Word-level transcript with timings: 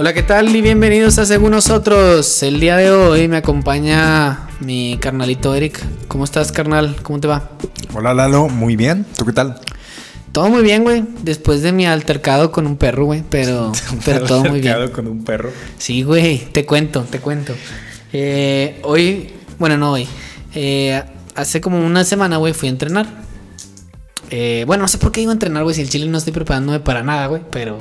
Hola, 0.00 0.14
¿qué 0.14 0.22
tal? 0.22 0.54
Y 0.54 0.62
bienvenidos 0.62 1.18
a 1.18 1.26
Según 1.26 1.50
Nosotros. 1.50 2.44
El 2.44 2.60
día 2.60 2.76
de 2.76 2.92
hoy 2.92 3.26
me 3.26 3.38
acompaña 3.38 4.48
mi 4.60 4.96
carnalito 5.00 5.56
Eric. 5.56 5.84
¿Cómo 6.06 6.22
estás, 6.22 6.52
carnal? 6.52 6.94
¿Cómo 7.02 7.18
te 7.18 7.26
va? 7.26 7.50
Hola, 7.92 8.14
Lalo. 8.14 8.48
Muy 8.48 8.76
bien. 8.76 9.04
¿Tú 9.16 9.24
qué 9.24 9.32
tal? 9.32 9.60
Todo 10.30 10.50
muy 10.50 10.62
bien, 10.62 10.84
güey. 10.84 11.02
Después 11.24 11.62
de 11.62 11.72
mi 11.72 11.84
altercado 11.84 12.52
con 12.52 12.68
un 12.68 12.76
perro, 12.76 13.06
güey. 13.06 13.24
Pero, 13.28 13.72
pero 14.04 14.24
todo 14.24 14.44
muy 14.44 14.60
bien. 14.60 14.74
Altercado 14.74 14.92
con 14.92 15.08
un 15.08 15.24
perro. 15.24 15.50
Sí, 15.78 16.04
güey. 16.04 16.46
Te 16.52 16.64
cuento, 16.64 17.02
te 17.02 17.18
cuento. 17.18 17.54
Eh, 18.12 18.78
hoy, 18.84 19.32
bueno, 19.58 19.78
no 19.78 19.90
hoy. 19.90 20.06
Eh, 20.54 21.02
hace 21.34 21.60
como 21.60 21.84
una 21.84 22.04
semana, 22.04 22.36
güey, 22.36 22.54
fui 22.54 22.68
a 22.68 22.70
entrenar. 22.70 23.08
Eh, 24.30 24.62
bueno, 24.64 24.82
no 24.82 24.88
sé 24.88 24.98
por 24.98 25.10
qué 25.10 25.22
iba 25.22 25.32
a 25.32 25.34
entrenar, 25.34 25.64
güey. 25.64 25.74
Si 25.74 25.82
el 25.82 25.88
chile 25.88 26.06
no 26.06 26.18
estoy 26.18 26.32
preparándome 26.32 26.78
para 26.78 27.02
nada, 27.02 27.26
güey. 27.26 27.42
Pero, 27.50 27.80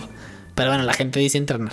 pero 0.57 0.71
bueno, 0.71 0.83
la 0.83 0.93
gente 0.93 1.21
dice 1.21 1.37
entrenar. 1.37 1.71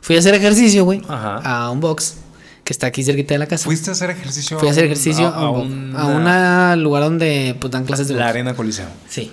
Fui 0.00 0.16
a 0.16 0.20
hacer 0.20 0.32
ejercicio, 0.34 0.84
güey. 0.86 1.02
Ajá. 1.06 1.36
A 1.44 1.70
un 1.70 1.80
box 1.80 2.16
que 2.64 2.72
está 2.72 2.86
aquí 2.86 3.02
cerquita 3.04 3.34
de 3.34 3.38
la 3.38 3.46
casa. 3.46 3.64
¿Fuiste 3.64 3.90
a 3.90 3.92
hacer 3.92 4.08
ejercicio? 4.10 4.58
Fui 4.58 4.68
a 4.68 4.70
hacer 4.70 4.84
ejercicio 4.84 5.26
a, 5.26 5.30
a, 5.30 5.40
a 5.40 5.50
un, 5.50 5.72
una- 5.90 6.00
a 6.00 6.06
una 6.06 6.76
lugar 6.76 7.02
donde 7.02 7.54
pues, 7.60 7.70
dan 7.70 7.84
clases 7.84 8.08
de 8.08 8.14
La 8.14 8.20
box. 8.20 8.30
Arena 8.30 8.54
Coliseo. 8.54 8.86
Sí. 9.08 9.30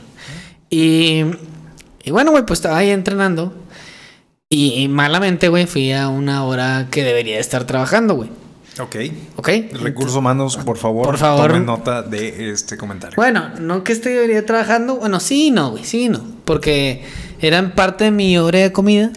Y, 0.70 1.24
y 2.04 2.12
bueno, 2.12 2.32
güey, 2.32 2.46
pues 2.46 2.58
estaba 2.58 2.78
ahí 2.80 2.90
entrenando. 2.90 3.54
Y, 4.50 4.74
y 4.82 4.88
malamente, 4.88 5.50
güey, 5.50 5.68
fui 5.68 5.92
a 5.92 6.08
una 6.10 6.44
hora 6.46 6.88
que 6.90 7.04
debería 7.04 7.36
de 7.36 7.42
estar 7.42 7.66
trabajando, 7.66 8.16
güey. 8.16 8.30
Ok. 8.80 8.96
¿Ok? 9.38 9.50
Recursos 9.82 10.16
humanos, 10.16 10.58
por 10.58 10.78
favor. 10.78 11.06
Por 11.06 11.18
favor. 11.18 11.48
Tomen 11.48 11.66
nota 11.66 12.02
de 12.02 12.52
este 12.52 12.78
comentario. 12.78 13.16
Bueno, 13.16 13.50
no 13.60 13.84
que 13.84 13.94
esté 13.94 14.42
trabajando. 14.44 14.98
Bueno, 14.98 15.20
sí 15.20 15.48
y 15.48 15.52
no, 15.52 15.72
güey, 15.72 15.84
sí 15.84 16.04
y 16.06 16.10
no. 16.10 16.22
Porque 16.46 17.04
eran 17.40 17.74
parte 17.76 18.06
de 18.06 18.12
mi 18.12 18.38
hora 18.38 18.60
de 18.60 18.72
comida. 18.72 19.12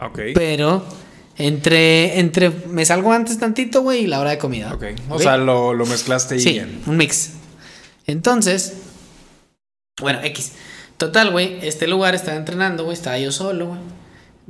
ok. 0.00 0.18
Pero 0.34 0.84
entre, 1.36 2.18
entre, 2.18 2.50
me 2.50 2.84
salgo 2.84 3.12
antes 3.12 3.38
tantito, 3.38 3.82
güey, 3.82 4.04
y 4.04 4.06
la 4.06 4.20
hora 4.20 4.30
de 4.30 4.38
comida. 4.38 4.74
Ok. 4.74 4.84
O 5.08 5.18
sea, 5.18 5.36
lo, 5.36 5.72
lo 5.74 5.86
mezclaste 5.86 6.34
ahí 6.34 6.40
Sí, 6.40 6.50
bien. 6.54 6.80
un 6.86 6.96
mix. 6.96 7.30
Entonces, 8.06 8.74
bueno, 10.00 10.20
X. 10.22 10.52
Total, 10.96 11.30
güey, 11.30 11.58
este 11.62 11.86
lugar 11.86 12.14
estaba 12.14 12.36
entrenando, 12.36 12.84
güey, 12.84 12.94
estaba 12.96 13.18
yo 13.18 13.30
solo, 13.30 13.66
güey. 13.68 13.80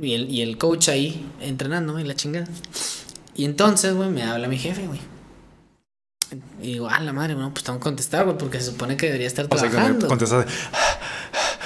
Y 0.01 0.13
el, 0.15 0.29
y 0.31 0.41
el 0.41 0.57
coach 0.57 0.89
ahí 0.89 1.29
entrenando, 1.41 1.93
güey, 1.93 2.05
la 2.05 2.15
chingada. 2.15 2.47
Y 3.39 3.45
entonces, 3.45 3.93
güey, 3.93 4.09
me 4.09 4.21
habla 4.23 4.49
mi 4.49 4.57
jefe, 4.57 4.85
güey. 4.85 4.99
Y 6.61 6.73
digo, 6.73 6.89
ah, 6.91 6.99
la 6.99 7.13
madre, 7.13 7.35
bueno, 7.35 7.51
pues 7.53 7.63
tengo 7.63 7.79
que 7.79 7.83
contestar, 7.83 8.25
güey, 8.25 8.37
porque 8.37 8.59
se 8.59 8.71
supone 8.71 8.97
que 8.97 9.05
debería 9.05 9.27
estar 9.27 9.45
O 9.49 9.57
sea, 9.57 9.67
que 9.69 9.71
trabajando. 9.71 10.01
me 10.01 10.07
contestaste. 10.09 10.51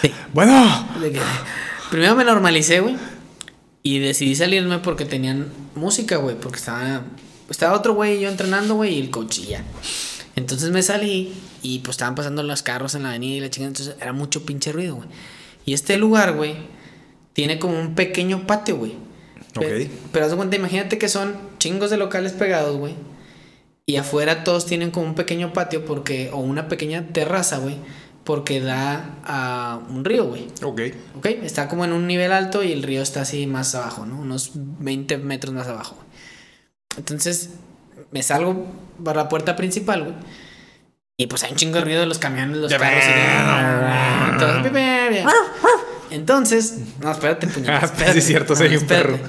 Sí. 0.03 0.13
Bueno. 0.33 0.87
Que- 1.01 1.19
Primero 1.89 2.15
me 2.15 2.25
normalicé, 2.25 2.79
güey. 2.79 2.95
Y 3.81 3.97
decidí 3.97 4.35
salirme 4.35 4.77
porque 4.79 5.05
tenían 5.05 5.47
música, 5.73 6.17
güey. 6.17 6.35
Porque 6.39 6.59
estaba, 6.59 7.01
estaba 7.49 7.75
otro 7.75 7.95
güey 7.95 8.17
y 8.17 8.21
yo 8.21 8.29
entrenando, 8.29 8.75
güey, 8.75 8.93
y 8.93 9.01
el 9.01 9.09
coach 9.09 9.39
y 9.39 9.45
ya. 9.47 9.63
Entonces 10.35 10.69
me 10.69 10.83
salí 10.83 11.33
y 11.63 11.79
pues 11.79 11.95
estaban 11.95 12.13
pasando 12.13 12.43
los 12.43 12.61
carros 12.61 12.93
en 12.93 13.01
la 13.01 13.09
avenida 13.09 13.37
y 13.37 13.39
la 13.39 13.49
chingada. 13.49 13.69
Entonces 13.69 13.95
era 13.99 14.13
mucho 14.13 14.45
pinche 14.45 14.71
ruido, 14.71 14.97
güey. 14.97 15.09
Y 15.65 15.73
este 15.73 15.97
lugar, 15.97 16.35
güey, 16.35 16.55
tiene 17.33 17.57
como 17.57 17.79
un 17.79 17.95
pequeño 17.95 18.45
patio, 18.45 18.77
güey. 18.77 18.93
Pe- 19.53 19.83
Ok. 19.85 19.91
Pero 20.11 20.25
haz 20.25 20.33
cuenta, 20.35 20.55
imagínate 20.55 20.97
que 20.97 21.09
son 21.09 21.35
chingos 21.59 21.89
de 21.89 21.97
locales 21.97 22.33
pegados, 22.33 22.77
güey. 22.77 22.95
Y 23.85 23.97
afuera 23.97 24.43
todos 24.43 24.65
tienen 24.65 24.91
como 24.91 25.07
un 25.07 25.15
pequeño 25.15 25.53
patio 25.53 25.85
porque, 25.85 26.29
o 26.31 26.37
una 26.37 26.67
pequeña 26.67 27.07
terraza, 27.13 27.57
güey. 27.57 27.77
Porque 28.23 28.61
da 28.61 29.17
a 29.25 29.81
un 29.89 30.05
río, 30.05 30.25
güey. 30.25 30.47
Ok. 30.63 30.81
Ok, 31.17 31.25
está 31.43 31.67
como 31.67 31.83
en 31.83 31.91
un 31.91 32.07
nivel 32.07 32.31
alto 32.31 32.63
y 32.63 32.71
el 32.71 32.81
río 32.81 33.01
está 33.01 33.21
así 33.21 33.45
más 33.47 33.75
abajo, 33.75 34.05
¿no? 34.05 34.19
Unos 34.21 34.51
20 34.55 35.17
metros 35.17 35.53
más 35.53 35.67
abajo. 35.67 35.97
Entonces, 36.97 37.49
me 38.11 38.23
salgo 38.23 38.65
para 39.03 39.23
la 39.23 39.29
puerta 39.29 39.57
principal, 39.57 40.03
güey. 40.03 40.15
Y 41.17 41.27
pues 41.27 41.43
hay 41.43 41.51
un 41.51 41.57
chingo 41.57 41.75
de 41.75 41.81
ruido 41.81 41.99
de 41.99 42.05
los 42.05 42.17
camiones, 42.17 42.57
los 42.57 42.71
carros. 42.79 43.03
y 43.03 43.07
de- 43.09 43.13
Entonces, 46.13 46.77
no, 47.01 47.11
espérate, 47.11 47.47
puñetas. 47.47 47.83
Ah, 47.83 47.85
espérate. 47.93 48.13
sí, 48.13 48.19
es 48.19 48.25
cierto, 48.25 48.55
soy 48.55 48.67
un 48.67 48.73
espérate. 48.73 49.17
perro. 49.17 49.19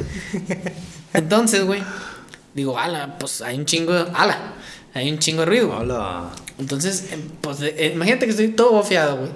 Entonces, 1.15 1.65
güey, 1.65 1.83
digo, 2.55 2.79
ala, 2.79 3.19
pues 3.19 3.41
hay 3.43 3.59
un 3.59 3.65
chingo, 3.65 3.93
de- 3.93 4.11
ala, 4.15 4.55
hay 4.95 5.11
un 5.11 5.19
chingo 5.19 5.41
de 5.41 5.47
ruido. 5.47 5.71
Hola. 5.77 6.31
Entonces, 6.59 7.13
em, 7.13 7.21
pues 7.41 7.61
eh, 7.63 7.93
imagínate 7.95 8.27
que 8.27 8.31
estoy 8.33 8.49
todo 8.49 8.73
bofeado, 8.73 9.17
güey. 9.19 9.31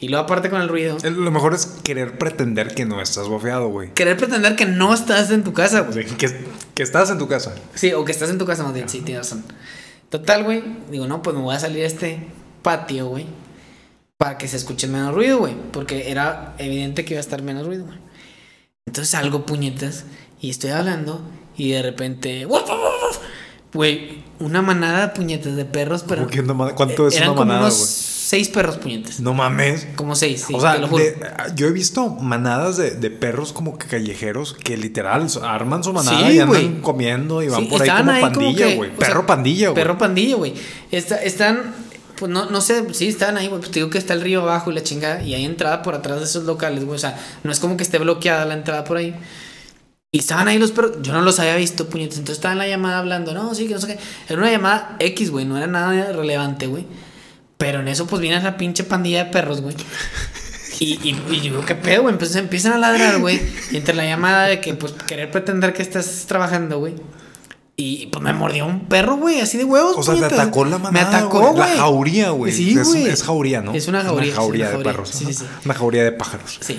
Y 0.00 0.08
luego 0.08 0.24
aparte 0.24 0.50
con 0.50 0.60
el 0.60 0.68
ruido. 0.68 0.98
Lo 1.02 1.30
mejor 1.30 1.54
es 1.54 1.66
querer 1.82 2.18
pretender 2.18 2.74
que 2.74 2.84
no 2.84 3.00
estás 3.00 3.28
bofeado, 3.28 3.68
güey. 3.68 3.92
Querer 3.94 4.16
pretender 4.16 4.54
que 4.56 4.66
no 4.66 4.92
estás 4.92 5.30
en 5.30 5.44
tu 5.44 5.52
casa, 5.54 5.82
O 5.82 5.84
güey. 5.92 6.06
sea, 6.06 6.16
que, 6.18 6.44
que 6.74 6.82
estás 6.82 7.10
en 7.10 7.18
tu 7.18 7.26
casa. 7.28 7.54
Sí, 7.74 7.92
o 7.92 8.04
que 8.04 8.12
estás 8.12 8.28
en 8.30 8.36
tu 8.38 8.44
casa 8.44 8.64
más 8.64 8.74
bien, 8.74 8.88
sí, 8.88 9.00
tienes 9.00 9.26
razón. 9.30 9.44
Total, 10.10 10.42
güey. 10.44 10.62
Digo, 10.90 11.06
no, 11.06 11.22
pues 11.22 11.34
me 11.36 11.42
voy 11.42 11.54
a 11.54 11.60
salir 11.60 11.84
a 11.84 11.86
este 11.86 12.26
patio, 12.62 13.06
güey. 13.06 13.26
Para 14.18 14.38
que 14.38 14.46
se 14.48 14.56
escuche 14.56 14.86
menos 14.86 15.14
ruido, 15.14 15.38
güey. 15.38 15.54
Porque 15.72 16.10
era 16.10 16.54
evidente 16.58 17.04
que 17.04 17.14
iba 17.14 17.18
a 17.18 17.20
estar 17.20 17.42
menos 17.42 17.66
ruido, 17.66 17.84
güey. 17.86 17.98
Entonces 18.86 19.10
salgo 19.10 19.44
puñetas 19.46 20.04
y 20.40 20.50
estoy 20.50 20.70
hablando 20.70 21.20
y 21.56 21.70
de 21.70 21.82
repente. 21.82 22.46
¡wuf, 22.46 22.62
wuf, 22.62 22.68
wuf! 22.70 23.18
Güey, 23.72 24.22
una 24.38 24.62
manada 24.62 25.08
de 25.08 25.14
puñetas 25.14 25.56
de 25.56 25.64
perros, 25.64 26.04
pero. 26.06 26.22
¿Cómo 26.22 26.30
que 26.30 26.40
una 26.40 26.54
ma- 26.54 26.74
¿Cuánto 26.76 27.08
es 27.08 27.16
eran 27.16 27.30
una 27.30 27.36
como 27.36 27.46
manada, 27.48 27.66
unos 27.66 27.78
güey? 27.78 27.88
seis 27.88 28.48
perros 28.48 28.76
puñetas. 28.76 29.18
No 29.18 29.34
mames. 29.34 29.88
Como 29.96 30.14
seis, 30.14 30.44
sí, 30.46 30.54
o 30.54 30.60
sea, 30.60 30.74
te 30.74 30.80
lo 30.80 30.88
juro. 30.88 31.02
de- 31.02 31.16
yo 31.56 31.66
he 31.66 31.72
visto 31.72 32.08
manadas 32.08 32.76
de, 32.76 32.92
de 32.92 33.10
perros 33.10 33.52
como 33.52 33.76
que 33.76 33.88
callejeros 33.88 34.54
que 34.54 34.76
literal 34.76 35.26
arman 35.42 35.82
su 35.82 35.92
manada 35.92 36.28
Sí, 36.28 36.36
y 36.36 36.38
andan 36.38 36.80
comiendo 36.82 37.42
y 37.42 37.48
van 37.48 37.62
Sí, 37.62 37.66
por 37.66 37.82
ahí 37.82 37.88
como 37.90 38.04
como 38.04 38.20
pandilla, 38.20 38.74
güey. 38.76 38.90
Perro 38.96 39.20
sea, 39.20 39.26
pandilla, 39.26 39.68
güey. 39.70 39.74
Perro 39.82 39.98
pandilla, 39.98 40.36
güey. 40.36 40.54
Está- 40.92 41.16
están, 41.22 41.74
pues 42.16 42.30
no, 42.30 42.50
no 42.50 42.60
sé, 42.60 42.84
sí, 42.94 43.08
estaban 43.08 43.36
ahí, 43.36 43.48
güey. 43.48 43.60
Pues 43.60 43.70
te 43.70 43.80
digo 43.80 43.90
que 43.90 43.98
está 43.98 44.14
el 44.14 44.20
río 44.20 44.42
abajo 44.42 44.70
y 44.70 44.74
la 44.74 44.82
chingada. 44.82 45.22
Y 45.22 45.34
hay 45.34 45.44
entrada 45.44 45.82
por 45.82 45.94
atrás 45.94 46.18
de 46.18 46.24
esos 46.24 46.44
locales, 46.44 46.84
güey. 46.84 46.96
O 46.96 46.98
sea, 46.98 47.18
no 47.42 47.52
es 47.52 47.60
como 47.60 47.76
que 47.76 47.82
esté 47.82 47.98
bloqueada 47.98 48.44
la 48.44 48.54
entrada 48.54 48.84
por 48.84 48.96
ahí. 48.96 49.14
Y 50.12 50.18
estaban 50.18 50.46
ahí 50.48 50.58
los 50.58 50.70
perros. 50.70 50.98
Yo 51.02 51.12
no 51.12 51.22
los 51.22 51.40
había 51.40 51.56
visto, 51.56 51.88
puñetes. 51.88 52.18
Entonces 52.18 52.38
estaba 52.38 52.52
en 52.52 52.58
la 52.58 52.68
llamada 52.68 52.98
hablando, 52.98 53.34
no, 53.34 53.54
sí, 53.54 53.66
que 53.66 53.74
no 53.74 53.80
sé 53.80 53.88
qué. 53.88 53.98
Era 54.28 54.38
una 54.40 54.50
llamada 54.50 54.96
X, 55.00 55.30
güey. 55.30 55.44
No 55.44 55.56
era 55.56 55.66
nada 55.66 56.12
relevante, 56.12 56.66
güey. 56.66 56.86
Pero 57.58 57.80
en 57.80 57.88
eso, 57.88 58.06
pues 58.06 58.22
viene 58.22 58.40
la 58.40 58.56
pinche 58.56 58.84
pandilla 58.84 59.24
de 59.24 59.30
perros, 59.30 59.60
güey. 59.60 59.74
Y, 60.80 60.98
y, 61.08 61.40
digo, 61.40 61.64
¿qué 61.64 61.76
pedo, 61.76 62.02
güey? 62.02 62.14
Entonces 62.14 62.36
empiezan 62.36 62.72
a 62.72 62.78
ladrar, 62.78 63.18
güey. 63.20 63.40
Y 63.70 63.76
entre 63.76 63.94
la 63.94 64.04
llamada 64.04 64.46
de 64.46 64.60
que, 64.60 64.74
pues, 64.74 64.92
querer 64.92 65.30
pretender 65.30 65.72
que 65.72 65.82
estás 65.82 66.24
trabajando, 66.26 66.78
güey. 66.78 66.94
Y 67.76 68.06
pues 68.06 68.22
me 68.22 68.32
mordió 68.32 68.66
un 68.66 68.86
perro, 68.86 69.16
güey, 69.16 69.40
así 69.40 69.58
de 69.58 69.64
huevos. 69.64 69.96
o 69.96 70.02
sea, 70.02 70.14
te 70.14 70.20
puñetas. 70.20 70.38
atacó 70.38 70.64
la 70.64 70.78
manada. 70.78 70.92
Me 71.10 71.16
atacó, 71.16 71.40
güey. 71.52 71.56
La 71.56 71.66
jauría, 71.76 72.30
güey. 72.30 72.52
Sí, 72.52 72.78
es, 72.78 72.86
güey. 72.88 73.06
es 73.08 73.22
jauría, 73.24 73.62
¿no? 73.62 73.74
Es 73.74 73.88
una 73.88 74.02
jauría, 74.02 74.28
Una 74.28 74.36
jauría 74.36 74.66
sí, 74.66 74.70
una 74.70 74.78
de 74.78 74.84
perros. 74.84 75.08
Sí, 75.10 75.24
sí, 75.26 75.34
sí. 75.34 75.44
Una 75.64 75.74
jauría 75.74 76.04
de 76.04 76.12
pájaros. 76.12 76.58
Sí. 76.60 76.78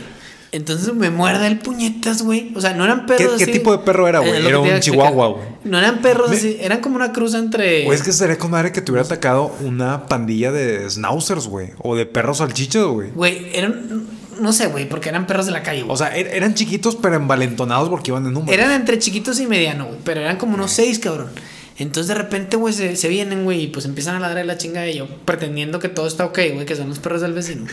Entonces 0.54 0.94
me 0.94 1.10
muerde 1.10 1.48
el 1.48 1.60
puñetas, 1.60 2.22
güey. 2.22 2.54
O 2.56 2.62
sea, 2.62 2.74
no 2.74 2.86
eran 2.86 3.06
¿Qué, 3.06 3.16
perros 3.16 3.36
qué 3.38 3.44
así- 3.44 3.52
tipo 3.52 3.74
de 3.74 3.80
perro 3.80 4.08
era, 4.08 4.20
Eh, 4.24 4.30
güey? 4.30 4.46
Era 4.48 4.62
te 4.64 4.74
un 4.76 4.80
chihuahua, 4.80 5.28
güey. 5.28 5.44
No 5.66 5.78
eran 5.78 6.02
perros 6.02 6.30
Me- 6.30 6.38
así, 6.38 6.56
eran 6.62 6.80
como 6.80 6.96
una 6.96 7.12
cruz 7.12 7.34
entre. 7.34 7.86
O 7.90 7.92
es 7.92 8.02
que 8.02 8.14
sería 8.14 8.38
con 8.38 8.52
madre 8.52 8.72
que 8.72 8.80
te 8.80 8.90
hubiera 8.90 9.06
atacado 9.06 9.54
una 9.60 10.06
pandilla 10.08 10.54
de 10.54 10.90
schnauzers, 10.90 11.48
güey. 11.48 11.72
O 11.80 11.98
de 11.98 12.06
perros 12.06 12.38
salchichas, 12.38 12.86
güey. 12.86 13.12
Güey, 13.12 13.50
eran. 13.54 14.08
No 14.40 14.54
sé, 14.54 14.68
güey, 14.68 14.88
porque 14.88 15.10
eran 15.10 15.28
perros 15.28 15.46
de 15.46 15.52
la 15.52 15.64
calle, 15.64 15.82
güey. 15.84 15.94
O 15.94 15.98
sea, 15.98 16.16
er- 16.16 16.30
eran 16.34 16.54
chiquitos 16.54 16.96
pero 16.96 17.16
envalentonados 17.16 17.90
porque 17.90 18.12
iban 18.12 18.26
en 18.26 18.34
número. 18.34 18.52
Eran 18.54 18.72
entre 18.72 19.00
chiquitos 19.00 19.40
y 19.40 19.48
mediano, 19.48 19.86
güey. 19.86 20.00
Pero 20.04 20.22
eran 20.22 20.38
como 20.38 20.56
unos 20.56 20.72
seis, 20.72 21.00
cabrón. 21.00 21.32
Entonces 21.78 22.08
de 22.08 22.16
repente, 22.16 22.56
güey, 22.56 22.74
se, 22.74 22.96
se 22.96 23.10
vienen, 23.10 23.44
güey, 23.44 23.64
y 23.64 23.68
pues 23.68 23.84
empiezan 23.86 24.16
a 24.16 24.20
ladrar 24.20 24.38
de 24.40 24.46
la 24.46 24.58
chinga 24.58 24.82
de 24.82 24.96
yo, 24.96 25.08
pretendiendo 25.26 25.80
que 25.80 25.90
todo 25.90 26.08
está 26.08 26.24
ok, 26.26 26.40
güey, 26.54 26.66
que 26.66 26.76
son 26.76 26.88
los 26.88 27.00
perros 27.00 27.20
del 27.22 27.34
vecino. 27.34 27.66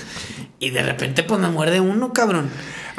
Y 0.58 0.70
de 0.70 0.82
repente, 0.82 1.22
pues 1.22 1.40
me 1.40 1.48
muerde 1.48 1.80
uno, 1.80 2.12
cabrón. 2.12 2.50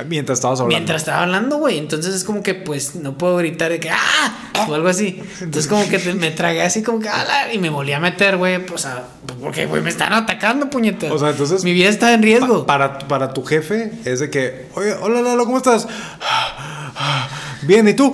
Mientras 0.07 0.39
estabas 0.39 0.59
hablando. 0.59 0.75
Mientras 0.77 1.01
estaba 1.01 1.23
hablando, 1.23 1.57
güey. 1.57 1.77
Entonces 1.77 2.15
es 2.15 2.23
como 2.23 2.41
que, 2.41 2.55
pues, 2.55 2.95
no 2.95 3.17
puedo 3.17 3.37
gritar 3.37 3.69
de 3.71 3.79
que 3.79 3.89
¡ah! 3.91 4.65
O 4.67 4.73
algo 4.73 4.87
así. 4.89 5.21
Entonces, 5.39 5.67
como 5.67 5.87
que 5.87 5.99
te- 5.99 6.13
me 6.13 6.31
tragué 6.31 6.61
así, 6.61 6.83
como 6.83 6.99
que 6.99 7.09
¡ala! 7.09 7.53
Y 7.53 7.57
me 7.59 7.69
volví 7.69 7.91
a 7.93 7.99
meter, 7.99 8.37
güey. 8.37 8.65
Pues, 8.65 8.85
a- 8.85 9.03
porque, 9.41 9.65
güey, 9.65 9.81
me 9.81 9.89
están 9.89 10.11
atacando, 10.13 10.69
puñetas. 10.69 11.11
O 11.11 11.19
sea, 11.19 11.29
entonces- 11.29 11.63
Mi 11.63 11.73
vida 11.73 11.89
está 11.89 12.13
en 12.13 12.23
riesgo. 12.23 12.65
Pa- 12.65 12.77
para, 12.77 12.99
para 13.07 13.33
tu 13.33 13.43
jefe 13.43 13.91
es 14.05 14.19
de 14.19 14.29
que, 14.29 14.67
oye, 14.75 14.93
hola 15.01 15.21
Lalo, 15.21 15.45
¿cómo 15.45 15.57
estás? 15.57 15.87
Bien, 17.65 17.87
¿y 17.87 17.93
tú? 17.93 18.13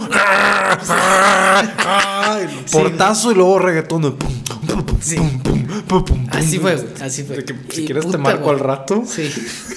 Portazo 2.71 3.31
y 3.31 3.35
luego 3.35 3.59
reggaetón. 3.59 4.01
Pum, 4.17 4.43
pum, 4.43 4.59
pum, 4.67 4.83
pum, 4.85 4.97
Sí. 5.01 5.15
pum, 5.15 5.39
pum, 5.41 5.63
pum, 5.87 6.05
pum, 6.05 6.27
Así 6.31 6.59
fue, 6.59 6.75
güey. 6.75 6.87
Así 7.01 7.23
fue. 7.23 7.43
Que, 7.43 7.55
si 7.69 7.83
Y 7.83 7.85
quieres 7.85 8.09
te 8.09 8.17
marco 8.17 8.49
al 8.49 8.59
rato. 8.59 9.03
Sí. 9.05 9.29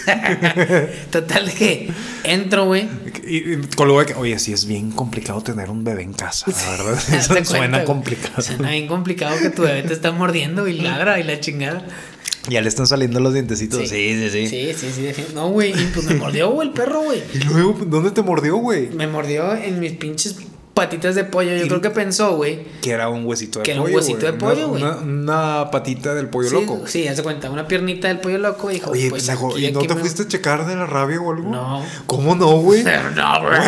Total 1.10 1.46
de 1.46 1.52
que 1.52 1.90
entro, 2.24 2.66
güey. 2.66 2.88
Y, 3.26 3.52
y 3.54 3.60
con 3.76 3.88
de 3.96 4.06
que, 4.06 4.14
oye, 4.14 4.38
sí 4.38 4.52
es 4.52 4.66
bien 4.66 4.90
complicado 4.90 5.40
tener 5.42 5.70
un 5.70 5.84
bebé 5.84 6.02
en 6.02 6.12
casa, 6.12 6.46
la 6.50 6.70
verdad. 6.72 7.02
De 7.08 7.16
Eso 7.16 7.28
cuenta, 7.28 7.50
suena 7.50 7.76
güey. 7.78 7.86
complicado. 7.86 8.42
Suena 8.42 8.70
bien 8.70 8.86
complicado 8.88 9.36
que 9.40 9.50
tu 9.50 9.62
bebé 9.62 9.82
te 9.82 9.92
está 9.94 10.12
mordiendo 10.12 10.66
y 10.68 10.78
ladra 10.80 11.18
y 11.18 11.22
la 11.24 11.40
chingada. 11.40 11.84
Ya 12.48 12.60
le 12.60 12.68
están 12.68 12.86
saliendo 12.86 13.20
los 13.20 13.32
dientecitos. 13.34 13.80
Sí, 13.80 13.86
sí, 13.88 14.30
sí. 14.30 14.46
Sí, 14.48 14.72
sí, 14.76 14.90
sí. 14.92 15.02
defin- 15.02 15.32
No, 15.34 15.50
güey. 15.50 15.70
Y 15.70 15.84
pues 15.94 16.06
me 16.06 16.14
mordió, 16.16 16.50
güey, 16.50 16.68
el 16.68 16.74
perro, 16.74 17.02
güey. 17.02 17.22
Y 17.34 17.38
luego, 17.44 17.76
¿dónde 17.86 18.10
te 18.10 18.22
mordió, 18.22 18.56
güey? 18.56 18.88
Me 18.88 19.06
mordió 19.06 19.54
en 19.54 19.78
mis 19.78 19.92
pinches 19.92 20.36
patitas 20.74 21.14
de 21.14 21.22
pollo. 21.24 21.54
Yo 21.54 21.68
creo 21.68 21.80
que 21.80 21.90
pensó, 21.90 22.34
güey. 22.36 22.64
Que 22.80 22.90
era 22.92 23.08
un 23.10 23.24
huesito 23.26 23.58
de 23.60 23.62
Que 23.64 23.72
era 23.72 23.80
un 23.80 23.86
pollo. 23.86 23.96
huesito 23.98 24.26
de 24.26 24.32
pollo, 24.32 24.68
güey. 24.68 24.82
Una, 24.82 24.96
una 24.96 25.70
patita 25.70 26.14
del 26.14 26.28
pollo 26.30 26.48
Sí, 26.48 26.54
loco. 26.54 26.82
Sí, 26.86 27.06
haz 27.06 27.18
de 27.18 27.22
cuenta. 27.22 27.48
Una 27.50 27.68
piernita 27.68 28.08
del 28.08 28.18
pollo 28.18 28.38
loco. 28.38 28.70
Dijo, 28.70 28.90
Oye, 28.90 29.08
pues 29.10 29.24
pendejo, 29.24 29.56
¿y 29.58 29.70
no 29.70 29.80
te 29.80 29.94
me- 29.94 30.00
fuiste 30.00 30.22
a 30.22 30.28
checar 30.28 30.66
de 30.66 30.74
la 30.74 30.86
rabia 30.86 31.20
o 31.20 31.30
algo? 31.32 31.48
No. 31.48 31.84
¿Cómo 32.06 32.34
no, 32.34 32.56
güey? 32.56 32.82
No, 33.14 33.40
güey. 33.42 33.60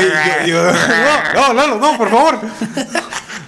No, 1.34 1.48
no, 1.48 1.54
Lalo, 1.54 1.78
no, 1.78 1.96
por 1.96 2.10
favor. 2.10 2.38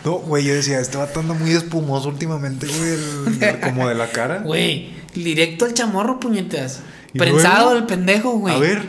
No, 0.05 0.19
güey, 0.19 0.45
yo 0.45 0.55
decía, 0.55 0.79
este 0.79 0.99
anda 0.99 1.35
muy 1.35 1.51
espumoso 1.51 2.09
últimamente, 2.09 2.69
güey, 2.69 3.61
como 3.61 3.89
de 3.89 3.97
la 3.97 4.07
cara. 4.09 4.39
Güey, 4.39 4.91
directo 5.23 5.65
al 5.65 5.75
chamorro, 5.75 6.21
puñetas. 6.21 6.81
¿Y 7.13 7.19
Prensado 7.19 7.65
luego? 7.71 7.79
el 7.79 7.85
pendejo, 7.87 8.33
güey. 8.39 8.55
A 8.55 8.59
ver. 8.59 8.83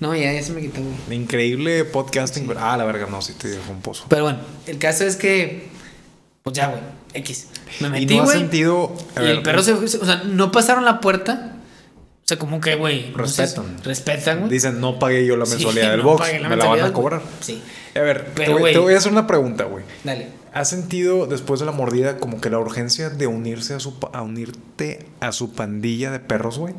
No, 0.00 0.14
ya, 0.14 0.32
ya 0.32 0.42
se 0.42 0.52
me 0.52 0.60
quitó, 0.60 0.80
güey. 0.80 1.18
Increíble 1.20 1.84
podcasting. 1.84 2.48
Ah, 2.56 2.76
la 2.76 2.84
verga, 2.84 3.06
no, 3.10 3.20
sí 3.22 3.32
te 3.34 3.48
dejó 3.48 3.72
un 3.72 3.80
pozo. 3.80 4.04
Pero 4.08 4.24
bueno, 4.24 4.38
el 4.66 4.78
caso 4.78 5.04
es 5.04 5.16
que. 5.16 5.68
Pues 6.42 6.56
ya, 6.56 6.68
güey. 6.68 6.80
X. 7.14 7.48
Me 7.80 7.88
¿Y 7.88 7.90
metí, 7.90 8.14
no 8.16 8.22
has 8.22 8.28
güey. 8.28 8.38
sentido... 8.38 8.96
Y 9.16 9.20
ver, 9.20 9.30
el 9.30 9.42
perro 9.42 9.62
se- 9.62 9.72
O 9.74 9.86
sea, 9.86 10.22
no 10.24 10.50
pasaron 10.52 10.84
la 10.84 11.00
puerta. 11.00 11.56
O 12.28 12.32
sea, 12.34 12.38
como 12.38 12.60
que, 12.60 12.74
güey. 12.74 13.10
no 13.16 13.26
sé, 13.26 13.40
Respetan. 13.40 13.82
respetan, 13.82 14.38
güey. 14.40 14.50
Dicen, 14.50 14.82
no 14.82 14.98
pagué 14.98 15.24
yo 15.24 15.34
la 15.38 15.46
Sí, 15.46 15.52
mensualidad 15.52 15.90
del 15.92 16.00
no 16.00 16.04
box, 16.10 16.30
la 16.42 16.48
me 16.50 16.56
la 16.56 16.66
van 16.66 16.80
a 16.82 16.92
cobrar. 16.92 17.22
Sí. 17.40 17.62
A 17.96 18.00
ver, 18.00 18.26
te, 18.26 18.30
Pero, 18.34 18.52
voy, 18.52 18.60
güey. 18.60 18.72
te 18.74 18.78
voy 18.80 18.92
a 18.92 18.98
hacer 18.98 19.10
una 19.10 19.26
pregunta, 19.26 19.64
güey. 19.64 19.82
Dale. 20.04 20.28
¿Has 20.52 20.68
sentido 20.68 21.26
después 21.26 21.58
de 21.60 21.64
la 21.64 21.72
mordida 21.72 22.18
como 22.18 22.38
que 22.42 22.50
la 22.50 22.58
urgencia 22.58 23.08
de 23.08 23.26
unirse 23.26 23.72
a 23.72 23.80
su 23.80 23.94
a 24.12 24.20
unirte 24.20 25.06
a 25.20 25.32
su 25.32 25.52
pandilla 25.54 26.10
de 26.10 26.20
perros, 26.20 26.58
güey? 26.58 26.74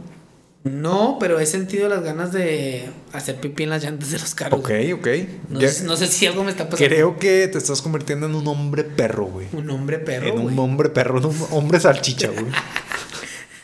No, 0.66 1.18
pero 1.20 1.40
he 1.40 1.46
sentido 1.48 1.90
las 1.90 2.04
ganas 2.04 2.32
de 2.32 2.90
hacer 3.14 3.38
pipí 3.40 3.64
en 3.64 3.70
las 3.72 3.84
llantas 3.84 4.12
de 4.12 4.20
los 4.20 4.36
carros. 4.36 4.60
Ok, 4.60 4.70
ok. 4.94 5.08
No, 5.50 5.60
Ya- 5.62 5.70
sé, 5.70 5.84
no 5.86 5.96
sé 5.98 6.06
si 6.06 6.28
algo 6.28 6.44
me 6.44 6.52
está 6.52 6.70
pasando. 6.70 6.88
creo 6.94 7.18
que 7.18 7.48
te 7.48 7.58
estás 7.58 7.82
convirtiendo 7.82 8.28
en 8.28 8.36
un 8.36 8.46
hombre 8.48 8.84
perro, 8.84 9.26
güey. 9.26 9.48
Un 9.54 9.68
hombre 9.72 9.98
perro. 9.98 10.28
En 10.28 10.38
un 10.38 10.60
hombre 10.60 10.90
perro, 10.90 11.18
en 11.20 11.26
un 11.26 11.36
hombre 11.52 11.80
salchicha, 11.80 12.28
güey. 12.28 12.46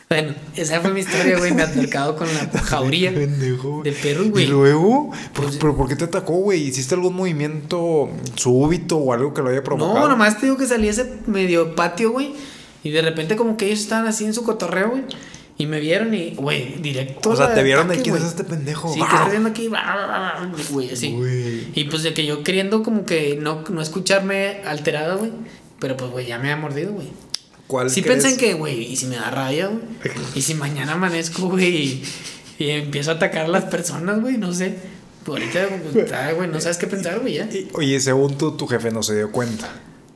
Bueno, 0.08 0.34
esa 0.54 0.80
fue 0.80 0.92
mi 0.92 1.00
historia, 1.00 1.36
güey. 1.36 1.52
Me 1.52 1.62
he 1.62 1.64
acercado 1.64 2.14
con 2.16 2.28
la 2.32 2.48
jauría 2.62 3.12
Pendejo, 3.12 3.82
de 3.82 3.90
perros, 3.92 4.30
güey. 4.30 4.44
¿Y 4.44 4.46
luego? 4.46 5.10
¿Por- 5.34 5.46
Pues- 5.46 5.56
¿Pero 5.56 5.76
por 5.76 5.88
qué 5.88 5.96
te 5.96 6.04
atacó, 6.04 6.34
güey? 6.34 6.62
¿Hiciste 6.62 6.94
algún 6.94 7.14
movimiento 7.16 8.08
súbito 8.36 8.98
o 8.98 9.12
algo 9.12 9.34
que 9.34 9.42
lo 9.42 9.48
haya 9.50 9.64
provocado? 9.64 9.98
No, 9.98 10.08
nomás 10.08 10.38
te 10.38 10.46
digo 10.46 10.56
que 10.58 10.66
salí 10.66 10.86
a 10.86 10.90
ese 10.92 11.12
medio 11.26 11.74
patio, 11.74 12.12
güey. 12.12 12.34
Y 12.84 12.90
de 12.90 13.02
repente 13.02 13.34
como 13.34 13.56
que 13.56 13.66
ellos 13.66 13.80
estaban 13.80 14.06
así 14.06 14.24
en 14.24 14.32
su 14.32 14.44
cotorreo, 14.44 14.90
güey. 14.90 15.02
Y 15.58 15.66
me 15.66 15.80
vieron 15.80 16.14
y, 16.14 16.34
güey, 16.36 16.74
directo. 16.82 17.30
O 17.30 17.36
sea, 17.36 17.52
te 17.54 17.62
vieron 17.64 17.88
de 17.88 17.94
ataque, 17.94 18.10
quién 18.10 18.16
es 18.22 18.28
este 18.28 18.44
pendejo. 18.44 18.92
Sí, 18.92 19.00
que 19.00 19.06
está 19.06 19.28
viendo 19.30 19.48
aquí, 19.48 19.68
güey, 20.70 20.90
así. 20.92 21.16
Y 21.74 21.84
pues 21.84 22.02
de 22.04 22.14
que 22.14 22.24
yo 22.26 22.44
queriendo 22.44 22.82
como 22.84 23.04
que 23.06 23.38
no, 23.40 23.64
no 23.70 23.80
escucharme 23.82 24.60
alterada, 24.66 25.16
güey. 25.16 25.32
Pero 25.80 25.96
pues, 25.96 26.10
güey, 26.10 26.26
ya 26.26 26.38
me 26.38 26.52
ha 26.52 26.56
mordido, 26.56 26.92
güey. 26.92 27.08
¿Cuál 27.66 27.90
Sí 27.90 28.02
crees? 28.02 28.22
pensé 28.22 28.34
en 28.34 28.38
que, 28.40 28.54
güey, 28.54 28.82
¿y 28.92 28.96
si 28.96 29.06
me 29.06 29.16
da 29.16 29.30
rabia, 29.30 29.66
güey? 29.68 29.80
¿Y 30.34 30.42
si 30.42 30.54
mañana 30.54 30.92
amanezco, 30.92 31.48
güey, 31.48 31.66
y, 31.76 32.04
y 32.58 32.70
empiezo 32.70 33.10
a 33.10 33.14
atacar 33.14 33.46
a 33.46 33.48
las 33.48 33.64
personas, 33.64 34.20
güey? 34.20 34.36
No 34.36 34.52
sé. 34.52 34.76
Pues 35.24 35.42
ahorita, 35.42 35.68
pues, 35.92 36.36
güey, 36.36 36.48
no 36.48 36.60
sabes 36.60 36.76
qué 36.78 36.86
pensar, 36.86 37.18
güey, 37.18 37.34
ya. 37.34 37.44
Y- 37.46 37.68
Oye, 37.74 37.98
según 37.98 38.38
tú, 38.38 38.52
tu 38.56 38.66
jefe 38.68 38.90
no 38.92 39.02
se 39.02 39.16
dio 39.16 39.32
cuenta. 39.32 39.68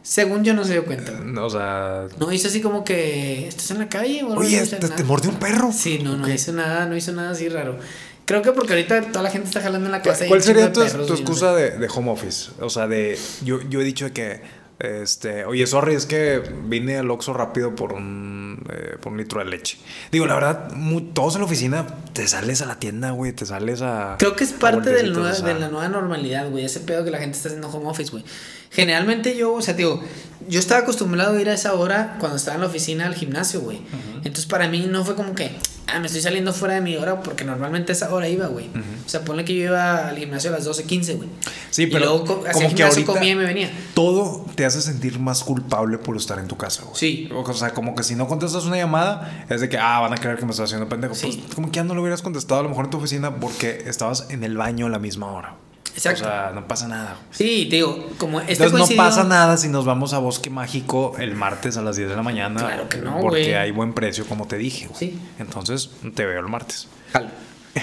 Según 0.03 0.45
yo 0.45 0.55
no 0.55 0.65
se 0.65 0.73
dio 0.73 0.85
cuenta. 0.85 1.13
güey. 1.13 1.37
O 1.39 1.51
sea... 1.51 2.07
No 2.19 2.33
hizo 2.33 2.49
así 2.49 2.61
como 2.61 2.85
que 2.85 3.49
estás 3.49 3.71
en 3.73 3.79
la 3.79 3.89
calle 3.89 4.23
o 4.23 4.35
Oye, 4.37 4.61
así, 4.61 4.77
te, 4.77 5.05
mordió 5.05 5.31
un 5.31 5.37
perro. 5.37 5.73
Sí, 5.73 5.99
no, 6.03 6.17
no 6.17 6.33
hizo 6.33 6.53
nada, 6.53 6.87
no 6.87 6.97
hizo 6.97 7.13
nada 7.13 7.31
así 7.31 7.49
raro. 7.49 7.79
Creo 8.25 8.43
que 8.43 8.53
porque 8.53 8.73
ahorita 8.75 9.11
toda 9.11 9.25
la 9.25 9.31
gente 9.31 9.49
está 9.49 9.61
jalando 9.61 9.87
en 9.87 9.93
la 9.93 10.03
casa. 10.03 10.25
y 10.25 10.29
¿Cuál 10.29 10.41
chingo 10.41 10.55
sería 10.61 10.73
tu, 10.73 10.81
perros, 10.81 11.07
tu 11.09 11.13
no 11.15 11.19
excusa 11.19 11.53
de, 11.55 11.73
de 11.73 11.89
home 11.93 12.11
office? 12.13 12.53
O 12.61 12.71
sea, 12.71 12.87
de... 12.87 13.19
Yo, 13.45 13.61
yo 13.69 13.81
he 13.81 13.85
dicho 13.85 14.13
que... 14.13 14.41
Este, 14.81 15.45
oye, 15.45 15.67
sorry, 15.67 15.95
es 15.95 16.07
que 16.07 16.43
vine 16.65 16.97
al 16.97 17.11
Oxxo 17.11 17.35
rápido 17.35 17.75
por 17.77 17.93
un, 17.93 18.65
eh, 18.73 18.97
por 19.01 19.13
un 19.13 19.19
litro 19.19 19.39
de 19.41 19.45
leche. 19.45 19.77
Digo, 20.11 20.27
la 20.27 20.35
verdad, 20.35 20.71
todos 21.13 21.35
en 21.35 21.41
la 21.43 21.45
oficina 21.45 21.87
te 22.15 22.27
sales 22.27 22.63
a 22.63 22.67
la 22.67 22.79
tienda, 22.79 23.11
güey, 23.11 23.33
te 23.33 23.45
sales 23.45 23.83
a. 23.83 24.17
Creo 24.19 24.35
que 24.37 24.45
es 24.45 24.53
parte 24.53 24.91
del 24.91 25.13
nueva- 25.13 25.33
de 25.39 25.55
la 25.61 25.69
nueva 25.69 25.89
normalidad, 25.91 26.49
güey. 26.49 26.65
Ese 26.65 26.81
pedo 26.81 27.05
que 27.05 27.11
la 27.11 27.19
gente 27.19 27.37
está 27.37 27.49
haciendo 27.51 27.69
home 27.69 27.89
office, 27.91 28.11
güey. 28.11 28.25
Generalmente 28.71 29.37
yo, 29.37 29.53
o 29.53 29.61
sea, 29.63 29.75
digo, 29.75 30.03
yo 30.49 30.59
estaba 30.59 30.81
acostumbrado 30.81 31.37
a 31.37 31.41
ir 31.41 31.51
a 31.51 31.55
esa 31.55 31.75
hora 31.75 32.17
cuando 32.19 32.37
estaba 32.37 32.55
en 32.55 32.61
la 32.63 32.69
oficina 32.69 33.05
al 33.07 33.15
gimnasio, 33.15 33.61
güey. 33.61 33.83
Entonces 34.19 34.47
para 34.47 34.67
mí 34.69 34.87
no 34.89 35.05
fue 35.05 35.15
como 35.15 35.35
que, 35.35 35.51
ah, 35.95 35.99
me 36.01 36.07
estoy 36.07 36.21
saliendo 36.23 36.53
fuera 36.53 36.75
de 36.75 36.81
mi 36.81 36.97
hora 36.97 37.21
porque 37.23 37.45
normalmente 37.45 37.93
esa 37.93 38.13
hora 38.15 38.29
iba, 38.29 38.47
güey. 38.47 38.69
O 39.05 39.09
sea, 39.09 39.23
ponle 39.25 39.45
que 39.45 39.55
yo 39.55 39.65
iba 39.65 40.09
al 40.09 40.17
gimnasio 40.17 40.51
a 40.51 40.53
las 40.55 40.67
12.15, 40.67 41.17
güey. 41.17 41.29
Sí, 41.71 41.83
Y 41.85 41.87
pero 41.87 42.05
luego 42.07 42.25
co- 42.25 42.45
hacía 42.49 42.53
como 42.65 42.75
que 42.75 42.83
ahorita 42.83 43.13
comía 43.13 43.31
y 43.33 43.35
me 43.37 43.45
venía. 43.45 43.71
todo 43.95 44.45
te 44.55 44.65
hace 44.65 44.81
sentir 44.83 45.19
más 45.19 45.43
culpable 45.45 45.99
por 45.99 46.17
estar 46.17 46.39
en 46.39 46.49
tu 46.49 46.57
casa, 46.57 46.83
güey. 46.85 46.97
Sí. 46.97 47.29
O 47.35 47.53
sea, 47.55 47.73
como 47.75 47.95
que 47.95 48.03
si 48.03 48.15
no 48.15 48.27
contestas 48.29 48.65
una 48.65 48.77
llamada, 48.77 49.45
es 49.49 49.61
de 49.61 49.69
que, 49.69 49.79
ah, 49.79 50.01
van 50.01 50.13
a 50.13 50.17
creer 50.17 50.39
que 50.39 50.45
me 50.45 50.51
estás 50.51 50.65
haciendo 50.67 50.89
pendejo. 50.89 51.15
Sí. 51.15 51.43
Pues 51.45 51.55
como 51.55 51.71
que 51.71 51.77
ya 51.77 51.85
no 51.85 51.95
lo 51.95 52.01
hubieras 52.03 52.23
contestado 52.23 52.61
a 52.61 52.63
lo 52.63 52.69
mejor 52.71 52.87
en 52.87 52.91
tu 52.91 52.99
oficina 52.99 53.37
porque 53.37 53.85
estabas 53.87 54.27
en 54.31 54.45
el 54.45 54.57
baño 54.57 54.87
a 54.87 54.91
la 54.91 54.99
misma 54.99 55.31
hora. 55.33 55.55
Exacto. 55.95 56.23
O 56.23 56.27
sea, 56.27 56.53
no 56.55 56.67
pasa 56.67 56.89
nada. 56.89 57.17
Sí, 57.31 57.67
te 57.69 57.77
digo, 57.77 58.09
como 58.19 58.41
este 58.41 58.65
Entonces 58.65 58.91
no 58.91 58.97
pasa 58.97 59.25
nada 59.25 59.57
si 59.57 59.69
nos 59.69 59.85
vamos 59.85 60.13
a 60.13 60.19
Bosque 60.19 60.51
Mágico 60.51 61.17
el 61.19 61.35
martes 61.35 61.77
a 61.77 61.83
las 61.83 61.97
10 61.97 62.11
de 62.11 62.17
la 62.17 62.23
mañana. 62.23 62.61
Claro 62.61 62.89
que 62.89 62.99
no, 62.99 63.21
Porque 63.21 63.57
hay 63.57 63.71
buen 63.71 63.93
precio, 63.93 64.27
como 64.27 64.47
te 64.47 64.57
dije. 64.57 64.87
güey. 64.87 64.99
Sí. 64.99 65.19
Entonces 65.39 65.91
te 66.15 66.25
veo 66.25 66.41
el 66.41 66.49
martes. 66.49 66.89
Jalo. 67.13 67.29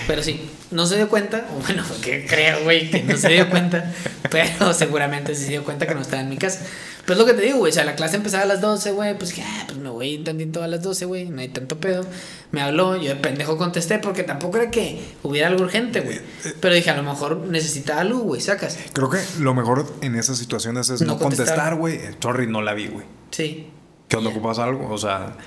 Pero 0.06 0.21
sí, 0.21 0.50
no 0.71 0.86
se 0.86 0.98
dio 0.98 1.07
cuenta, 1.07 1.45
o 1.56 1.62
bueno, 1.62 1.83
que 2.01 2.25
creo, 2.25 2.63
güey, 2.63 2.89
que 2.89 3.04
no 3.04 3.15
se 3.15 3.30
dio 3.30 3.50
cuenta, 3.50 3.92
pero 4.30 4.74
seguramente 4.74 5.33
sí 5.36 5.45
se 5.45 5.50
dio 5.51 5.63
cuenta 5.63 5.88
que 5.88 5.95
no 5.95 6.01
estaba 6.01 6.21
en 6.21 6.30
mi 6.30 6.38
casa. 6.38 6.65
Pues 7.07 7.18
lo 7.18 7.25
que 7.25 7.33
te 7.33 7.42
digo, 7.42 7.59
güey, 7.59 7.71
o 7.71 7.74
sea, 7.74 7.86
la 7.86 7.95
clase 7.95 8.18
empezaba 8.18 8.44
a 8.44 8.45
las 8.45 8.59
12, 8.59 8.92
güey, 8.92 9.18
pues 9.18 9.31
que, 9.31 9.42
ah, 9.42 9.63
pues 9.65 9.80
me 9.80 9.89
voy 9.89 10.18
tantito 10.18 10.62
a 10.62 10.68
las 10.68 10.83
12, 10.83 11.06
güey, 11.06 11.30
no 11.30 11.39
hay 11.39 11.48
tanto 11.48 11.80
pedo. 11.80 12.06
Me 12.51 12.59
habló, 12.62 12.98
yo 12.98 13.07
de 13.07 13.15
pendejo 13.15 13.57
contesté, 13.57 13.98
porque 13.98 14.24
tampoco 14.24 14.57
era 14.57 14.69
que 14.69 15.00
hubiera 15.24 15.48
algo 15.48 15.63
urgente, 15.63 16.01
güey. 16.01 16.19
Pero 16.59 16.75
dije, 16.75 16.89
a 16.89 16.98
lo 16.98 17.04
mejor 17.04 17.38
necesitaba 17.48 18.04
luz, 18.04 18.24
güey, 18.24 18.42
sacas. 18.42 18.77
Creo 18.92 19.09
que 19.09 19.19
lo 19.39 19.54
mejor 19.54 19.89
en 20.01 20.15
esas 20.15 20.38
situaciones 20.38 20.89
es 20.89 21.00
no, 21.00 21.13
No 21.13 21.18
contestar. 21.18 21.45
contestar, 21.48 21.75
güey. 21.75 22.01
Sorry, 22.21 22.45
no 22.45 22.62
la 22.62 22.74
vi, 22.74 22.88
güey. 22.88 23.06
Sí. 23.31 23.69
¿Qué 24.10 24.18
onda 24.18 24.30
ocupas 24.31 24.60
algo? 24.60 24.89
O 24.94 24.98
sea. 24.98 25.38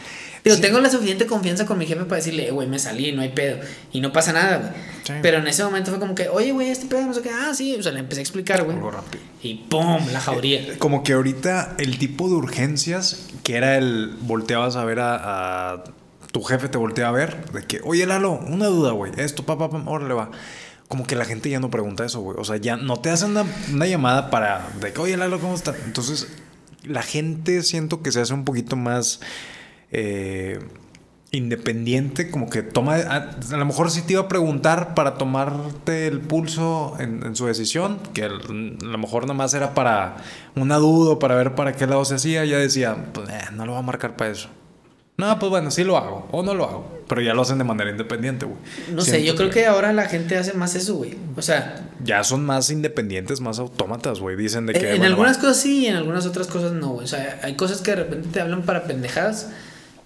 Digo, 0.45 0.57
sí. 0.57 0.63
tengo 0.63 0.81
la 0.81 0.89
suficiente 0.91 1.27
confianza 1.27 1.67
con 1.67 1.77
mi 1.79 1.87
jefe 1.87 2.05
para 2.05 2.17
decirle, 2.17 2.49
eh, 2.49 2.51
güey, 2.51 2.67
me 2.69 2.79
salí, 2.79 3.13
no 3.13 3.23
hay 3.23 3.29
pedo. 3.31 3.59
Y 3.93 4.01
no 4.01 4.13
pasa 4.13 4.33
nada, 4.33 4.57
güey. 4.59 4.71
Sí. 5.05 5.13
Pero 5.23 5.39
en 5.39 5.47
ese 5.47 5.63
momento 5.65 5.91
fue 5.91 6.01
como 6.01 6.15
que, 6.15 6.29
oye, 6.29 6.53
güey, 6.53 6.71
este 6.71 6.87
pedo, 6.87 7.03
no 7.07 7.13
sé 7.15 7.21
qué. 7.23 7.31
Ah, 7.31 7.53
sí, 7.55 7.77
o 7.79 7.83
sea, 7.83 7.93
le 7.93 8.01
empecé 8.01 8.21
a 8.21 8.23
explicar, 8.23 8.63
güey. 8.65 8.77
Y 9.43 9.55
¡pum! 9.69 9.99
La 10.13 10.21
jauría. 10.21 10.79
Como 10.79 11.03
que 11.03 11.13
ahorita 11.15 11.75
el 11.79 11.99
tipo 11.99 12.29
de 12.29 12.35
urgencias 12.37 13.27
que 13.43 13.57
era 13.57 13.77
el 13.77 14.15
volteabas 14.23 14.77
a 14.77 14.85
ver 14.85 15.01
a, 15.01 15.73
a- 15.75 15.85
tu 16.33 16.43
jefe 16.43 16.69
te 16.69 16.79
voltea 16.79 17.09
a 17.09 17.11
ver 17.11 17.51
de 17.53 17.63
que, 17.65 17.81
oye 17.85 18.07
Lalo, 18.07 18.33
una 18.33 18.67
duda, 18.67 18.93
güey, 18.93 19.11
esto, 19.17 19.45
papá, 19.45 19.69
pa, 19.69 19.85
pa, 19.85 19.91
órale 19.91 20.15
va. 20.15 20.31
Como 20.87 21.05
que 21.07 21.17
la 21.17 21.25
gente 21.25 21.51
ya 21.51 21.59
no 21.61 21.71
pregunta 21.71 22.05
eso, 22.05 22.21
güey. 22.21 22.37
O 22.39 22.45
sea, 22.45 22.57
ya 22.57 22.77
no 22.77 22.97
te 23.01 23.11
hacen 23.11 23.31
una, 23.31 23.45
una 23.73 23.87
llamada 23.87 24.31
para 24.31 24.69
de 24.81 24.93
que, 24.93 25.01
oye 25.01 25.17
Lalo, 25.17 25.41
¿cómo 25.41 25.55
está? 25.55 25.75
Entonces, 25.85 26.29
la 26.85 27.03
gente 27.03 27.63
siento 27.63 28.03
que 28.03 28.13
se 28.13 28.21
hace 28.21 28.33
un 28.35 28.45
poquito 28.45 28.77
más 28.77 29.21
eh, 29.93 30.59
independiente, 31.33 32.29
como 32.31 32.51
que 32.51 32.63
toma, 32.63 32.97
a, 32.97 33.31
a 33.53 33.57
lo 33.57 33.65
mejor 33.65 33.91
sí 33.91 34.03
te 34.03 34.15
iba 34.15 34.23
a 34.23 34.29
preguntar 34.29 34.95
para 34.95 35.15
tomarte 35.15 36.09
el 36.09 36.21
pulso 36.21 36.97
en, 36.99 37.25
en 37.25 37.37
su 37.37 37.47
decisión, 37.47 37.99
que 38.15 38.23
el- 38.23 38.79
a 38.83 38.85
lo 38.87 38.99
mejor 38.99 39.23
nada 39.23 39.35
más 39.35 39.55
era 39.55 39.73
para 39.75 40.17
una 40.57 40.77
duda, 40.79 41.19
para 41.21 41.37
ver 41.37 41.55
para 41.55 41.73
qué 41.75 41.87
lado 41.87 42.05
se 42.05 42.17
hacía, 42.17 42.45
ya 42.45 42.59
decía, 42.59 42.97
pues 43.13 43.29
eh, 43.29 43.39
no 43.53 43.65
lo 43.65 43.73
voy 43.73 43.79
a 43.81 43.83
marcar 43.83 44.17
para 44.17 44.31
eso. 44.33 44.49
No, 45.19 45.39
pues 45.39 45.51
bueno, 45.51 45.71
sí 45.71 45.85
lo 45.85 45.99
hago, 45.99 46.27
o 46.33 46.43
no 46.43 46.55
lo 46.55 46.65
hago, 46.65 47.03
pero 47.07 47.21
ya 47.21 47.35
lo 47.35 47.43
hacen 47.43 47.59
de 47.59 47.65
manera 47.65 47.91
independiente, 47.91 48.47
güey. 48.47 48.57
No 48.93 49.03
sé, 49.03 49.11
Siento 49.21 49.27
yo 49.27 49.37
creo 49.37 49.51
que 49.51 49.67
ahora 49.67 49.93
la 49.93 50.07
gente 50.07 50.37
hace 50.39 50.55
más 50.55 50.75
eso, 50.75 50.95
güey. 50.97 51.15
O 51.37 51.43
sea, 51.43 51.91
Ya 52.03 52.25
son 52.25 52.45
más 52.45 52.71
independientes, 52.71 53.41
más 53.43 53.59
autómatas, 53.59 54.19
güey. 54.19 54.35
Dicen 54.35 54.65
de 54.65 54.73
que... 54.73 54.79
en 54.81 54.89
bueno, 54.99 55.05
algunas 55.05 55.37
va. 55.37 55.43
cosas 55.43 55.59
sí 55.59 55.81
y 55.85 55.87
en 55.89 55.97
algunas 55.97 56.25
otras 56.25 56.47
cosas 56.47 56.73
no, 56.73 56.89
güey. 56.89 57.05
O 57.05 57.09
sea, 57.09 57.39
hay 57.43 57.55
cosas 57.55 57.83
que 57.83 57.91
de 57.91 57.97
repente 57.99 58.29
te 58.33 58.41
hablan 58.41 58.63
para 58.63 58.85
pendejadas, 58.85 59.51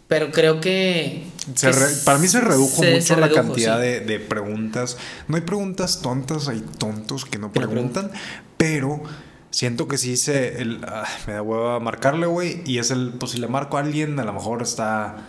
pero 0.09 0.31
creo 0.31 0.61
que... 0.61 1.25
Se 1.55 1.67
que 1.71 1.73
re- 1.73 1.95
para 2.05 2.19
mí 2.19 2.27
se 2.29 2.41
redujo 2.41 2.83
se- 2.83 2.93
mucho 2.93 3.15
se 3.15 3.17
la 3.17 3.31
cantidad 3.31 3.77
sí. 3.77 3.83
de, 3.83 4.01
de 4.01 4.21
preguntas. 4.21 4.97
No 5.29 5.37
hay 5.37 5.43
preguntas 5.43 6.01
tontas, 6.03 6.49
hay 6.49 6.61
tontos 6.79 7.25
que 7.27 7.39
no 7.39 7.53
preguntan, 7.53 8.11
pero 8.57 9.03
siento 9.51 9.87
que 9.89 9.99
sí 9.99 10.17
se. 10.17 10.63
El, 10.63 10.81
ah, 10.89 11.05
me 11.27 11.35
da 11.35 11.43
hueva 11.43 11.81
marcarle, 11.81 12.27
güey. 12.27 12.63
Y 12.65 12.79
es 12.79 12.91
el. 12.91 13.13
Pues 13.21 13.33
si 13.33 13.39
le 13.39 13.47
marco 13.47 13.77
a 13.77 13.81
alguien, 13.81 14.19
a 14.19 14.25
lo 14.25 14.33
mejor 14.33 14.63
está. 14.63 15.29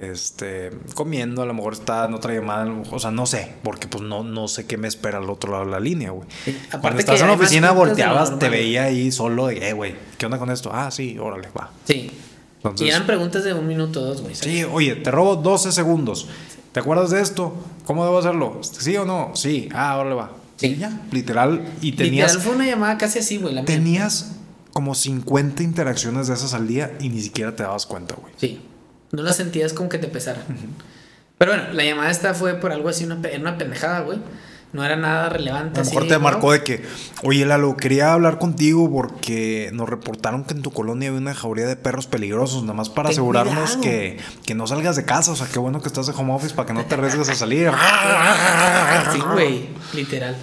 Este, 0.00 0.70
comiendo, 0.94 1.42
a 1.42 1.46
lo 1.46 1.52
mejor 1.54 1.74
está 1.74 2.06
en 2.06 2.14
otra 2.14 2.32
llamada, 2.32 2.66
o 2.90 2.98
sea, 2.98 3.10
no 3.10 3.26
sé, 3.26 3.54
porque 3.62 3.86
pues 3.88 4.02
no, 4.02 4.24
no 4.24 4.48
sé 4.48 4.64
qué 4.66 4.78
me 4.78 4.88
espera 4.88 5.18
al 5.18 5.28
otro 5.28 5.52
lado 5.52 5.66
de 5.66 5.70
la 5.70 5.80
línea, 5.80 6.10
güey. 6.12 6.26
Cuando 6.80 6.98
estás 6.98 7.20
en 7.20 7.26
la 7.26 7.34
oficina 7.34 7.72
volteabas, 7.72 8.38
te 8.38 8.48
veía 8.48 8.84
ahí 8.84 9.12
solo 9.12 9.48
de, 9.48 9.68
eh, 9.68 9.74
güey, 9.74 9.94
¿qué 10.16 10.24
onda 10.24 10.38
con 10.38 10.50
esto? 10.50 10.70
Ah, 10.72 10.90
sí, 10.90 11.18
órale, 11.20 11.48
va. 11.56 11.70
Sí. 11.84 12.10
Entonces, 12.64 12.86
y 12.86 12.90
eran 12.90 13.06
preguntas 13.06 13.42
de 13.44 13.54
un 13.54 13.66
minuto 13.66 14.00
o 14.02 14.04
dos, 14.04 14.22
güey. 14.22 14.34
sí, 14.34 14.64
oye, 14.64 14.94
te 14.96 15.10
robo 15.10 15.36
12 15.36 15.72
segundos. 15.72 16.28
¿Te 16.72 16.80
acuerdas 16.80 17.10
de 17.10 17.20
esto? 17.20 17.54
¿Cómo 17.84 18.04
debo 18.04 18.18
hacerlo? 18.18 18.60
¿Sí 18.62 18.96
o 18.96 19.04
no? 19.04 19.32
Sí. 19.34 19.68
Ah, 19.74 19.90
ahora 19.92 20.08
le 20.10 20.14
va. 20.14 20.32
Sí. 20.56 20.76
Ya, 20.76 21.00
literal. 21.10 21.66
Y 21.80 21.92
tenías, 21.92 22.32
Literal 22.32 22.40
fue 22.40 22.54
una 22.54 22.66
llamada 22.66 22.96
casi 22.98 23.18
así, 23.18 23.38
güey. 23.38 23.52
la 23.54 23.62
mía. 23.62 23.66
tenías 23.66 24.36
como 24.72 24.94
50 24.94 25.62
interacciones 25.62 26.28
de 26.28 26.34
esas 26.34 26.54
al 26.54 26.66
día 26.68 26.96
y 27.00 27.08
ni 27.08 27.20
siquiera 27.20 27.54
te 27.56 27.62
dabas 27.64 27.84
cuenta, 27.84 28.14
güey. 28.14 28.32
Sí. 28.36 28.60
No 29.10 29.22
la 29.22 29.32
sentías 29.32 29.72
como 29.72 29.88
que 29.88 29.98
te 29.98 30.06
pesara. 30.08 30.42
Pero 31.36 31.52
bueno, 31.52 31.72
la 31.72 31.84
llamada 31.84 32.10
esta 32.10 32.32
fue 32.32 32.54
por 32.54 32.72
algo 32.72 32.88
así, 32.88 33.04
una, 33.04 33.20
una 33.38 33.58
pendejada, 33.58 34.00
güey. 34.00 34.18
No 34.72 34.84
era 34.84 34.96
nada 34.96 35.28
relevante. 35.28 35.80
A 35.80 35.82
lo 35.82 35.86
así, 35.86 35.94
mejor 35.94 36.08
te 36.08 36.14
¿no? 36.14 36.20
marcó 36.20 36.52
de 36.52 36.62
que, 36.62 36.82
oye 37.22 37.44
Lalo, 37.44 37.76
quería 37.76 38.14
hablar 38.14 38.38
contigo 38.38 38.90
porque 38.90 39.70
nos 39.74 39.88
reportaron 39.88 40.44
que 40.44 40.54
en 40.54 40.62
tu 40.62 40.70
colonia 40.70 41.10
había 41.10 41.20
una 41.20 41.34
jauría 41.34 41.66
de 41.66 41.76
perros 41.76 42.06
peligrosos, 42.06 42.62
nada 42.62 42.72
más 42.74 42.88
para 42.88 43.10
Ten 43.10 43.14
asegurarnos 43.14 43.76
que, 43.76 44.18
que 44.46 44.54
no 44.54 44.66
salgas 44.66 44.96
de 44.96 45.04
casa. 45.04 45.32
O 45.32 45.36
sea, 45.36 45.46
qué 45.46 45.58
bueno 45.58 45.82
que 45.82 45.88
estás 45.88 46.06
de 46.06 46.14
home 46.16 46.32
office 46.32 46.54
para 46.54 46.66
que 46.66 46.72
no 46.72 46.86
te 46.86 46.94
arriesgues 46.94 47.28
a 47.28 47.34
salir. 47.34 47.70
Sí, 49.12 49.20
güey, 49.32 49.68
literal. 49.92 50.36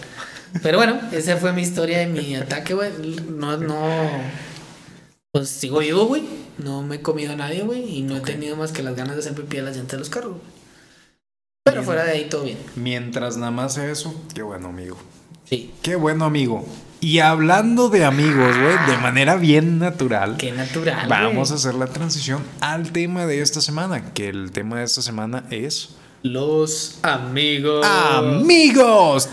Pero 0.61 0.77
bueno, 0.77 0.99
esa 1.11 1.37
fue 1.37 1.53
mi 1.53 1.61
historia 1.61 1.99
de 1.99 2.07
mi 2.07 2.35
ataque, 2.35 2.73
güey. 2.73 2.91
No, 3.29 3.57
no. 3.57 4.07
Pues 5.31 5.49
sigo 5.49 5.79
vivo, 5.79 6.05
güey. 6.05 6.23
No 6.57 6.81
me 6.81 6.97
he 6.97 7.01
comido 7.01 7.33
a 7.33 7.35
nadie, 7.35 7.61
güey. 7.63 7.97
Y 7.97 8.01
no 8.01 8.17
he 8.17 8.21
tenido 8.21 8.55
más 8.55 8.71
que 8.71 8.83
las 8.83 8.95
ganas 8.95 9.15
de 9.15 9.21
hacer 9.21 9.33
pipí 9.33 9.57
a 9.57 9.63
la 9.63 9.71
llanta 9.71 9.93
de 9.93 9.99
los 9.99 10.09
carros, 10.09 10.31
güey. 10.33 10.58
Pero 11.69 11.83
fuera 11.83 12.03
de 12.03 12.11
ahí 12.11 12.27
todo 12.29 12.43
bien. 12.43 12.57
Mientras 12.75 13.37
nada 13.37 13.51
más 13.51 13.77
eso, 13.77 14.13
qué 14.33 14.41
bueno, 14.41 14.69
amigo. 14.69 14.97
Sí. 15.49 15.71
Qué 15.81 15.95
bueno, 15.95 16.25
amigo. 16.25 16.65
Y 17.01 17.19
hablando 17.19 17.87
de 17.89 18.03
amigos, 18.03 18.57
güey, 18.57 18.75
de 18.91 18.97
manera 19.01 19.35
bien 19.37 19.79
natural. 19.79 20.35
Qué 20.37 20.51
natural. 20.51 21.07
Vamos 21.07 21.51
a 21.51 21.55
hacer 21.55 21.73
la 21.75 21.87
transición 21.87 22.43
al 22.59 22.91
tema 22.91 23.25
de 23.25 23.41
esta 23.41 23.61
semana, 23.61 24.13
que 24.13 24.27
el 24.27 24.51
tema 24.51 24.79
de 24.79 24.83
esta 24.85 25.01
semana 25.01 25.45
es 25.49 25.95
Los 26.23 26.99
amigos. 27.01 27.85
amigos. 27.85 29.29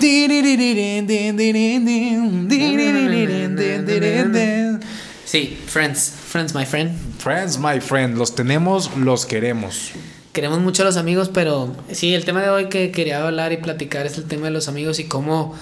Sí, 5.25 5.59
friends. 5.67 6.13
Friends, 6.29 6.55
my 6.55 6.65
friend. 6.65 6.93
Friends, 7.19 7.59
my 7.59 7.81
friend, 7.81 8.17
los 8.17 8.35
tenemos, 8.35 8.97
los 8.97 9.27
queremos. 9.27 9.91
Queremos 10.37 10.61
mucho 10.61 10.83
a 10.83 10.85
los 10.85 10.99
amigos, 10.99 11.31
pero 11.33 11.75
sí, 11.91 12.13
el 12.15 12.27
tema 12.27 12.43
de 12.43 12.51
hoy 12.51 12.69
que 12.69 12.93
quería 12.93 13.27
hablar 13.27 13.53
y 13.55 13.57
platicar 13.57 14.05
es 14.05 14.19
el 14.19 14.25
tema 14.27 14.45
de 14.45 14.51
los 14.51 14.69
amigos 14.69 14.99
y 14.99 15.05
cómo, 15.05 15.55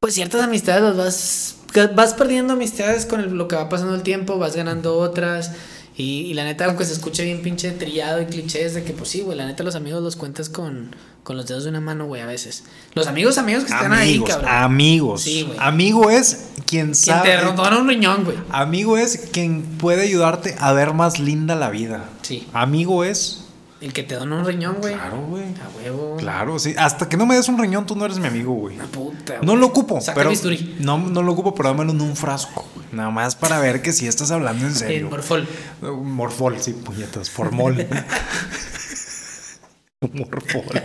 pues 0.00 0.14
ciertas 0.14 0.40
amistades 0.42 0.82
las 0.82 0.96
vas, 0.96 1.56
vas 1.94 2.14
perdiendo 2.14 2.54
amistades 2.54 3.04
con 3.04 3.20
el- 3.20 3.34
lo 3.34 3.46
que 3.46 3.56
va 3.56 3.68
pasando 3.68 3.94
el 3.94 4.02
tiempo, 4.02 4.38
vas 4.38 4.56
ganando 4.56 4.96
otras. 4.96 5.52
Y, 5.96 6.22
y 6.22 6.32
la 6.34 6.44
neta, 6.44 6.64
aunque 6.64 6.86
se 6.86 6.94
escuche 6.94 7.24
bien 7.24 7.42
pinche 7.42 7.70
trillado 7.72 8.22
y 8.22 8.24
clichés 8.24 8.72
de 8.72 8.84
que, 8.84 8.94
pues 8.94 9.10
sí, 9.10 9.20
güey, 9.20 9.36
la 9.36 9.44
neta 9.46 9.62
los 9.62 9.74
amigos 9.74 10.02
los 10.02 10.16
cuentas 10.16 10.48
con, 10.48 10.96
con 11.22 11.36
los 11.36 11.46
dedos 11.46 11.64
de 11.64 11.70
una 11.70 11.80
mano, 11.82 12.06
güey, 12.06 12.22
a 12.22 12.26
veces. 12.26 12.64
Los 12.94 13.06
amigos, 13.06 13.36
amigos 13.36 13.64
que 13.64 13.72
están 13.74 13.92
Amigos, 13.92 14.30
ahí, 14.30 14.34
cabrón. 14.34 14.50
amigos. 14.50 15.20
Sí, 15.20 15.42
güey. 15.42 15.58
Amigo 15.60 16.08
es 16.10 16.46
quien 16.66 16.86
Quien 16.86 16.94
sabe. 16.94 17.36
te 17.36 17.44
dona 17.44 17.78
un 17.78 17.86
riñón, 17.86 18.24
güey. 18.24 18.38
Amigo 18.50 18.96
es 18.96 19.28
quien 19.30 19.62
puede 19.76 20.02
ayudarte 20.04 20.56
a 20.58 20.72
ver 20.72 20.94
más 20.94 21.20
linda 21.20 21.54
la 21.54 21.68
vida. 21.68 22.08
Sí. 22.22 22.48
Amigo 22.54 23.04
es. 23.04 23.43
El 23.84 23.92
que 23.92 24.02
te 24.02 24.14
dona 24.14 24.36
un 24.38 24.46
riñón, 24.46 24.76
güey. 24.80 24.94
Claro, 24.94 25.26
güey. 25.28 25.44
A 25.44 25.68
huevo. 25.76 26.16
Claro, 26.16 26.58
sí. 26.58 26.74
Hasta 26.78 27.06
que 27.06 27.18
no 27.18 27.26
me 27.26 27.34
des 27.34 27.46
un 27.50 27.58
riñón, 27.58 27.84
tú 27.84 27.94
no 27.94 28.06
eres 28.06 28.18
mi 28.18 28.26
amigo, 28.26 28.54
güey. 28.54 28.76
Una 28.76 28.86
puta. 28.86 29.34
No 29.42 29.48
güey. 29.48 29.58
lo 29.58 29.66
ocupo, 29.66 30.00
Saca 30.00 30.14
pero 30.16 30.30
bisturí. 30.30 30.76
no, 30.80 30.96
no 30.96 31.22
lo 31.22 31.32
ocupo, 31.32 31.54
pero 31.54 31.68
dámelo 31.68 31.90
en 31.92 32.00
un 32.00 32.16
frasco, 32.16 32.66
güey. 32.74 32.86
Nada 32.92 33.10
más 33.10 33.36
para 33.36 33.58
ver 33.60 33.82
que 33.82 33.92
si 33.92 34.06
estás 34.06 34.30
hablando 34.30 34.64
en 34.64 34.70
En 34.70 34.74
serio. 34.74 35.10
Morfol. 35.10 35.46
Morfol, 35.82 36.58
sí, 36.62 36.72
puñetas, 36.72 37.28
formol. 37.28 37.76
Morfol. 40.14 40.82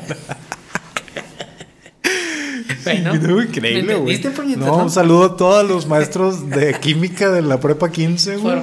Bueno, 2.83 3.13
increíble, 3.43 3.83
¿me 3.83 3.95
güey. 3.95 4.21
No, 4.55 4.77
un 4.77 4.89
saludo 4.89 5.23
a 5.25 5.37
todos 5.37 5.67
los 5.67 5.87
maestros 5.87 6.49
de 6.49 6.73
química 6.79 7.29
de 7.29 7.41
la 7.41 7.59
prepa 7.59 7.91
15, 7.91 8.37
güey. 8.37 8.57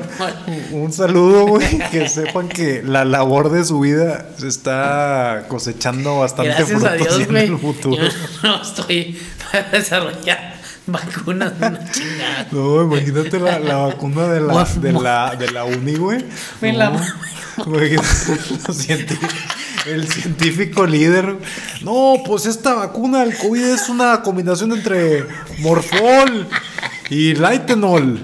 Un 0.73 0.93
saludo, 0.93 1.47
güey. 1.47 1.79
Que 1.91 2.09
sepan 2.09 2.49
que 2.49 2.83
la 2.83 3.05
labor 3.05 3.51
de 3.51 3.65
su 3.65 3.81
vida 3.81 4.29
se 4.39 4.49
está 4.49 5.45
cosechando 5.49 6.19
bastante 6.21 6.53
Gracias 6.55 6.83
a 6.85 6.93
Dios, 6.95 7.21
en 7.21 7.27
güey. 7.31 7.45
el 7.47 7.59
futuro. 7.59 8.03
Yo 8.03 8.09
no 8.43 8.63
estoy 8.63 9.19
para 9.53 9.71
desarrollar 9.71 10.57
vacunas, 10.87 11.53
una 11.59 11.91
chingada. 11.91 12.47
No, 12.53 12.83
imagínate 12.83 13.41
la, 13.41 13.59
la 13.59 13.77
vacuna 13.77 14.29
de 14.29 14.41
la, 14.41 14.65
de 14.65 14.93
la, 14.93 15.37
de 15.37 15.51
la 15.51 15.65
uni, 15.65 15.95
güey. 15.97 16.25
Me 16.61 16.73
No, 16.73 16.79
la- 16.79 17.15
güey, 17.67 17.97
los 17.97 18.77
científicos- 18.77 19.35
el 19.87 20.09
científico 20.09 20.87
líder. 20.87 21.37
No, 21.83 22.23
pues 22.27 22.47
esta 22.47 22.75
vacuna 22.75 23.25
del 23.25 23.37
COVID 23.37 23.65
es 23.65 23.89
una 23.89 24.23
combinación 24.23 24.73
entre 24.73 25.27
Morfol 25.59 26.47
y 27.11 27.35
Litenol. 27.35 28.21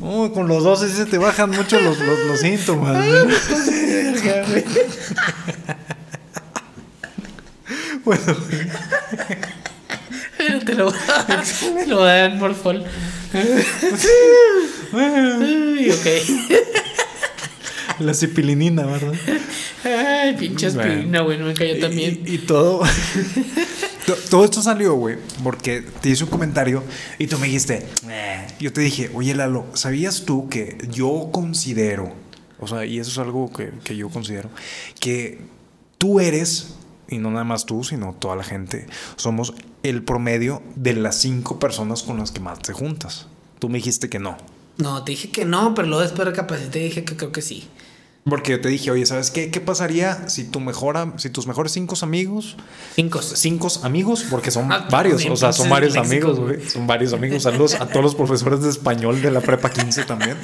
No, 0.00 0.32
con 0.32 0.48
los 0.48 0.64
dos 0.64 0.80
sí 0.80 0.88
se 0.88 1.06
te 1.06 1.18
bajan 1.18 1.50
mucho 1.50 1.80
los, 1.80 1.98
los, 1.98 2.18
los 2.26 2.40
síntomas. 2.40 2.96
güey. 2.96 4.64
Bueno, 8.04 8.36
Pero 10.38 10.58
te 10.60 10.74
lo 10.74 10.92
te 10.92 11.86
lo 11.86 12.02
a 12.02 12.12
dar 12.14 12.34
Morfol. 12.34 12.84
Ay, 14.92 15.90
ok. 15.90 16.06
la 18.06 18.14
cipilinina, 18.14 18.84
¿verdad? 18.86 19.14
Ay, 19.84 20.34
pinche 20.36 20.66
aspirina, 20.66 21.20
güey, 21.22 21.38
no 21.38 21.46
me 21.46 21.54
cayó 21.54 21.78
también. 21.80 22.22
Y, 22.26 22.34
y 22.34 22.38
todo. 22.38 22.80
to- 24.06 24.16
todo 24.30 24.44
esto 24.44 24.62
salió, 24.62 24.94
güey, 24.94 25.16
porque 25.42 25.82
te 26.00 26.10
hice 26.10 26.24
un 26.24 26.30
comentario 26.30 26.82
y 27.18 27.26
tú 27.26 27.38
me 27.38 27.46
dijiste. 27.46 27.86
"Eh". 28.08 28.46
Yo 28.60 28.72
te 28.72 28.80
dije, 28.80 29.10
oye, 29.14 29.34
Lalo, 29.34 29.66
¿sabías 29.74 30.24
tú 30.24 30.48
que 30.48 30.78
yo 30.90 31.30
considero, 31.32 32.12
o 32.60 32.66
sea, 32.66 32.84
y 32.84 32.98
eso 32.98 33.10
es 33.10 33.18
algo 33.18 33.52
que, 33.52 33.72
que 33.84 33.96
yo 33.96 34.08
considero, 34.08 34.50
que 35.00 35.40
tú 35.98 36.20
eres, 36.20 36.74
y 37.08 37.18
no 37.18 37.30
nada 37.30 37.44
más 37.44 37.66
tú, 37.66 37.84
sino 37.84 38.14
toda 38.14 38.36
la 38.36 38.44
gente, 38.44 38.86
somos 39.16 39.52
el 39.82 40.02
promedio 40.02 40.62
de 40.76 40.94
las 40.94 41.20
cinco 41.20 41.58
personas 41.58 42.02
con 42.04 42.18
las 42.18 42.30
que 42.30 42.40
más 42.40 42.60
te 42.60 42.72
juntas? 42.72 43.26
Tú 43.58 43.68
me 43.68 43.78
dijiste 43.78 44.08
que 44.08 44.18
no. 44.18 44.36
No, 44.78 45.04
te 45.04 45.12
dije 45.12 45.30
que 45.30 45.44
no, 45.44 45.74
pero 45.74 45.86
luego 45.88 46.02
después 46.02 46.26
recapacité 46.26 46.80
y 46.80 46.84
dije 46.84 47.04
que 47.04 47.16
creo 47.16 47.30
que 47.32 47.42
sí. 47.42 47.68
Porque 48.24 48.52
yo 48.52 48.60
te 48.60 48.68
dije, 48.68 48.90
oye, 48.92 49.04
¿sabes 49.04 49.32
qué? 49.32 49.50
¿Qué 49.50 49.60
pasaría 49.60 50.28
si 50.28 50.44
tu 50.44 50.60
mejor, 50.60 51.14
si 51.16 51.28
tus 51.28 51.48
mejores 51.48 51.72
cinco 51.72 51.96
amigos 52.02 52.56
Cinco. 52.94 53.20
cinco 53.20 53.68
amigos, 53.82 54.24
porque 54.30 54.52
son 54.52 54.70
Ah, 54.70 54.86
varios, 54.90 55.24
o 55.26 55.34
sea, 55.36 55.52
son 55.52 55.68
varios 55.68 55.96
amigos, 55.96 56.38
güey. 56.38 56.60
Son 56.68 56.86
varios 56.86 57.12
amigos. 57.12 57.42
Saludos 57.42 57.74
a 57.74 57.88
todos 57.88 58.04
los 58.04 58.14
profesores 58.14 58.60
de 58.62 58.70
español 58.70 59.20
de 59.22 59.30
la 59.32 59.40
prepa 59.40 59.70
15 59.70 60.04
también. 60.04 60.36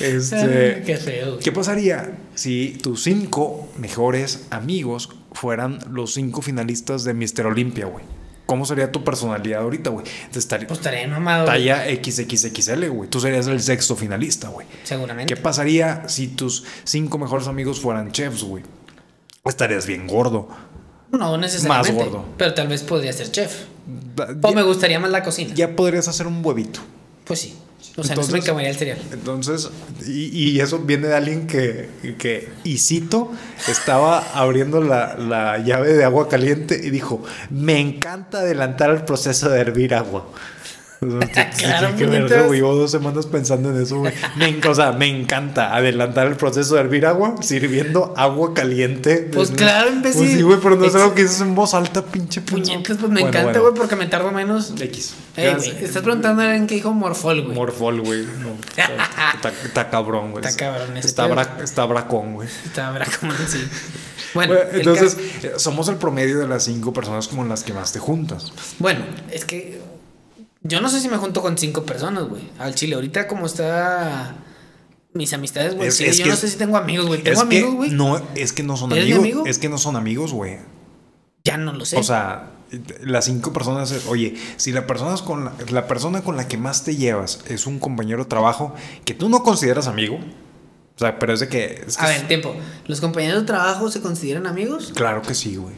Este, 0.00 0.82
qué 0.84 0.96
feo. 0.96 1.38
¿Qué 1.38 1.52
pasaría 1.52 2.18
si 2.34 2.78
tus 2.82 3.02
cinco 3.04 3.68
mejores 3.78 4.46
amigos 4.50 5.10
fueran 5.32 5.78
los 5.90 6.14
cinco 6.14 6.42
finalistas 6.42 7.04
de 7.04 7.14
Mister 7.14 7.46
Olimpia, 7.46 7.86
güey? 7.86 8.04
¿Cómo 8.46 8.66
sería 8.66 8.90
tu 8.92 9.04
personalidad 9.04 9.62
ahorita, 9.62 9.90
güey? 9.90 10.04
Estaría 10.34 10.66
Pues 10.66 10.80
estaría 10.80 11.06
mamado. 11.06 11.44
talla 11.46 11.84
XXXL, 11.86 12.88
güey. 12.90 13.08
Tú 13.08 13.20
serías 13.20 13.46
el 13.46 13.60
sexto 13.62 13.96
finalista, 13.96 14.48
güey. 14.48 14.66
Seguramente. 14.82 15.32
¿Qué 15.32 15.40
pasaría 15.40 16.08
si 16.08 16.28
tus 16.28 16.64
cinco 16.84 17.18
mejores 17.18 17.46
amigos 17.46 17.80
fueran 17.80 18.10
chefs, 18.12 18.42
güey? 18.42 18.64
Estarías 19.44 19.86
bien 19.86 20.06
gordo. 20.06 20.48
No 21.10 21.36
necesariamente. 21.36 21.92
Más 21.92 22.04
gordo. 22.04 22.24
Pero 22.36 22.54
tal 22.54 22.68
vez 22.68 22.82
podría 22.82 23.12
ser 23.12 23.30
chef. 23.30 23.64
O 24.42 24.48
ya- 24.48 24.54
me 24.54 24.62
gustaría 24.62 24.98
más 25.00 25.10
la 25.10 25.22
cocina. 25.22 25.54
ya 25.54 25.74
podrías 25.76 26.08
hacer 26.08 26.26
un 26.26 26.44
huevito. 26.44 26.80
Pues 27.24 27.40
sí. 27.40 27.56
O 27.96 28.02
sea, 28.04 28.16
no 28.16 28.22
se 28.22 28.32
me 28.32 28.38
Entonces- 28.38 28.44
cambiaría 28.46 28.70
el 28.70 28.76
cereal. 28.78 28.98
Entonces, 29.12 29.70
y, 30.06 30.50
y 30.50 30.60
eso 30.60 30.78
viene 30.78 31.08
de 31.08 31.14
alguien 31.14 31.46
que, 31.46 31.88
que, 32.18 32.48
y 32.64 32.78
cito, 32.78 33.32
estaba 33.68 34.18
abriendo 34.34 34.80
la, 34.80 35.14
la 35.16 35.58
llave 35.58 35.92
de 35.92 36.04
agua 36.04 36.28
caliente 36.28 36.80
y 36.82 36.88
dijo, 36.90 37.22
me 37.50 37.78
encanta 37.80 38.38
adelantar 38.38 38.90
el 38.90 39.04
proceso 39.04 39.50
de 39.50 39.60
hervir 39.60 39.94
agua. 39.94 40.26
¿qué- 41.20 41.48
Claro, 41.58 41.88
qué 41.96 42.06
verga, 42.06 42.26
puñetas. 42.26 42.46
güey. 42.46 42.60
Llevo 42.60 42.74
dos 42.74 42.90
semanas 42.90 43.26
pensando 43.26 43.70
en 43.70 43.82
eso, 43.82 43.98
güey. 43.98 44.12
Me 44.36 44.48
en- 44.48 44.66
o 44.66 44.74
sea, 44.74 44.92
me 44.92 45.06
encanta 45.08 45.74
adelantar 45.74 46.26
el 46.26 46.36
proceso 46.36 46.74
de 46.74 46.80
hervir 46.82 47.06
agua 47.06 47.34
sirviendo 47.42 48.14
agua 48.16 48.54
caliente. 48.54 49.28
Pues 49.32 49.50
claro, 49.50 49.90
imbécil. 49.92 50.20
Pues 50.22 50.32
sí, 50.32 50.42
güey, 50.42 50.58
pero 50.62 50.76
no 50.76 50.84
es 50.86 50.94
algo 50.94 51.14
que 51.14 51.22
dices 51.22 51.40
en 51.40 51.54
voz 51.54 51.74
alta, 51.74 52.02
pinche. 52.04 52.40
Puñetas, 52.40 52.96
pues 52.98 53.10
me 53.10 53.20
Bueno, 53.20 53.28
encanta, 53.28 53.42
bueno. 53.44 53.60
güey, 53.62 53.74
porque 53.74 53.96
me 53.96 54.06
tardo 54.06 54.30
menos. 54.32 54.72
X. 54.80 55.14
Ey, 55.36 55.54
sé. 55.60 55.84
estás 55.84 56.02
preguntando 56.02 56.42
a 56.42 56.46
alguien 56.46 56.66
que 56.66 56.74
dijo 56.76 56.92
Morfol, 56.92 57.42
güey. 57.42 57.54
Morfol, 57.56 58.00
güey. 58.00 58.22
No, 58.40 58.56
está, 59.64 59.90
cabrón, 59.90 60.32
güey. 60.32 60.44
Está 60.44 60.56
cabrón 60.64 60.96
ese 60.96 61.06
Está, 61.08 61.28
bra- 61.28 61.62
está 61.62 61.84
bracón, 61.86 62.34
güey. 62.34 62.48
Está 62.64 62.92
como 63.20 63.32
así. 63.32 63.58
Bueno, 64.34 64.54
entonces, 64.72 65.18
somos 65.58 65.88
el 65.88 65.96
promedio 65.96 66.38
de 66.38 66.48
las 66.48 66.64
cinco 66.64 66.94
personas 66.94 67.28
con 67.28 67.50
las 67.50 67.64
que 67.64 67.74
más 67.74 67.92
te 67.92 67.98
juntas. 67.98 68.50
Bueno, 68.78 69.04
es 69.30 69.44
que 69.44 69.78
yo 70.64 70.80
no 70.80 70.88
sé 70.88 71.00
si 71.00 71.08
me 71.08 71.16
junto 71.16 71.42
con 71.42 71.58
cinco 71.58 71.84
personas, 71.84 72.24
güey. 72.28 72.42
Al 72.58 72.74
chile, 72.74 72.94
ahorita 72.94 73.26
como 73.28 73.46
está 73.46 74.36
Mis 75.14 75.32
amistades, 75.32 75.74
güey. 75.76 75.88
Es- 75.88 75.96
Sí, 75.96 76.04
es 76.04 76.18
yo 76.18 76.26
no 76.26 76.36
sé 76.36 76.48
si 76.48 76.56
tengo 76.56 76.76
amigos, 76.76 77.06
güey. 77.06 77.22
¿Tengo 77.22 77.40
amigos, 77.42 77.74
güey? 77.74 77.90
no, 77.90 78.20
es 78.34 78.52
que 78.52 78.62
no 78.62 78.76
son 78.76 78.92
¿Eres 78.92 79.04
mi 79.04 79.12
amigos. 79.12 79.24
amigo? 79.24 79.46
Es 79.46 79.58
que 79.58 79.68
no 79.68 79.76
son 79.78 79.96
amigos, 79.96 80.32
güey. 80.32 80.58
Ya 81.44 81.56
no 81.58 81.72
lo 81.72 81.84
sé. 81.84 81.98
O 81.98 82.02
sea, 82.02 82.50
las 83.02 83.26
cinco 83.26 83.52
personas, 83.52 83.92
oye, 84.08 84.34
si 84.56 84.72
la 84.72 84.86
persona, 84.86 85.14
es 85.14 85.20
con 85.20 85.44
la, 85.44 85.52
la 85.70 85.86
persona 85.86 86.22
con 86.22 86.36
la 86.38 86.48
que 86.48 86.56
más 86.56 86.84
te 86.84 86.96
llevas 86.96 87.40
es 87.48 87.66
un 87.66 87.78
compañero 87.78 88.22
de 88.22 88.28
trabajo 88.30 88.74
que 89.04 89.12
tú 89.12 89.28
no 89.28 89.42
consideras 89.42 89.86
amigo, 89.88 90.16
o 90.16 90.98
sea, 90.98 91.18
pero 91.18 91.34
es 91.34 91.40
de 91.40 91.48
que... 91.48 91.84
es 91.86 91.96
que 91.98 92.04
a 92.04 92.08
ver, 92.08 92.26
tiempo. 92.28 92.54
¿Los 92.86 93.00
compañeros 93.02 93.40
de 93.42 93.46
trabajo 93.46 93.90
se 93.90 94.00
consideran 94.00 94.46
amigos? 94.46 94.92
Claro 94.94 95.20
que 95.20 95.34
sí, 95.34 95.56
güey. 95.56 95.74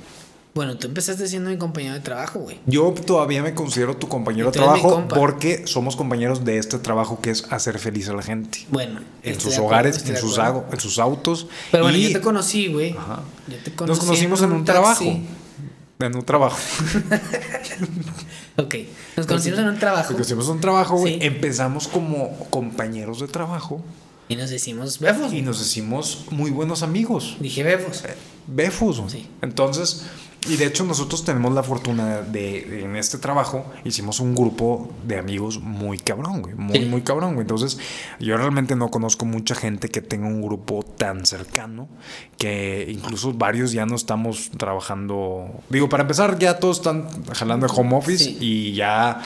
Bueno, 0.55 0.77
tú 0.77 0.87
empezaste 0.87 1.27
siendo 1.27 1.51
mi 1.51 1.59
compañero 1.59 1.95
de 1.95 2.01
trabajo, 2.01 2.39
güey. 2.39 2.61
Yo 2.67 2.95
todavía 3.05 3.43
me 3.43 3.55
considero 3.55 3.97
tu 3.97 4.09
compañero 4.09 4.47
de 4.47 4.53
trabajo 4.53 5.05
porque 5.09 5.67
somos 5.67 5.97
compañeros 5.97 6.45
de 6.45 6.59
este 6.59 6.79
trabajo 6.79 7.21
que 7.21 7.31
es 7.31 7.45
hacer 7.51 7.81
feliz 7.81 8.09
a 8.09 8.13
la 8.13 8.23
gente. 8.23 8.65
Bueno. 8.71 9.01
En 9.25 9.35
sus 9.35 9.55
acuerdo, 9.55 9.65
hogares, 9.67 9.97
en 10.09 10.17
sus, 10.17 10.39
acuerdo. 10.39 10.61
ago- 10.61 10.67
en 10.73 10.81
sus 10.81 10.99
autos. 11.01 11.49
Pero 11.73 11.83
bueno, 11.85 11.99
y 11.99 12.05
yo 12.05 12.13
te 12.13 12.21
conocí, 12.21 12.69
güey. 12.73 12.93
Ajá. 12.97 13.23
Yo 13.49 13.57
te 13.65 13.75
conocí 13.75 13.99
nos 13.99 14.07
conocimos 14.07 14.43
en 14.43 14.53
un, 14.53 14.65
trabajo. 14.65 15.05
En 15.05 16.17
un 16.17 16.25
trabajo. 16.25 16.57
Ok. 18.57 18.75
Nos 19.17 19.27
conocimos 19.27 19.59
en 19.59 19.69
un 19.69 19.79
trabajo. 19.79 20.05
Nos 20.11 20.13
conocimos 20.13 20.47
en 20.47 20.53
un 20.53 20.61
trabajo, 20.61 20.97
güey. 20.97 21.15
Sí. 21.19 21.27
Empezamos 21.27 21.89
como 21.89 22.37
compañeros 22.51 23.19
de 23.21 23.27
trabajo 23.27 23.83
Y 24.29 24.37
nos 24.37 24.51
decimos 24.51 25.01
befos. 25.01 25.33
y 25.33 25.43
nos 25.43 25.61
hicimos 25.61 26.27
muy 26.31 26.51
buenos 26.53 26.83
amigos. 26.85 27.37
Dije 27.41 27.65
befos. 27.65 28.05
Befus. 28.47 29.01
güey. 29.01 29.11
Sí. 29.11 29.29
Entonces, 29.43 30.05
y 30.49 30.57
de 30.57 30.67
hecho 30.67 30.85
nosotros 30.85 31.25
tenemos 31.25 31.53
la 31.55 31.63
fortuna 31.63 32.23
de, 32.23 32.63
de- 32.65 32.85
en 32.85 32.97
este 32.97 33.19
trabajo, 33.19 33.65
hicimos 33.85 34.21
un 34.21 34.35
grupo 34.35 34.91
de 35.07 35.19
amigos 35.19 35.61
muy 35.61 35.99
cabrón, 35.99 36.43
güey. 36.43 36.55
Muy, 36.55 36.79
Sí. 36.79 36.85
muy 36.87 37.03
cabrón, 37.03 37.35
güey. 37.35 37.43
Entonces, 37.43 37.79
yo 38.21 38.37
realmente 38.37 38.77
no 38.77 38.91
conozco 38.91 39.25
mucha 39.25 39.55
gente 39.55 39.89
que 39.89 40.01
tenga 40.01 40.27
un 40.27 40.43
grupo 40.43 40.83
tan 40.83 41.25
cercano 41.27 41.89
que 42.39 42.87
incluso 42.91 43.33
varios 43.33 43.73
ya 43.73 43.87
no 43.87 43.95
estamos 43.97 44.51
trabajando. 44.57 45.51
Digo, 45.71 45.89
para 45.89 46.03
empezar, 46.03 46.39
ya 46.39 46.59
todos 46.59 46.79
están 46.79 47.09
jalando 47.33 47.67
de 47.67 47.73
home 47.75 47.97
office 47.97 48.25
Sí. 48.25 48.37
y 48.41 48.73
ya 48.75 49.21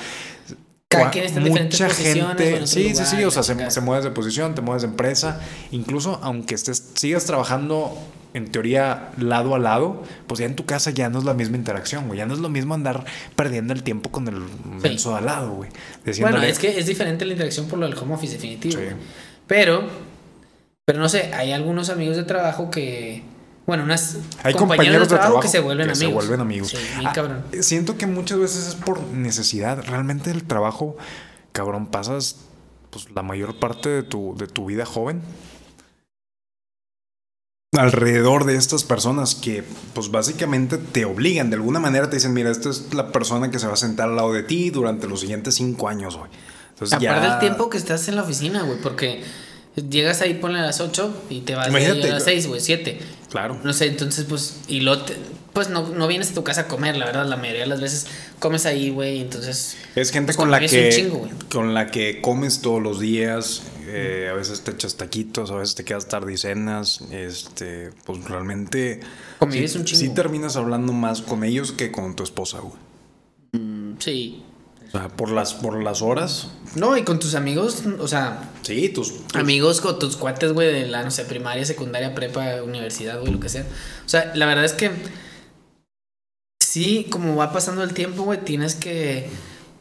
Cada 0.88 1.10
quien 1.10 1.26
está 1.26 1.38
en 1.38 1.44
diferentes 1.44 1.80
posiciones, 1.80 2.16
en 2.16 2.24
otro 2.24 2.66
sí, 2.66 2.94
sí, 2.94 3.04
sí, 3.04 3.22
o 3.24 3.30
sea, 3.30 3.42
se, 3.42 3.80
mueves 3.82 4.04
de 4.04 4.10
posición, 4.10 4.54
te 4.54 4.62
mueves 4.62 4.82
de 4.82 4.88
empresa, 4.88 5.38
incluso 5.70 6.18
aunque 6.22 6.54
estés, 6.54 6.92
sigas 6.94 7.26
trabajando 7.26 7.94
en 8.32 8.50
teoría 8.50 9.10
lado 9.18 9.54
a 9.54 9.58
lado, 9.58 10.02
pues 10.26 10.40
ya 10.40 10.46
en 10.46 10.56
tu 10.56 10.64
casa 10.64 10.90
ya 10.90 11.10
no 11.10 11.18
es 11.18 11.24
la 11.24 11.34
misma 11.34 11.58
interacción, 11.58 12.06
güey, 12.06 12.18
ya 12.18 12.24
no 12.26 12.32
es 12.32 12.40
lo 12.40 12.48
mismo 12.48 12.72
andar 12.72 13.04
perdiendo 13.36 13.74
el 13.74 13.82
tiempo 13.82 14.10
con 14.10 14.28
el 14.28 14.36
menso 14.82 15.10
de 15.10 15.18
al 15.18 15.26
lado, 15.26 15.50
güey. 15.52 15.70
Bueno, 16.20 16.42
es 16.42 16.58
que 16.58 16.78
es 16.78 16.86
diferente 16.86 17.26
la 17.26 17.32
interacción 17.32 17.68
por 17.68 17.78
lo 17.78 17.86
del 17.86 17.96
home 17.98 18.14
office, 18.14 18.34
definitivo. 18.34 18.80
Sí. 18.80 18.86
Pero, 19.46 19.88
pero 20.84 20.98
no 21.00 21.08
sé, 21.08 21.34
hay 21.34 21.52
algunos 21.52 21.90
amigos 21.90 22.16
de 22.16 22.24
trabajo 22.24 22.70
que. 22.70 23.22
Bueno, 23.68 23.84
unas 23.84 24.16
Hay 24.44 24.54
compañeros 24.54 25.10
de 25.10 25.16
trabajo 25.18 25.40
que 25.40 25.48
se 25.48 25.60
vuelven 25.60 25.88
que 25.88 25.92
amigos. 25.92 26.08
se 26.08 26.14
vuelven 26.14 26.40
amigos. 26.40 26.68
Sí, 26.70 26.78
bien 26.98 27.06
Ah. 27.06 27.42
Siento 27.60 27.98
que 27.98 28.06
muchas 28.06 28.38
veces 28.38 28.66
es 28.66 28.74
por 28.74 29.02
necesidad. 29.02 29.84
Realmente 29.86 30.30
el 30.30 30.44
trabajo, 30.44 30.96
cabrón, 31.52 31.86
pasas 31.88 32.36
pues 32.88 33.10
la 33.14 33.22
mayor 33.22 33.58
parte 33.58 33.90
de 33.90 34.02
tu, 34.02 34.34
de 34.38 34.46
tu 34.46 34.64
vida 34.64 34.86
joven 34.86 35.20
alrededor 37.76 38.46
de 38.46 38.56
estas 38.56 38.84
personas 38.84 39.34
que 39.34 39.62
pues 39.92 40.10
básicamente 40.10 40.78
te 40.78 41.04
obligan, 41.04 41.50
de 41.50 41.56
alguna 41.56 41.78
manera 41.78 42.08
te 42.08 42.16
dicen, 42.16 42.32
mira, 42.32 42.50
esta 42.50 42.70
es 42.70 42.94
la 42.94 43.12
persona 43.12 43.50
que 43.50 43.58
se 43.58 43.66
va 43.66 43.74
a 43.74 43.76
sentar 43.76 44.08
al 44.08 44.16
lado 44.16 44.32
de 44.32 44.44
ti 44.44 44.70
durante 44.70 45.06
los 45.06 45.20
siguientes 45.20 45.56
cinco 45.56 45.90
años, 45.90 46.16
güey. 46.16 46.30
Entonces 46.70 46.94
Aparte 46.94 47.26
ya... 47.26 47.30
del 47.32 47.38
tiempo 47.40 47.68
que 47.68 47.76
estás 47.76 48.08
en 48.08 48.16
la 48.16 48.22
oficina, 48.22 48.62
güey, 48.62 48.80
porque 48.80 49.22
llegas 49.76 50.22
ahí, 50.22 50.34
ponle 50.34 50.58
a 50.58 50.62
las 50.62 50.80
8 50.80 51.24
y 51.30 51.40
te 51.42 51.54
vas 51.54 51.68
Imagínate, 51.68 52.10
a 52.10 52.14
las 52.14 52.24
6, 52.24 52.46
güey, 52.46 52.60
7. 52.60 52.98
Claro. 53.30 53.58
No 53.62 53.72
sé, 53.72 53.86
entonces, 53.86 54.24
pues, 54.28 54.60
y 54.68 54.80
lo 54.80 55.02
te- 55.02 55.16
pues 55.52 55.68
no, 55.70 55.88
no 55.88 56.06
vienes 56.06 56.30
a 56.30 56.34
tu 56.34 56.44
casa 56.44 56.62
a 56.62 56.68
comer, 56.68 56.96
la 56.96 57.04
verdad, 57.06 57.26
la 57.26 57.36
mayoría 57.36 57.62
de 57.62 57.66
las 57.66 57.80
veces 57.80 58.06
comes 58.38 58.64
ahí, 58.64 58.90
güey, 58.90 59.20
entonces. 59.20 59.76
Es 59.96 60.10
gente 60.12 60.28
pues, 60.28 60.36
con 60.36 60.50
la 60.50 60.60
que 60.60 60.88
chingo, 60.90 61.28
con 61.50 61.74
la 61.74 61.88
que 61.88 62.20
comes 62.20 62.60
todos 62.62 62.80
los 62.80 63.00
días, 63.00 63.62
eh, 63.86 64.28
a 64.30 64.34
veces 64.34 64.60
te 64.62 64.70
echas 64.70 64.96
taquitos, 64.96 65.50
a 65.50 65.56
veces 65.56 65.74
te 65.74 65.84
quedas 65.84 66.06
tarde 66.08 66.32
y 66.34 66.36
cenas, 66.36 67.00
este, 67.10 67.90
pues 68.04 68.22
realmente 68.24 69.00
Convives 69.38 69.72
sí, 69.72 69.78
un 69.78 69.84
chingo. 69.84 70.00
sí 70.00 70.08
terminas 70.10 70.56
hablando 70.56 70.92
más 70.92 71.20
con 71.22 71.42
ellos 71.44 71.72
que 71.72 71.90
con 71.90 72.14
tu 72.14 72.22
esposa, 72.22 72.60
güey. 72.60 72.74
Mm, 73.52 73.96
Sí. 73.98 74.42
O 74.88 74.90
sea, 74.90 75.08
por 75.08 75.30
las 75.30 75.52
por 75.54 75.82
las 75.82 76.00
horas. 76.02 76.48
No, 76.74 76.96
y 76.96 77.02
con 77.04 77.18
tus 77.18 77.34
amigos, 77.34 77.82
o 78.00 78.08
sea, 78.08 78.50
Sí, 78.62 78.88
tus, 78.88 79.26
tus- 79.26 79.36
amigos 79.36 79.80
con 79.82 79.98
tus 79.98 80.16
cuates, 80.16 80.52
güey, 80.52 80.72
de 80.72 80.86
la, 80.86 81.02
no 81.02 81.10
sé, 81.10 81.24
primaria, 81.24 81.64
secundaria, 81.64 82.14
prepa, 82.14 82.62
universidad, 82.62 83.20
güey, 83.20 83.32
lo 83.32 83.40
que 83.40 83.48
sea. 83.50 83.62
O 84.06 84.08
sea, 84.08 84.32
la 84.34 84.46
verdad 84.46 84.64
es 84.64 84.72
que 84.72 84.90
sí, 86.60 87.06
como 87.10 87.36
va 87.36 87.52
pasando 87.52 87.82
el 87.82 87.94
tiempo, 87.94 88.22
güey, 88.24 88.42
tienes 88.44 88.74
que 88.74 89.28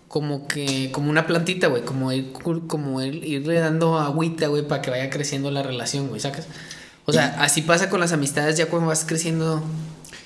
como 0.08 0.48
que 0.48 0.89
como 0.91 1.10
una 1.10 1.28
plantita, 1.28 1.67
güey, 1.67 1.84
como 1.84 2.12
ir 2.12 2.32
como 2.67 3.02
ir- 3.02 3.24
irle 3.26 3.60
dando 3.60 3.98
agüita, 4.00 4.48
güey, 4.48 4.67
para 4.67 4.82
que 4.82 4.89
vaya 4.89 5.10
creciendo 5.10 5.52
la 5.52 5.63
relación, 5.63 6.08
güey, 6.08 6.22
¿sacas? 6.22 6.48
O 7.06 7.13
sea, 7.13 7.36
así 7.41 7.62
pasa 7.62 7.89
con 7.89 8.00
las 8.02 8.12
amistades 8.12 8.58
ya 8.58 8.67
cuando 8.67 8.88
vas 8.89 9.06
creciendo 9.06 9.62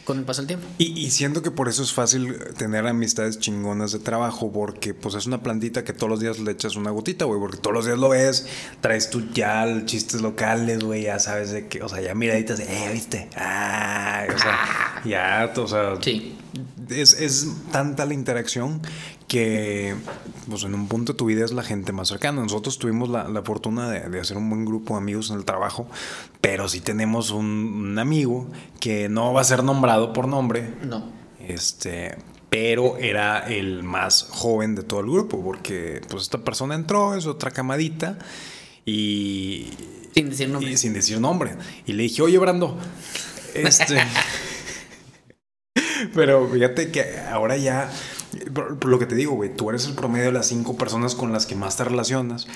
con 0.05 0.17
el 0.17 0.23
paso 0.25 0.41
del 0.41 0.47
tiempo. 0.47 0.65
Y, 0.77 0.99
y 0.99 1.11
siento 1.11 1.41
que 1.41 1.51
por 1.51 1.69
eso 1.69 1.83
es 1.83 1.93
fácil 1.93 2.35
tener 2.57 2.87
amistades 2.87 3.39
chingonas 3.39 3.91
de 3.91 3.99
trabajo, 3.99 4.51
porque 4.51 4.93
pues 4.93 5.15
es 5.15 5.25
una 5.25 5.41
plantita 5.43 5.83
que 5.83 5.93
todos 5.93 6.09
los 6.09 6.19
días 6.19 6.39
le 6.39 6.51
echas 6.51 6.75
una 6.75 6.91
gotita, 6.91 7.25
güey, 7.25 7.39
porque 7.39 7.57
todos 7.57 7.73
los 7.75 7.85
días 7.85 7.97
lo 7.97 8.09
ves, 8.09 8.47
traes 8.81 9.09
tu 9.09 9.29
ya 9.31 9.83
chistes 9.85 10.21
locales, 10.21 10.83
güey, 10.83 11.03
ya 11.03 11.19
sabes 11.19 11.51
de 11.51 11.67
que, 11.67 11.81
o 11.83 11.89
sea, 11.89 12.01
ya 12.01 12.15
miraditas 12.15 12.57
de, 12.57 12.63
eh, 12.65 12.89
viste, 12.93 13.29
ah, 13.37 14.25
o 14.33 14.37
sea, 14.37 15.01
ya, 15.05 15.53
o 15.55 15.67
sea, 15.67 15.95
Sí. 16.01 16.35
es, 16.89 17.13
es 17.13 17.47
tanta 17.71 18.05
la 18.05 18.13
interacción 18.13 18.81
que 19.31 19.95
pues 20.49 20.63
en 20.63 20.75
un 20.75 20.89
punto 20.89 21.13
de 21.13 21.17
tu 21.17 21.25
vida 21.25 21.45
es 21.45 21.53
la 21.53 21.63
gente 21.63 21.93
más 21.93 22.09
cercana. 22.09 22.41
Nosotros 22.41 22.77
tuvimos 22.77 23.07
la, 23.07 23.29
la 23.29 23.41
fortuna 23.43 23.89
de, 23.89 24.09
de 24.09 24.19
hacer 24.19 24.35
un 24.35 24.49
buen 24.49 24.65
grupo 24.65 24.95
de 24.95 24.97
amigos 24.97 25.29
en 25.29 25.37
el 25.37 25.45
trabajo, 25.45 25.87
pero 26.41 26.67
sí 26.67 26.81
tenemos 26.81 27.31
un, 27.31 27.45
un 27.45 27.97
amigo 27.97 28.49
que 28.81 29.07
no 29.07 29.31
va 29.31 29.39
a 29.39 29.45
ser 29.45 29.63
nombrado 29.63 30.11
por 30.11 30.27
nombre, 30.27 30.73
No. 30.83 31.05
este, 31.47 32.17
pero 32.49 32.97
era 32.97 33.39
el 33.47 33.83
más 33.83 34.23
joven 34.29 34.75
de 34.75 34.83
todo 34.83 34.99
el 34.99 35.05
grupo, 35.09 35.41
porque 35.41 36.01
pues 36.09 36.23
esta 36.23 36.39
persona 36.39 36.75
entró, 36.75 37.15
es 37.15 37.25
otra 37.25 37.51
camadita 37.51 38.19
y 38.85 39.69
Sin 40.13 40.29
decir 40.29 40.49
y 40.49 40.51
nombre. 40.51 40.75
sin 40.75 40.93
decir 40.93 41.21
nombre. 41.21 41.55
Y 41.85 41.93
le 41.93 42.03
dije, 42.03 42.21
oye, 42.21 42.37
Brando, 42.37 42.77
este. 43.53 43.97
Pero 46.13 46.49
fíjate 46.49 46.91
que 46.91 47.17
ahora 47.31 47.55
ya, 47.55 47.89
por, 48.53 48.79
por 48.79 48.89
lo 48.89 48.97
que 48.99 49.05
te 49.05 49.15
digo, 49.15 49.33
güey, 49.33 49.53
tú 49.55 49.69
eres 49.69 49.85
el 49.87 49.93
promedio 49.93 50.25
de 50.27 50.31
las 50.31 50.47
cinco 50.47 50.77
personas 50.77 51.15
con 51.15 51.31
las 51.31 51.45
que 51.45 51.55
más 51.55 51.77
te 51.77 51.83
relacionas. 51.83 52.47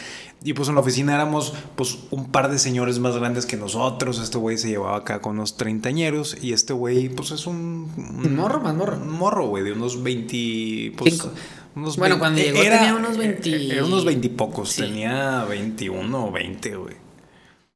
Y 0.44 0.54
pues 0.54 0.70
en 0.70 0.76
la 0.76 0.82
oficina 0.82 1.14
éramos, 1.16 1.54
pues, 1.76 1.98
un 2.12 2.32
par 2.32 2.50
de 2.52 2.60
señores 2.60 3.00
más 3.00 3.16
grandes 3.18 3.46
que 3.46 3.58
nosotros. 3.58 4.20
Este 4.20 4.38
güey 4.38 4.58
se 4.58 4.70
llevaba 4.70 4.98
acá 4.98 5.22
con 5.22 5.34
unos 5.38 5.58
treintañeros. 5.58 6.38
Y 6.42 6.54
este 6.54 6.74
güey, 6.74 7.10
pues, 7.10 7.32
es 7.32 7.48
un. 7.48 7.92
Un 7.98 8.36
morro, 8.36 8.60
más 8.62 8.76
morro. 8.76 8.98
Un 8.98 9.12
morro, 9.12 9.48
güey, 9.48 9.64
de 9.64 9.72
unos 9.74 10.02
20. 10.04 10.94
Pues, 10.98 11.14
Cinco. 11.14 11.32
unos 11.76 11.98
Bueno, 11.98 12.16
20 12.16 12.20
cuando 12.20 12.42
llegó 12.42 12.60
tenía 12.78 12.96
unos 12.96 13.18
20 13.18 13.72
Era 13.74 13.86
unos 13.86 14.06
20 14.06 14.28
y 14.28 14.30
pocos. 14.30 14.70
Sí. 14.70 14.82
Tenía 14.82 15.44
21 15.46 16.26
o 16.28 16.32
20, 16.32 16.76
güey. 16.76 16.96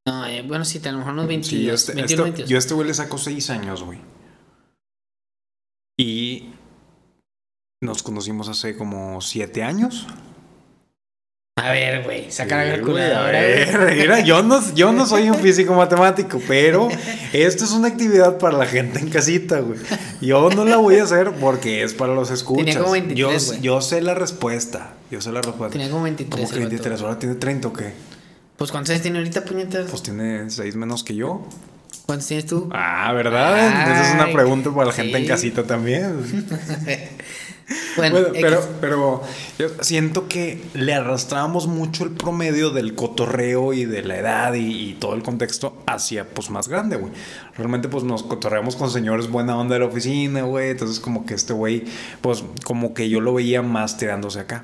No, 0.08 0.26
eh, 0.26 0.41
bueno, 0.48 0.65
sí, 0.65 0.80
a 0.84 0.91
lo 0.91 1.00
mejor 1.00 1.13
unos 1.13 1.28
22, 1.28 1.50
Sí, 1.60 1.65
yo 1.65 1.74
este, 1.74 1.93
21, 1.93 2.10
este- 2.13 2.24
22. 2.24 2.50
yo 2.50 2.56
a 2.56 2.60
este 2.60 2.74
güey 2.74 2.88
le 2.88 2.93
saco 2.93 3.17
seis 3.17 3.50
años, 3.50 3.84
güey. 3.84 4.00
Y 6.00 6.50
nos 7.82 8.04
conocimos 8.04 8.50
hace 8.50 8.76
como 8.76 9.22
siete 9.22 9.63
años. 9.63 10.08
A 11.56 11.72
ver, 11.72 12.04
güey, 12.04 12.32
saca 12.32 12.56
la 12.58 12.63
Sí, 12.63 12.68
güey, 12.70 12.78
calculadora. 12.80 13.39
a 13.39 13.42
güey. 13.42 13.65
ver, 13.65 13.96
mira, 13.98 14.20
yo 14.26 14.44
no, 14.44 14.74
yo 14.74 14.94
no 14.94 15.06
soy 15.06 15.30
un 15.30 15.36
físico 15.39 15.74
matemático, 15.74 16.42
pero 16.48 16.88
esto 17.34 17.65
es 17.65 17.72
una 17.72 17.89
actividad 17.89 18.38
para 18.38 18.58
la 18.58 18.65
gente 18.65 19.00
en 19.00 19.10
casita, 19.10 19.60
güey. 19.60 19.78
Yo 20.22 20.50
no 20.52 20.63
la 20.63 20.78
voy 20.78 20.98
a 20.98 21.04
hacer 21.04 21.32
porque 21.34 21.84
es 21.84 21.94
para 21.94 22.13
los 22.13 22.32
escuchas. 22.32 22.65
Tenía 22.65 22.80
como 22.80 22.94
23, 22.94 23.18
yo, 23.18 23.48
güey. 23.48 23.62
yo 23.62 23.82
sé 23.82 24.02
la 24.02 24.13
respuesta. 24.13 24.94
Yo 25.12 25.20
sé 25.22 25.32
la 25.34 25.42
respuesta. 25.42 25.74
Tenía 25.74 25.89
como 25.89 26.04
23. 26.04 26.30
¿Cómo 26.39 26.50
que 26.50 26.56
el 26.56 26.63
vato. 26.63 26.70
23? 26.76 27.02
¿Ahora 27.02 27.20
tiene 27.20 27.36
30 27.36 27.68
o 27.68 27.74
qué? 27.74 27.94
Pues 28.56 28.72
¿cuántos 28.72 28.92
años 28.92 29.02
tiene 29.02 29.18
ahorita, 29.20 29.44
puñetas? 29.44 29.89
Pues 29.89 30.04
tiene 30.04 30.50
seis 30.50 30.76
menos 30.78 31.04
que 31.04 31.15
yo. 31.15 31.46
¿Cuántos 32.06 32.28
tienes 32.28 32.46
tú? 32.46 32.70
Ah, 32.72 33.12
¿verdad? 33.13 33.58
Esa 33.92 34.08
es 34.10 34.13
una 34.15 34.26
Ay, 34.26 34.34
pregunta 34.34 34.72
para 34.74 34.88
la 34.88 34.94
gente 34.94 35.18
en 35.18 35.28
casita 35.28 35.63
también. 35.63 36.48
bueno, 37.98 38.20
pero, 38.34 38.62
pero 38.82 39.22
yo 39.58 39.68
siento 39.82 40.28
que 40.28 40.62
le 40.74 40.94
arrastramos 40.94 41.68
mucho 41.68 42.04
el 42.04 42.12
promedio 42.12 42.70
del 42.72 42.96
cotorreo 42.96 43.74
y 43.74 43.86
de 43.86 44.04
la 44.04 44.18
edad 44.18 44.54
y, 44.54 44.90
y 44.90 44.94
todo 44.94 45.14
el 45.14 45.24
contexto 45.24 45.78
hacia 45.86 46.28
pues 46.28 46.50
más 46.50 46.68
grande, 46.68 46.98
güey. 46.98 47.14
Realmente 47.56 47.90
pues 47.90 48.04
nos 48.04 48.24
cotorreamos 48.24 48.76
con 48.76 48.90
señores 48.90 49.30
buena 49.30 49.58
onda 49.58 49.76
de 49.76 49.80
la 49.80 49.86
oficina, 49.86 50.44
güey. 50.44 50.70
Entonces 50.70 51.00
como 51.00 51.26
que 51.26 51.34
este 51.34 51.54
güey, 51.54 51.86
pues 52.22 52.44
como 52.64 52.94
que 52.94 53.10
yo 53.10 53.20
lo 53.22 53.34
veía 53.34 53.62
más 53.62 53.98
tirándose 53.98 54.40
acá. 54.40 54.64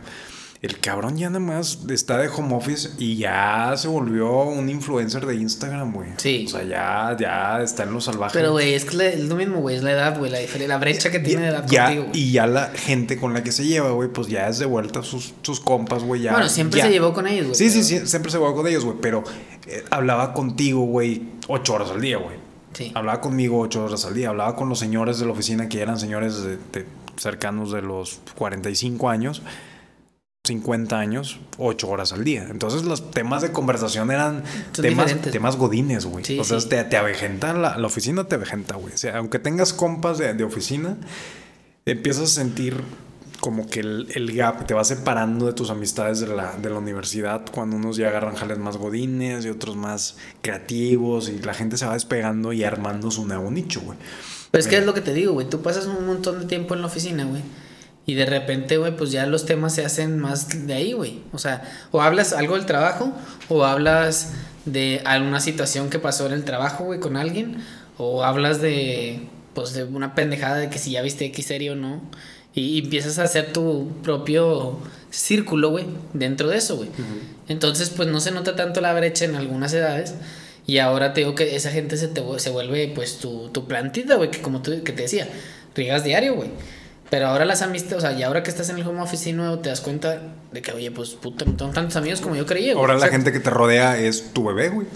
El 0.61 0.79
cabrón 0.79 1.15
ya 1.17 1.29
nada 1.29 1.39
más 1.41 1.79
está 1.89 2.17
de 2.17 2.27
home 2.27 2.55
office 2.55 2.89
y 2.97 3.17
ya 3.17 3.73
se 3.77 3.87
volvió 3.87 4.43
un 4.45 4.67
influencer 4.69 5.25
de 5.25 5.35
Instagram, 5.35 5.93
güey. 5.93 6.09
Sí. 6.17 6.45
O 6.47 6.49
sea, 6.49 6.63
ya, 6.63 7.15
ya 7.19 7.61
está 7.61 7.83
en 7.83 7.93
lo 7.93 8.01
salvaje. 8.01 8.31
Pero, 8.33 8.51
güey, 8.53 8.73
es 8.73 8.83
que 8.85 9.09
es 9.09 9.19
lo 9.25 9.35
mismo, 9.35 9.59
güey. 9.59 9.75
Es 9.75 9.83
la 9.83 9.91
edad, 9.91 10.17
güey. 10.17 10.31
La, 10.31 10.39
la 10.67 10.77
brecha 10.79 11.11
que 11.11 11.19
tiene 11.19 11.43
de 11.43 11.47
edad 11.49 11.65
ya, 11.67 11.85
contigo, 11.85 12.05
güey. 12.07 12.19
Y 12.19 12.31
ya 12.31 12.47
la 12.47 12.69
gente 12.69 13.17
con 13.19 13.33
la 13.33 13.43
que 13.43 13.51
se 13.51 13.65
lleva, 13.65 13.91
güey, 13.91 14.09
pues 14.09 14.27
ya 14.27 14.47
es 14.47 14.57
de 14.57 14.65
vuelta 14.65 15.03
sus, 15.03 15.33
sus 15.43 15.59
compas, 15.59 16.03
güey. 16.03 16.21
Ya, 16.23 16.31
Bueno, 16.31 16.49
siempre 16.49 16.79
ya. 16.79 16.85
se 16.85 16.91
llevó 16.91 17.13
con 17.13 17.27
ellos, 17.27 17.45
güey. 17.47 17.55
Sí, 17.55 17.69
sí, 17.69 17.83
sí, 17.83 18.07
siempre 18.07 18.31
se 18.31 18.39
llevó 18.39 18.55
con 18.55 18.65
ellos, 18.65 18.85
güey. 18.85 18.97
Pero 19.01 19.23
eh, 19.67 19.83
hablaba 19.91 20.33
contigo, 20.33 20.81
güey, 20.85 21.21
ocho 21.47 21.75
horas 21.75 21.91
al 21.91 22.01
día, 22.01 22.17
güey. 22.17 22.37
Sí. 22.73 22.91
Hablaba 22.95 23.21
conmigo 23.21 23.59
ocho 23.59 23.85
horas 23.85 24.03
al 24.05 24.15
día. 24.15 24.29
Hablaba 24.29 24.55
con 24.55 24.67
los 24.67 24.79
señores 24.79 25.19
de 25.19 25.25
la 25.27 25.31
oficina 25.33 25.69
que 25.69 25.79
eran 25.81 25.99
señores 25.99 26.41
de- 26.41 26.57
de- 26.73 26.85
cercanos 27.17 27.71
de 27.71 27.81
los 27.83 28.19
45 28.35 29.09
años. 29.09 29.43
50 30.45 30.97
años, 30.97 31.39
8 31.57 31.87
horas 31.89 32.13
al 32.13 32.23
día. 32.23 32.47
Entonces 32.49 32.83
los 32.83 33.11
temas 33.11 33.41
de 33.41 33.51
conversación 33.51 34.11
eran 34.11 34.43
Son 34.73 34.83
temas, 34.83 35.05
diferentes. 35.07 35.31
temas 35.33 35.55
godines, 35.57 36.05
güey. 36.05 36.23
Sí, 36.23 36.39
o 36.39 36.43
sea, 36.43 36.59
sí. 36.59 36.69
te, 36.69 36.83
te 36.83 36.97
avejenta, 36.97 37.53
la, 37.53 37.77
la 37.77 37.87
oficina 37.87 38.23
te 38.25 38.35
avejenta, 38.35 38.75
güey. 38.75 38.93
O 38.93 38.97
sea, 38.97 39.17
aunque 39.17 39.39
tengas 39.39 39.73
compas 39.73 40.17
de, 40.17 40.33
de 40.33 40.43
oficina, 40.43 40.97
empiezas 41.85 42.23
a 42.23 42.27
sentir 42.27 42.81
como 43.41 43.67
que 43.67 43.81
el, 43.81 44.07
el 44.15 44.35
gap 44.35 44.65
te 44.65 44.73
va 44.73 44.83
separando 44.83 45.45
de 45.45 45.53
tus 45.53 45.69
amistades 45.69 46.19
de 46.19 46.27
la, 46.27 46.55
de 46.55 46.69
la 46.69 46.77
universidad 46.79 47.43
cuando 47.51 47.75
unos 47.75 47.97
ya 47.97 48.07
agarran 48.07 48.35
jales 48.35 48.57
más 48.57 48.77
godines 48.77 49.45
y 49.45 49.49
otros 49.49 49.75
más 49.75 50.17
creativos 50.41 51.29
y 51.29 51.39
la 51.39 51.53
gente 51.53 51.77
se 51.77 51.85
va 51.85 51.93
despegando 51.93 52.53
y 52.53 52.63
armando 52.63 53.11
su 53.11 53.25
nuevo 53.27 53.51
nicho, 53.51 53.81
güey. 53.81 53.97
Pero 54.51 54.61
es 54.61 54.67
que 54.67 54.77
es 54.77 54.85
lo 54.85 54.93
que 54.93 55.01
te 55.01 55.13
digo, 55.13 55.33
güey. 55.33 55.49
Tú 55.49 55.61
pasas 55.61 55.85
un 55.85 56.07
montón 56.07 56.39
de 56.39 56.45
tiempo 56.45 56.73
en 56.75 56.81
la 56.81 56.87
oficina, 56.87 57.25
güey. 57.25 57.41
Y 58.07 58.13
de 58.13 58.25
repente, 58.25 58.77
güey, 58.77 58.95
pues 58.95 59.11
ya 59.11 59.25
los 59.25 59.45
temas 59.45 59.73
se 59.73 59.83
hacen 59.83 60.19
más 60.19 60.67
de 60.67 60.73
ahí, 60.73 60.93
güey. 60.93 61.21
O 61.33 61.39
sea, 61.39 61.63
o 61.91 62.01
hablas 62.01 62.33
algo 62.33 62.55
del 62.55 62.65
trabajo, 62.65 63.11
o 63.49 63.65
hablas 63.65 64.33
de 64.65 65.01
alguna 65.05 65.39
situación 65.39 65.89
que 65.89 65.97
pasó 65.97 66.27
en 66.27 66.33
el 66.33 66.43
trabajo, 66.43 66.85
güey, 66.85 66.99
con 66.99 67.17
alguien, 67.17 67.57
o 67.97 68.23
hablas 68.23 68.61
de, 68.61 69.21
pues, 69.53 69.73
de 69.73 69.85
una 69.85 70.13
pendejada 70.13 70.57
de 70.57 70.69
que 70.69 70.77
si 70.77 70.91
ya 70.91 71.01
viste 71.01 71.25
X 71.25 71.47
serie 71.47 71.71
o 71.71 71.75
no. 71.75 72.01
Y, 72.53 72.61
y 72.61 72.79
empiezas 72.79 73.17
a 73.17 73.23
hacer 73.23 73.51
tu 73.51 73.91
propio 74.03 74.77
círculo, 75.09 75.71
güey, 75.71 75.85
dentro 76.13 76.49
de 76.49 76.57
eso, 76.57 76.77
güey. 76.77 76.89
Entonces, 77.47 77.89
pues 77.89 78.07
no 78.07 78.19
se 78.19 78.31
nota 78.31 78.55
tanto 78.55 78.81
la 78.81 78.93
brecha 78.93 79.25
en 79.25 79.35
algunas 79.35 79.73
edades. 79.73 80.13
Y 80.67 80.77
ahora 80.79 81.13
te 81.13 81.21
digo 81.21 81.35
que 81.35 81.55
esa 81.55 81.71
gente 81.71 81.97
se, 81.97 82.07
te, 82.07 82.21
se 82.37 82.49
vuelve, 82.49 82.91
pues, 82.93 83.17
tu, 83.17 83.49
tu 83.49 83.67
plantita, 83.67 84.15
güey, 84.15 84.29
que 84.29 84.41
como 84.41 84.61
tú, 84.61 84.83
que 84.83 84.91
te 84.91 85.03
decía, 85.03 85.27
riegas 85.75 86.03
diario, 86.03 86.35
güey. 86.35 86.49
Pero 87.09 87.27
ahora 87.27 87.45
las 87.45 87.61
amistades, 87.61 87.97
o 87.97 88.01
sea, 88.01 88.17
y 88.17 88.23
ahora 88.23 88.41
que 88.43 88.49
estás 88.49 88.69
en 88.69 88.77
el 88.77 88.87
home 88.87 89.01
office 89.01 89.31
nuevo, 89.33 89.59
te 89.59 89.69
das 89.69 89.81
cuenta 89.81 90.21
de 90.51 90.61
que, 90.61 90.71
oye, 90.71 90.91
pues, 90.91 91.11
puta, 91.11 91.45
no 91.45 91.55
tengo 91.55 91.71
tantos 91.71 91.95
amigos 91.95 92.19
como 92.19 92.35
yo 92.35 92.45
creía, 92.45 92.73
güey. 92.73 92.81
Ahora 92.81 92.95
O 92.95 92.99
la 92.99 93.07
gente 93.09 93.31
que 93.31 93.39
te 93.39 93.49
rodea 93.49 93.97
es 93.99 94.33
tu 94.33 94.45
bebé, 94.45 94.69
güey. 94.69 94.87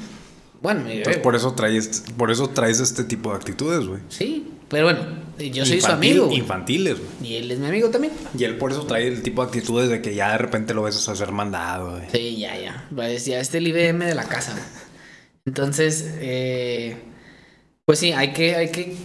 Bueno, 0.62 0.82
mi 0.82 0.92
Entonces 0.92 1.16
bebé, 1.16 1.24
por 1.24 1.36
eso 1.36 1.54
traes, 1.54 2.04
por 2.18 2.32
eso 2.32 2.50
traes 2.50 2.80
este 2.80 3.04
tipo 3.04 3.30
de 3.30 3.38
actitudes, 3.38 3.86
güey. 3.86 4.02
Sí, 4.10 4.52
pero 4.70 4.86
bueno, 4.86 5.00
yo 5.38 5.66
soy 5.66 5.82
su 5.82 5.92
amigo, 5.92 6.26
güey. 6.26 6.40
Infantiles, 6.40 6.98
güey. 6.98 7.32
Y 7.32 7.36
él 7.38 7.52
es 7.52 7.60
mi 7.60 7.68
amigo 7.68 7.90
también. 7.90 8.14
Y 8.38 8.44
él 8.44 8.58
por 8.58 8.72
eso 8.72 8.86
trae 8.86 9.08
el 9.08 9.22
tipo 9.22 9.42
de 9.42 9.48
actitudes 9.48 9.90
de 9.90 10.02
que 10.02 10.16
ya 10.16 10.32
de 10.32 10.40
repente 10.40 10.74
lo 10.74 10.84
ves 10.84 11.08
a 11.08 11.16
ser 11.16 11.32
mandado, 11.32 11.92
güey. 11.92 12.04
Sí, 12.12 12.38
ya, 12.38 12.58
ya. 12.60 12.88
Pues 12.94 13.26
ya 13.26 13.40
este 13.40 13.60
el 13.60 13.68
IBM 13.68 14.06
de 14.06 14.16
la 14.16 14.26
casa. 14.26 14.52
güey. 14.52 14.64
Entonces, 15.46 16.14
eh, 16.20 16.98
pues 17.86 18.00
sí, 18.00 18.12
hay 18.12 18.34
que, 18.34 18.56
hay 18.56 18.70
que, 18.70 18.96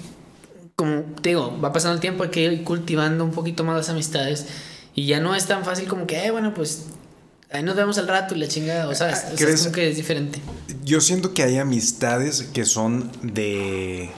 como 0.77 1.03
te 1.23 1.31
digo, 1.31 1.59
va 1.63 1.73
pasando 1.73 1.95
el 1.95 2.01
tiempo, 2.01 2.25
hay 2.25 2.31
que 2.31 2.41
ir 2.43 2.65
cultivando 2.65 3.25
un 3.25 3.31
poquito 3.31 3.65
más 3.65 3.77
las 3.77 3.89
amistades. 3.89 4.47
Y 4.95 5.07
ya 5.07 5.21
no 5.21 5.35
es 5.35 5.47
tan 5.47 5.65
fácil 5.65 5.89
como 5.89 6.07
que, 6.07 6.25
eh, 6.25 6.31
bueno, 6.31 6.55
pues 6.55 6.87
ahí 7.51 7.63
nos 7.63 7.77
vemos 7.77 7.99
al 7.99 8.09
rato 8.09 8.35
y 8.35 8.39
la 8.39 8.49
chingada. 8.49 8.89
O 8.89 8.95
sea, 8.95 9.11
es, 9.11 9.19
o 9.19 9.21
sea, 9.23 9.33
es 9.35 9.41
¿Crees- 9.41 9.61
como 9.63 9.73
que 9.75 9.91
es 9.91 9.97
diferente. 9.97 10.41
Yo 10.85 11.01
siento 11.01 11.33
que 11.35 11.43
hay 11.43 11.59
amistades 11.59 12.43
que 12.43 12.65
son 12.65 13.11
de. 13.23 14.11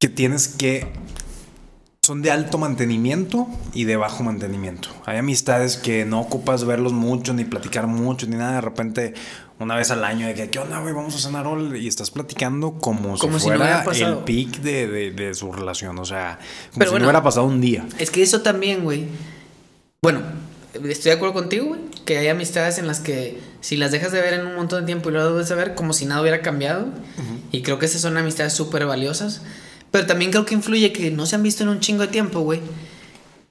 que 0.00 0.08
tienes 0.08 0.48
que. 0.48 0.86
son 2.02 2.22
de 2.22 2.30
alto 2.30 2.58
mantenimiento 2.58 3.48
y 3.74 3.84
de 3.84 3.96
bajo 3.96 4.22
mantenimiento. 4.24 4.88
Hay 5.06 5.18
amistades 5.18 5.76
que 5.76 6.04
no 6.04 6.20
ocupas 6.20 6.64
verlos 6.64 6.92
mucho, 6.92 7.32
ni 7.34 7.44
platicar 7.44 7.86
mucho, 7.86 8.26
ni 8.26 8.36
nada. 8.36 8.54
De 8.54 8.60
repente, 8.62 9.14
una 9.60 9.74
vez 9.76 9.90
al 9.90 10.04
año, 10.04 10.26
de 10.26 10.34
que, 10.34 10.50
¿qué 10.50 10.58
onda, 10.58 10.78
güey? 10.80 10.94
Vamos 10.94 11.14
a 11.14 11.18
cenar 11.18 11.46
hoy", 11.46 11.78
y 11.78 11.88
estás 11.88 12.10
platicando 12.10 12.72
como, 12.74 13.16
Como 13.18 13.38
si 13.38 13.44
si 13.44 13.50
no 13.50 13.56
fuera 13.56 13.84
pasado. 13.84 14.18
el 14.18 14.24
pic 14.24 14.60
de, 14.60 14.86
de- 14.86 15.10
de 15.10 15.34
su 15.34 15.52
relación. 15.52 15.98
O 15.98 16.04
sea, 16.04 16.38
como 16.70 16.78
Pero 16.78 16.84
si 16.86 16.90
bueno. 16.92 17.04
no 17.04 17.08
hubiera 17.08 17.22
pasado 17.22 17.46
un 17.46 17.60
día. 17.60 17.86
Es 17.98 18.10
que 18.10 18.22
eso 18.22 18.42
también, 18.42 18.84
güey. 18.84 19.06
Bueno, 20.02 20.20
estoy 20.74 21.10
de 21.10 21.16
acuerdo 21.16 21.34
contigo, 21.34 21.66
güey. 21.66 21.80
Que 22.04 22.18
hay 22.18 22.28
amistades 22.28 22.78
en 22.78 22.86
las 22.86 23.00
que 23.00 23.38
si 23.60 23.76
las 23.76 23.90
dejas 23.90 24.12
de 24.12 24.20
ver 24.20 24.32
en 24.34 24.46
un 24.46 24.54
montón 24.54 24.80
de 24.82 24.86
tiempo 24.86 25.10
y 25.10 25.12
luego 25.12 25.30
vuelves 25.30 25.50
a 25.50 25.54
ver 25.56 25.74
como 25.74 25.92
si 25.92 26.06
nada 26.06 26.20
hubiera 26.22 26.40
cambiado. 26.40 26.86
Y 27.52 27.62
creo 27.62 27.78
que 27.78 27.86
esas 27.86 28.00
son 28.00 28.16
amistades 28.16 28.52
súper 28.54 28.86
valiosas. 28.86 29.42
Pero 29.90 30.06
también 30.06 30.30
creo 30.30 30.44
que 30.46 30.54
influye 30.54 30.92
que 30.92 31.10
no 31.10 31.26
se 31.26 31.34
han 31.36 31.42
visto 31.42 31.62
en 31.64 31.70
un 31.70 31.80
chingo 31.80 32.02
de 32.02 32.08
tiempo, 32.08 32.40
güey. 32.40 32.60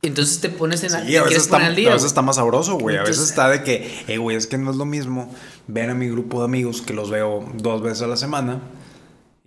Entonces 0.02 0.40
te 0.40 0.50
pones 0.50 0.84
en 0.84 0.92
la. 0.92 1.02
Sí, 1.02 1.12
te 1.12 1.18
a 1.18 1.24
veces, 1.24 1.44
está, 1.44 1.58
al 1.58 1.76
día, 1.76 1.90
a 1.90 1.94
veces 1.94 2.08
está 2.08 2.22
más 2.22 2.36
sabroso, 2.36 2.78
güey. 2.78 2.98
A 2.98 3.04
veces 3.04 3.30
está 3.30 3.50
de 3.50 3.64
que, 3.64 4.06
eh, 4.08 4.18
güey, 4.18 4.38
es 4.38 4.48
que 4.48 4.58
no 4.58 4.72
es 4.72 4.78
lo 4.78 4.86
mismo 4.86 5.34
ver 5.68 5.90
a 5.90 5.96
mi 5.96 6.08
grupo 6.08 6.40
de 6.40 6.46
amigos 6.46 6.82
que 6.82 6.94
los 6.94 7.10
veo 7.10 7.50
dos 7.56 7.82
veces 7.82 8.04
a 8.04 8.08
la 8.08 8.18
semana 8.18 8.62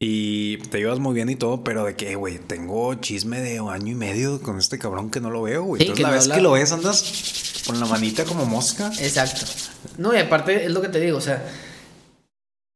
y 0.02 0.56
te 0.56 0.78
llevas 0.78 0.98
muy 0.98 1.14
bien 1.14 1.28
y 1.28 1.36
todo, 1.36 1.62
pero 1.62 1.84
de 1.84 1.94
que, 1.94 2.12
eh, 2.12 2.14
güey, 2.14 2.38
tengo 2.38 2.94
chisme 2.94 3.40
de 3.40 3.58
año 3.58 3.92
y 3.92 3.94
medio 3.94 4.40
con 4.40 4.58
este 4.58 4.78
cabrón 4.78 5.10
que 5.10 5.20
no 5.20 5.30
lo 5.30 5.42
veo, 5.42 5.62
güey. 5.62 5.82
Sí, 5.82 5.88
Entonces 5.88 6.02
la 6.02 6.08
no 6.08 6.14
vez 6.14 6.24
habla. 6.24 6.34
que 6.34 6.40
lo 6.40 6.52
ves 6.52 6.72
andas 6.72 7.62
con 7.66 7.78
la 7.78 7.86
manita 7.86 8.24
como 8.24 8.46
mosca. 8.46 8.90
Exacto. 8.98 9.42
No, 9.98 10.14
y 10.14 10.18
aparte 10.18 10.64
es 10.64 10.72
lo 10.72 10.80
que 10.80 10.88
te 10.88 11.00
digo, 11.00 11.18
o 11.18 11.20
sea. 11.20 11.46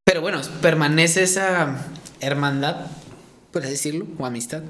Pero 0.05 0.21
bueno, 0.21 0.39
permanece 0.61 1.23
esa 1.23 1.87
hermandad, 2.21 2.85
por 3.51 3.63
así 3.63 3.71
decirlo, 3.71 4.05
o 4.19 4.25
amistad. 4.25 4.61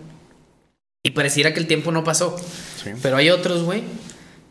Y 1.06 1.12
pareciera 1.12 1.54
que 1.54 1.60
el 1.60 1.68
tiempo 1.68 1.92
no 1.92 2.04
pasó. 2.04 2.36
Sí. 2.84 2.90
Pero 3.04 3.18
hay 3.18 3.30
otros, 3.30 3.62
güey, 3.62 3.84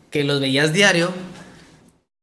que 0.09 0.23
los 0.23 0.39
veías 0.39 0.71
diario, 0.71 1.11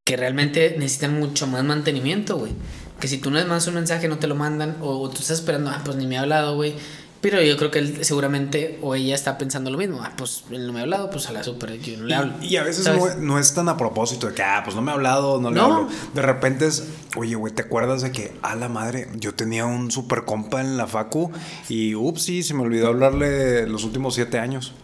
que 0.04 0.16
realmente 0.16 0.74
necesitan 0.78 1.20
mucho 1.20 1.46
más 1.46 1.62
mantenimiento, 1.64 2.38
güey. 2.38 2.52
Que 2.98 3.08
si 3.08 3.18
tú 3.18 3.30
no 3.30 3.36
les 3.36 3.46
mandas 3.46 3.66
un 3.66 3.74
mensaje, 3.74 4.08
no 4.08 4.18
te 4.18 4.26
lo 4.26 4.34
mandan, 4.34 4.78
o, 4.80 5.02
o 5.02 5.10
tú 5.10 5.18
estás 5.20 5.40
esperando, 5.40 5.68
ah, 5.68 5.82
pues 5.84 5.98
ni 5.98 6.06
me 6.06 6.16
ha 6.16 6.22
hablado, 6.22 6.54
güey. 6.54 6.72
Pero 7.22 7.40
yo 7.40 7.56
creo 7.56 7.70
que 7.70 7.78
él 7.78 8.04
seguramente, 8.04 8.78
o 8.82 8.96
ella 8.96 9.14
está 9.14 9.38
pensando 9.38 9.70
lo 9.70 9.78
mismo, 9.78 10.02
ah, 10.02 10.12
pues 10.16 10.42
él 10.50 10.66
no 10.66 10.72
me 10.72 10.80
ha 10.80 10.82
hablado, 10.82 11.08
pues 11.08 11.28
a 11.28 11.32
la 11.32 11.44
super, 11.44 11.78
yo 11.80 11.96
no 11.96 12.04
le 12.04 12.14
hablo. 12.16 12.34
Y, 12.42 12.48
y 12.48 12.56
a 12.56 12.64
veces 12.64 12.84
no, 12.84 13.14
no 13.14 13.38
es 13.38 13.54
tan 13.54 13.68
a 13.68 13.76
propósito 13.76 14.26
de 14.26 14.34
que, 14.34 14.42
ah, 14.42 14.62
pues 14.64 14.74
no 14.74 14.82
me 14.82 14.90
ha 14.90 14.94
hablado, 14.94 15.40
no 15.40 15.52
le 15.52 15.60
hablo. 15.60 15.88
De 16.14 16.20
repente 16.20 16.66
es, 16.66 16.82
oye, 17.16 17.36
güey, 17.36 17.54
¿te 17.54 17.62
acuerdas 17.62 18.02
de 18.02 18.10
que, 18.10 18.32
a 18.42 18.56
la 18.56 18.68
madre, 18.68 19.08
yo 19.14 19.34
tenía 19.34 19.64
un 19.66 19.92
super 19.92 20.24
compa 20.24 20.60
en 20.60 20.76
la 20.76 20.88
facu 20.88 21.30
y, 21.68 21.94
ups, 21.94 22.22
sí, 22.22 22.42
se 22.42 22.54
me 22.54 22.62
olvidó 22.62 22.88
hablarle 22.88 23.68
los 23.68 23.84
últimos 23.84 24.16
siete 24.16 24.40
años? 24.40 24.74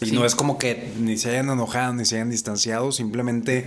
Y 0.00 0.06
Sí. 0.06 0.12
no 0.14 0.24
es 0.24 0.34
como 0.34 0.58
que 0.58 0.92
ni 0.98 1.16
se 1.16 1.30
hayan 1.30 1.48
enojado, 1.50 1.92
ni 1.94 2.04
se 2.04 2.16
hayan 2.16 2.30
distanciado, 2.30 2.90
simplemente, 2.92 3.66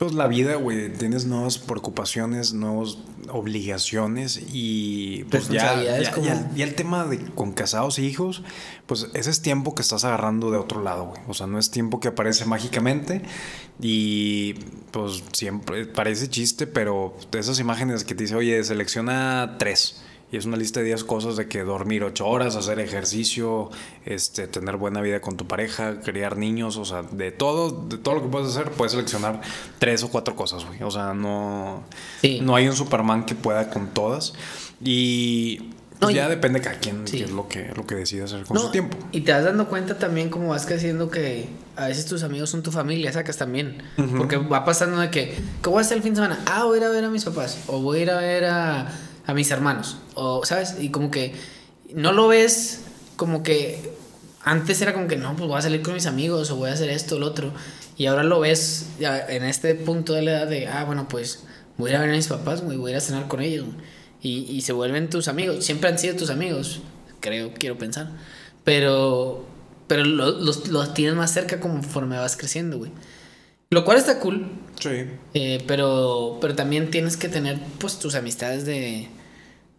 pues 0.00 0.14
la 0.14 0.26
vida, 0.28 0.54
güey, 0.54 0.90
tienes 0.94 1.26
nuevas 1.26 1.58
preocupaciones, 1.58 2.54
nuevas 2.54 2.96
obligaciones 3.28 4.40
y 4.50 5.24
pues 5.24 5.48
ya, 5.50 5.74
ya, 6.04 6.12
como- 6.14 6.26
ya- 6.26 6.50
ya 6.56 6.64
el 6.64 6.74
tema 6.74 7.04
de 7.04 7.18
con 7.18 7.52
casados 7.52 7.98
e 7.98 8.02
hijos, 8.04 8.42
pues 8.86 9.08
ese 9.12 9.28
es 9.28 9.42
tiempo 9.42 9.74
que 9.74 9.82
estás 9.82 10.04
agarrando 10.04 10.50
de 10.50 10.56
otro 10.56 10.82
lado, 10.82 11.04
güey. 11.08 11.20
O 11.28 11.34
sea, 11.34 11.46
no 11.46 11.58
es 11.58 11.70
tiempo 11.70 12.00
que 12.00 12.08
aparece 12.08 12.46
mágicamente 12.46 13.20
y 13.78 14.54
pues 14.90 15.22
siempre 15.32 15.84
parece 15.84 16.28
chiste, 16.28 16.66
pero 16.66 17.14
esas 17.38 17.60
imágenes 17.60 18.04
que 18.04 18.14
te 18.14 18.22
dice, 18.24 18.34
oye, 18.36 18.64
selecciona 18.64 19.56
tres. 19.58 20.02
Y 20.32 20.36
es 20.36 20.44
una 20.44 20.56
lista 20.56 20.80
de 20.80 20.86
10 20.86 21.02
cosas 21.04 21.36
de 21.36 21.48
que 21.48 21.62
dormir 21.64 22.04
8 22.04 22.26
horas, 22.26 22.54
hacer 22.54 22.78
ejercicio, 22.78 23.70
este, 24.04 24.46
tener 24.46 24.76
buena 24.76 25.00
vida 25.00 25.20
con 25.20 25.36
tu 25.36 25.46
pareja, 25.48 26.00
criar 26.00 26.36
niños, 26.36 26.76
o 26.76 26.84
sea, 26.84 27.02
de 27.02 27.32
todo, 27.32 27.70
de 27.88 27.98
todo 27.98 28.14
lo 28.14 28.22
que 28.22 28.28
puedes 28.28 28.48
hacer, 28.56 28.70
puedes 28.70 28.92
seleccionar 28.92 29.40
tres 29.80 30.02
o 30.04 30.08
cuatro 30.10 30.36
cosas, 30.36 30.64
güey. 30.66 30.82
O 30.84 30.90
sea, 30.90 31.14
no, 31.14 31.82
Sí. 32.20 32.38
no 32.42 32.54
hay 32.54 32.68
un 32.68 32.76
Superman 32.76 33.24
que 33.26 33.34
pueda 33.34 33.70
con 33.70 33.88
todas. 33.88 34.34
Y 34.82 35.56
pues, 35.58 36.00
No, 36.00 36.10
y- 36.10 36.14
ya 36.14 36.28
depende 36.28 36.60
cada 36.60 36.78
quien 36.78 37.06
Sí. 37.06 37.18
qué 37.18 37.24
es 37.24 37.30
lo 37.30 37.46
que, 37.48 37.72
lo 37.76 37.86
que 37.86 37.94
decide 37.94 38.22
hacer 38.22 38.44
con 38.44 38.54
No, 38.54 38.62
su 38.62 38.70
tiempo. 38.70 38.96
Y 39.12 39.20
te 39.22 39.32
vas 39.32 39.44
dando 39.44 39.68
cuenta 39.68 39.98
también 39.98 40.30
como 40.30 40.48
vas 40.48 40.64
creciendo 40.64 41.10
que 41.10 41.48
a 41.76 41.88
veces 41.88 42.06
tus 42.06 42.22
amigos 42.22 42.48
son 42.50 42.62
tu 42.62 42.70
familia, 42.72 43.12
sacas 43.12 43.36
también. 43.36 43.82
Ujú. 43.98 44.16
Porque 44.16 44.36
va 44.38 44.64
pasando 44.64 44.98
de 44.98 45.10
que, 45.10 45.34
¿qué 45.62 45.68
voy 45.68 45.78
a 45.78 45.80
hacer 45.82 45.98
el 45.98 46.02
fin 46.02 46.14
de 46.14 46.22
semana? 46.22 46.40
Ah, 46.46 46.64
voy 46.64 46.76
a 46.78 46.80
ir 46.82 46.86
a 46.86 46.88
ver 46.90 47.04
a 47.04 47.10
mis 47.10 47.24
papás. 47.24 47.58
O 47.66 47.80
voy 47.82 47.98
a 47.98 48.02
ir 48.02 48.10
a 48.10 48.18
ver 48.18 48.44
a, 48.46 48.86
a 49.30 49.34
mis 49.34 49.50
hermanos. 49.50 49.96
O, 50.14 50.44
¿sabes? 50.44 50.76
Y 50.80 50.90
como 50.90 51.10
que 51.10 51.34
no 51.94 52.12
lo 52.12 52.28
ves 52.28 52.80
como 53.16 53.42
que 53.42 53.92
antes 54.42 54.80
era 54.80 54.92
como 54.94 55.06
que 55.08 55.16
no, 55.16 55.36
pues 55.36 55.48
voy 55.48 55.58
a 55.58 55.62
salir 55.62 55.82
con 55.82 55.94
mis 55.94 56.06
amigos 56.06 56.50
o 56.50 56.56
voy 56.56 56.70
a 56.70 56.72
hacer 56.74 56.88
esto 56.90 57.16
o 57.16 57.18
lo 57.18 57.26
otro. 57.26 57.52
Y 57.96 58.06
ahora 58.06 58.22
lo 58.24 58.40
ves 58.40 58.86
en 58.98 59.44
este 59.44 59.74
punto 59.74 60.14
de 60.14 60.22
la 60.22 60.30
edad 60.32 60.46
de, 60.46 60.66
ah, 60.68 60.84
bueno, 60.84 61.06
pues 61.08 61.44
voy 61.76 61.90
a 61.90 61.92
ir 61.92 61.96
a 61.98 62.00
ver 62.00 62.10
a 62.10 62.12
mis 62.16 62.28
papás, 62.28 62.62
güey, 62.62 62.78
voy 62.78 62.90
a 62.90 62.92
ir 62.92 62.96
a 62.98 63.00
cenar 63.00 63.28
con 63.28 63.40
ellos. 63.42 63.66
Y, 64.22 64.44
y 64.50 64.62
se 64.62 64.72
vuelven 64.72 65.10
tus 65.10 65.28
amigos. 65.28 65.64
Siempre 65.64 65.90
han 65.90 65.98
sido 65.98 66.16
tus 66.16 66.30
amigos, 66.30 66.80
creo, 67.20 67.52
quiero 67.54 67.76
pensar. 67.78 68.10
Pero, 68.64 69.44
pero 69.86 70.04
lo- 70.04 70.30
los, 70.40 70.68
los 70.68 70.94
tienes 70.94 71.14
más 71.14 71.32
cerca 71.32 71.60
conforme 71.60 72.16
vas 72.18 72.36
creciendo, 72.36 72.78
güey. 72.78 72.90
Lo 73.70 73.84
cual 73.84 73.98
está 73.98 74.18
cool. 74.18 74.50
Sí. 74.80 75.06
Eh, 75.34 75.62
pero, 75.66 76.38
pero 76.40 76.54
también 76.54 76.90
tienes 76.90 77.16
que 77.16 77.28
tener 77.28 77.58
pues 77.78 77.98
tus 77.98 78.14
amistades 78.14 78.64
de, 78.64 79.08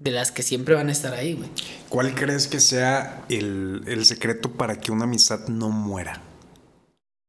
de 0.01 0.11
las 0.11 0.31
que 0.31 0.43
siempre 0.43 0.75
van 0.75 0.89
a 0.89 0.91
estar 0.91 1.13
ahí, 1.13 1.33
güey. 1.33 1.49
¿Cuál 1.89 2.15
crees 2.15 2.47
que 2.47 2.59
sea 2.59 3.23
el, 3.29 3.83
el 3.87 4.05
secreto 4.05 4.51
para 4.51 4.79
que 4.79 4.91
una 4.91 5.03
amistad 5.03 5.47
no 5.47 5.69
muera? 5.69 6.21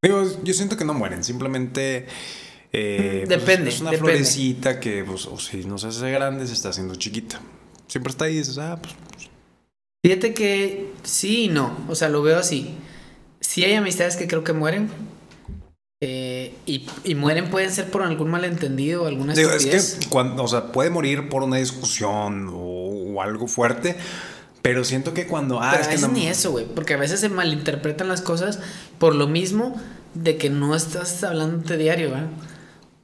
Digo, 0.02 0.24
yo 0.42 0.54
siento 0.54 0.76
que 0.76 0.84
no 0.84 0.94
mueren, 0.94 1.22
simplemente... 1.22 2.06
eh, 2.72 3.24
pues, 3.26 3.38
Depende, 3.40 3.70
es 3.70 3.80
una 3.80 3.90
depende. 3.90 4.12
florecita 4.12 4.80
que, 4.80 5.04
pues, 5.04 5.26
o 5.26 5.38
si 5.38 5.64
no 5.64 5.78
se 5.78 5.88
hace 5.88 6.10
grande, 6.10 6.46
se 6.46 6.54
está 6.54 6.70
haciendo 6.70 6.94
chiquita. 6.94 7.40
Siempre 7.86 8.10
está 8.10 8.24
ahí 8.24 8.34
y 8.34 8.38
dices, 8.38 8.58
ah, 8.58 8.78
pues... 8.82 8.94
Fíjate 10.04 10.34
que 10.34 10.90
sí 11.04 11.44
y 11.44 11.48
no. 11.48 11.78
O 11.88 11.94
sea, 11.94 12.08
lo 12.08 12.22
veo 12.22 12.38
así. 12.38 12.74
Sí 13.40 13.64
hay 13.64 13.74
amistades 13.74 14.16
que 14.16 14.26
creo 14.26 14.42
que 14.42 14.52
mueren. 14.52 14.88
Eh, 16.04 16.52
y, 16.66 16.84
y 17.04 17.14
mueren 17.14 17.48
pueden 17.48 17.70
ser 17.70 17.88
por 17.88 18.02
algún 18.02 18.28
malentendido 18.28 19.04
o 19.04 19.06
alguna 19.06 19.34
Digo, 19.34 19.50
es 19.52 19.94
que 20.00 20.08
cuando, 20.08 20.42
o 20.42 20.48
sea, 20.48 20.72
puede 20.72 20.90
morir 20.90 21.28
por 21.28 21.44
una 21.44 21.58
discusión 21.58 22.48
o, 22.48 22.56
o 23.14 23.22
algo 23.22 23.46
fuerte, 23.46 23.96
pero 24.62 24.82
siento 24.82 25.14
que 25.14 25.28
cuando... 25.28 25.60
Ah, 25.62 25.68
Pero 25.70 25.82
es 25.82 25.86
a 25.86 25.90
que 25.90 25.96
veces 25.96 26.08
no- 26.08 26.14
ni 26.14 26.26
eso, 26.26 26.50
güey. 26.50 26.66
Porque 26.66 26.94
a 26.94 26.96
veces 26.96 27.20
se 27.20 27.28
malinterpretan 27.28 28.08
las 28.08 28.20
cosas 28.20 28.58
por 28.98 29.14
lo 29.14 29.28
mismo 29.28 29.80
de 30.14 30.36
que 30.38 30.50
no 30.50 30.74
estás 30.74 31.22
hablando 31.22 31.76
diario, 31.76 32.10
¿verdad? 32.10 32.26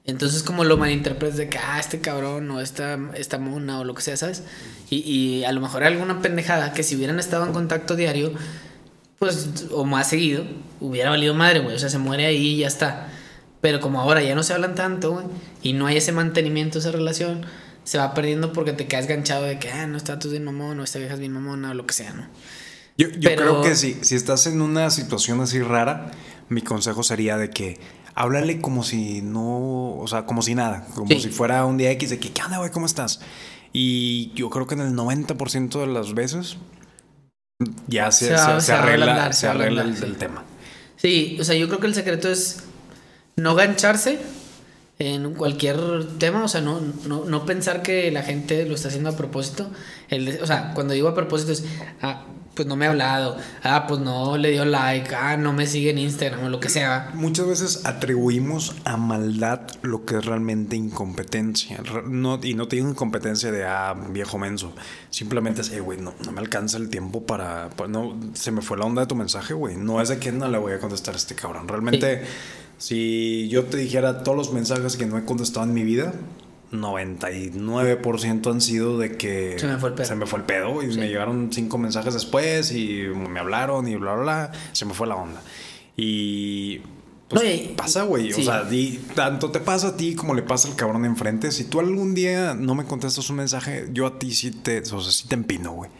Entonces 0.04 0.42
como 0.42 0.64
lo 0.64 0.76
malinterpretas 0.76 1.36
de 1.36 1.48
que, 1.48 1.58
ah, 1.58 1.78
este 1.78 2.00
cabrón 2.00 2.50
o 2.50 2.60
esta, 2.60 2.98
esta 3.14 3.38
mona 3.38 3.78
o 3.78 3.84
lo 3.84 3.94
que 3.94 4.02
sea, 4.02 4.16
¿sabes? 4.16 4.42
Y, 4.90 4.98
y 5.08 5.44
a 5.44 5.52
lo 5.52 5.60
mejor 5.60 5.84
alguna 5.84 6.20
pendejada 6.20 6.72
que 6.72 6.82
si 6.82 6.96
hubieran 6.96 7.18
estado 7.20 7.46
en 7.46 7.52
contacto 7.52 7.94
diario, 7.94 8.32
pues, 9.18 9.66
o 9.72 9.84
más 9.84 10.08
seguido, 10.08 10.44
hubiera 10.80 11.10
valido 11.10 11.34
madre, 11.34 11.60
güey. 11.60 11.74
O 11.74 11.78
sea, 11.78 11.88
se 11.88 11.98
muere 11.98 12.26
ahí 12.26 12.54
y 12.54 12.56
ya 12.58 12.68
está. 12.68 13.08
Pero 13.60 13.80
como 13.80 14.00
ahora 14.00 14.22
ya 14.22 14.34
no 14.34 14.42
se 14.42 14.52
hablan 14.52 14.74
tanto, 14.74 15.12
güey, 15.12 15.26
y 15.62 15.72
no 15.72 15.86
hay 15.86 15.96
ese 15.96 16.12
mantenimiento, 16.12 16.78
esa 16.78 16.92
relación, 16.92 17.44
se 17.82 17.98
va 17.98 18.14
perdiendo 18.14 18.52
porque 18.52 18.72
te 18.72 18.86
quedas 18.86 19.08
ganchado 19.08 19.44
de 19.44 19.58
que, 19.58 19.70
ah, 19.72 19.86
no, 19.88 19.96
está 19.96 20.18
tú 20.20 20.30
bien 20.30 20.44
mamón, 20.44 20.78
o 20.78 20.84
esta 20.84 20.98
vieja 21.00 21.14
es 21.14 21.20
bien 21.20 21.32
mamona, 21.32 21.72
o 21.72 21.74
lo 21.74 21.84
que 21.86 21.94
sea, 21.94 22.12
¿no? 22.12 22.26
Yo, 22.96 23.08
yo 23.10 23.30
Pero- 23.30 23.42
creo 23.42 23.62
que 23.62 23.74
sí, 23.74 23.96
si 24.02 24.14
estás 24.14 24.46
en 24.46 24.60
una 24.60 24.90
situación 24.90 25.40
así 25.40 25.60
rara, 25.60 26.10
mi 26.48 26.62
consejo 26.62 27.02
sería 27.02 27.36
de 27.36 27.50
que 27.50 27.80
háblale 28.14 28.60
como 28.60 28.84
si 28.84 29.22
no, 29.22 29.96
o 29.96 30.06
sea, 30.06 30.24
como 30.26 30.42
si 30.42 30.54
nada, 30.54 30.86
como 30.94 31.08
Sí. 31.08 31.20
si 31.22 31.28
fuera 31.30 31.64
un 31.64 31.78
día 31.78 31.90
X 31.92 32.10
de 32.10 32.18
que, 32.20 32.30
¿qué 32.32 32.42
onda, 32.42 32.58
güey? 32.58 32.70
¿Cómo 32.70 32.86
estás? 32.86 33.20
Y 33.72 34.32
yo 34.34 34.50
creo 34.50 34.66
que 34.66 34.74
en 34.74 34.80
el 34.82 34.94
90% 34.94 35.80
de 35.80 35.86
las 35.88 36.14
veces 36.14 36.56
ya 37.88 38.12
se, 38.12 38.26
Se 38.26 38.32
va- 38.34 38.56
arregla, 38.78 39.32
se 39.32 39.48
arregla 39.48 39.82
el, 39.82 39.96
sí. 39.96 40.04
tema. 40.18 40.44
Sí, 40.96 41.36
o 41.40 41.44
sea, 41.44 41.56
yo 41.56 41.66
creo 41.68 41.80
que 41.80 41.88
el 41.88 41.94
secreto 41.94 42.28
es 42.30 42.60
no 43.36 43.54
gancharse 43.56 44.20
en 45.00 45.34
cualquier 45.34 45.78
tema, 46.18 46.44
o 46.44 46.48
sea, 46.48 46.60
no, 46.60 46.80
no, 47.06 47.24
no 47.24 47.46
pensar 47.46 47.82
que 47.82 48.10
la 48.12 48.22
gente 48.22 48.64
lo 48.66 48.74
está 48.74 48.88
haciendo 48.88 49.10
a 49.10 49.16
propósito. 49.16 49.70
El 50.08 50.38
o 50.42 50.46
sea, 50.46 50.72
cuando 50.74 50.94
digo 50.94 51.08
a 51.08 51.14
propósito 51.14 51.52
es, 51.52 51.64
ah, 52.00 52.24
pues 52.58 52.66
no 52.66 52.74
me 52.74 52.86
ha 52.86 52.90
hablado, 52.90 53.36
ah, 53.62 53.86
pues 53.86 54.00
no 54.00 54.36
le 54.36 54.50
dio 54.50 54.64
like, 54.64 55.14
ah, 55.14 55.36
no 55.36 55.52
me 55.52 55.64
sigue 55.68 55.90
en 55.90 55.98
Instagram 55.98 56.42
o 56.46 56.48
lo 56.48 56.58
que 56.58 56.68
sea. 56.68 57.12
Muchas 57.14 57.46
veces 57.46 57.86
atribuimos 57.86 58.74
a 58.84 58.96
maldad 58.96 59.60
lo 59.82 60.04
que 60.04 60.16
es 60.16 60.24
realmente 60.24 60.74
incompetencia. 60.74 61.80
No, 62.08 62.40
y 62.42 62.54
no 62.54 62.66
te 62.66 62.74
digo 62.74 62.88
incompetencia 62.90 63.52
de, 63.52 63.64
ah, 63.64 63.94
viejo 64.10 64.38
menso. 64.38 64.72
Simplemente 65.10 65.60
es, 65.60 65.70
eh, 65.70 65.78
güey, 65.78 66.00
no, 66.00 66.14
no 66.24 66.32
me 66.32 66.40
alcanza 66.40 66.78
el 66.78 66.90
tiempo 66.90 67.24
para, 67.24 67.70
para- 67.70 67.88
No, 67.88 68.18
se 68.34 68.50
me 68.50 68.60
fue 68.60 68.76
la 68.76 68.86
onda 68.86 69.02
de 69.02 69.06
tu 69.06 69.14
mensaje, 69.14 69.54
güey. 69.54 69.76
No 69.76 70.00
es 70.00 70.08
de 70.08 70.18
que 70.18 70.32
no 70.32 70.48
le 70.48 70.58
voy 70.58 70.72
a 70.72 70.80
contestar 70.80 71.14
a 71.14 71.16
este 71.16 71.36
cabrón. 71.36 71.68
Realmente, 71.68 72.24
si 72.76 73.48
yo 73.50 73.66
te 73.66 73.76
dijera 73.76 74.24
todos 74.24 74.36
los 74.36 74.52
mensajes 74.52 74.96
que 74.96 75.06
no 75.06 75.16
he 75.16 75.24
contestado 75.24 75.64
en 75.64 75.74
mi 75.74 75.84
vida, 75.84 76.12
99% 76.72 78.50
han 78.50 78.60
sido 78.60 78.98
de 78.98 79.16
que 79.16 79.56
Se 79.58 79.66
me 79.66 79.78
fue 79.78 79.90
el 79.90 79.94
pedo. 79.94 80.06
se 80.06 80.14
me 80.14 80.26
fue 80.26 80.38
el 80.40 80.44
pedo 80.44 80.82
y 80.82 80.92
Sí. 80.92 80.98
me 80.98 81.08
llegaron 81.08 81.50
cinco 81.52 81.78
mensajes 81.78 82.14
después 82.14 82.72
y 82.72 83.04
me 83.14 83.40
hablaron 83.40 83.88
y 83.88 83.96
bla, 83.96 84.14
bla, 84.14 84.22
bla. 84.22 84.52
Se 84.72 84.84
me 84.84 84.94
fue 84.94 85.06
la 85.06 85.16
onda. 85.16 85.40
Y 85.96 86.80
pues, 87.28 87.42
y- 87.44 87.74
pasa, 87.76 88.02
güey. 88.04 88.32
sí. 88.32 88.40
O 88.40 88.44
sea, 88.44 88.66
tanto 89.14 89.50
te 89.50 89.60
pasa 89.60 89.88
a 89.88 89.96
ti 89.96 90.14
como 90.14 90.34
le 90.34 90.42
pasa 90.42 90.68
al 90.68 90.76
cabrón 90.76 91.02
de 91.02 91.08
enfrente. 91.08 91.50
Si 91.52 91.64
tú 91.64 91.80
algún 91.80 92.14
día 92.14 92.54
no 92.54 92.74
me 92.74 92.84
contestas 92.84 93.28
un 93.30 93.36
mensaje, 93.36 93.88
yo 93.92 94.06
a 94.06 94.18
ti 94.18 94.32
sí 94.32 94.50
te, 94.50 94.78
o 94.80 95.00
sea, 95.00 95.12
sí 95.12 95.26
te 95.28 95.34
empino, 95.34 95.72
güey. 95.72 95.90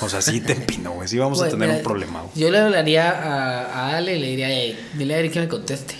O 0.00 0.08
sea, 0.08 0.20
sí 0.22 0.40
te 0.40 0.52
empino, 0.54 0.92
güey. 0.92 1.06
Sí 1.08 1.18
vamos 1.18 1.38
a 1.38 1.42
Güey, 1.42 1.52
tener 1.52 1.68
mira, 1.68 1.78
un 1.78 1.84
problema, 1.84 2.22
güey. 2.22 2.32
Yo 2.34 2.50
le 2.50 2.58
hablaría 2.58 3.10
a, 3.10 3.64
a 3.92 3.96
Ale 3.96 4.16
y 4.16 4.20
le 4.20 4.26
diría, 4.30 4.50
"Ey, 4.50 4.76
dile 4.96 5.14
a 5.14 5.18
Eric 5.18 5.32
que 5.34 5.40
me 5.40 5.48
conteste. 5.48 5.94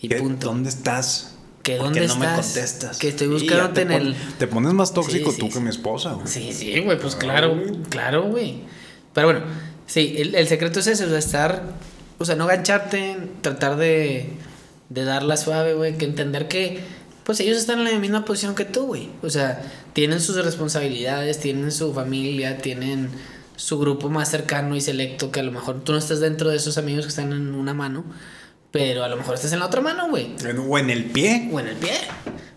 Y 0.00 0.08
¿Qué- 0.08 0.16
punto. 0.16 0.48
¿Dónde 0.48 0.68
estás? 0.68 1.35
¿Que 1.66 1.76
¿Por 1.78 1.86
dónde 1.86 2.06
no 2.06 2.16
me 2.16 2.26
estás? 2.26 2.46
contestas? 2.46 2.98
Que 2.98 3.08
estoy 3.08 3.26
buscándote 3.26 3.82
en 3.82 3.90
el- 3.90 4.14
Te 4.38 4.46
pones 4.46 4.72
más 4.72 4.94
tóxico 4.94 5.32
Sí, 5.32 5.38
tú 5.40 5.46
sí, 5.46 5.52
que 5.54 5.60
mi 5.60 5.70
esposa, 5.70 6.12
güey. 6.12 6.26
Sí, 6.28 6.52
sí, 6.52 6.78
güey, 6.80 6.96
pues 6.98 7.16
claro, 7.16 7.60
claro, 7.90 8.22
güey. 8.22 8.60
Pero 9.12 9.26
bueno, 9.26 9.40
sí, 9.86 10.14
el, 10.18 10.36
el 10.36 10.46
secreto 10.46 10.78
es 10.78 10.86
eso, 10.86 11.04
o 11.04 11.08
sea, 11.08 11.18
estar, 11.18 11.62
o 12.18 12.24
sea, 12.24 12.36
no 12.36 12.46
gancharte, 12.46 13.16
tratar 13.40 13.76
de, 13.76 14.30
de 14.90 15.04
darla 15.04 15.36
suave, 15.36 15.74
güey, 15.74 15.98
que 15.98 16.04
entender 16.04 16.46
que, 16.46 16.78
pues 17.24 17.40
ellos 17.40 17.56
están 17.58 17.80
en 17.80 17.92
la 17.92 17.98
misma 17.98 18.24
posición 18.24 18.54
que 18.54 18.64
tú, 18.64 18.86
güey. 18.86 19.08
O 19.22 19.30
sea, 19.30 19.60
tienen 19.92 20.20
sus 20.20 20.36
responsabilidades, 20.44 21.40
tienen 21.40 21.72
su 21.72 21.92
familia, 21.92 22.58
tienen 22.58 23.08
su 23.56 23.78
grupo 23.80 24.08
más 24.08 24.30
cercano 24.30 24.76
y 24.76 24.80
selecto, 24.80 25.32
que 25.32 25.40
a 25.40 25.42
lo 25.42 25.50
mejor 25.50 25.82
tú 25.82 25.90
no 25.90 25.98
estás 25.98 26.20
dentro 26.20 26.50
de 26.50 26.56
esos 26.58 26.78
amigos 26.78 27.06
que 27.06 27.08
están 27.08 27.32
en 27.32 27.54
una 27.56 27.74
mano, 27.74 28.04
pero 28.76 29.04
a 29.04 29.08
lo 29.08 29.16
mejor 29.16 29.34
estás 29.34 29.52
en 29.52 29.58
la 29.60 29.66
otra 29.66 29.80
mano, 29.80 30.08
güey. 30.08 30.34
O 30.68 30.78
en 30.78 30.90
el 30.90 31.06
pie. 31.06 31.48
O 31.52 31.58
en 31.60 31.68
el 31.68 31.76
pie. 31.76 31.92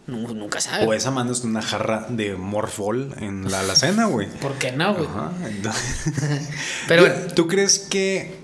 Nu- 0.07 0.33
Nunca 0.33 0.59
sabes. 0.59 0.87
O 0.87 0.93
esa 0.93 1.11
mano 1.11 1.31
es 1.31 1.41
una 1.43 1.61
jarra 1.61 2.05
de 2.09 2.35
morfol 2.35 3.13
en 3.19 3.49
la 3.51 3.59
alacena, 3.61 4.05
güey. 4.05 4.27
¿Por 4.41 4.53
qué 4.55 4.71
no, 4.71 4.95
güey? 4.95 5.07
Pero 6.87 7.01
bueno. 7.03 7.15
¿Tú 7.35 7.47
crees 7.47 7.79
que... 7.79 8.39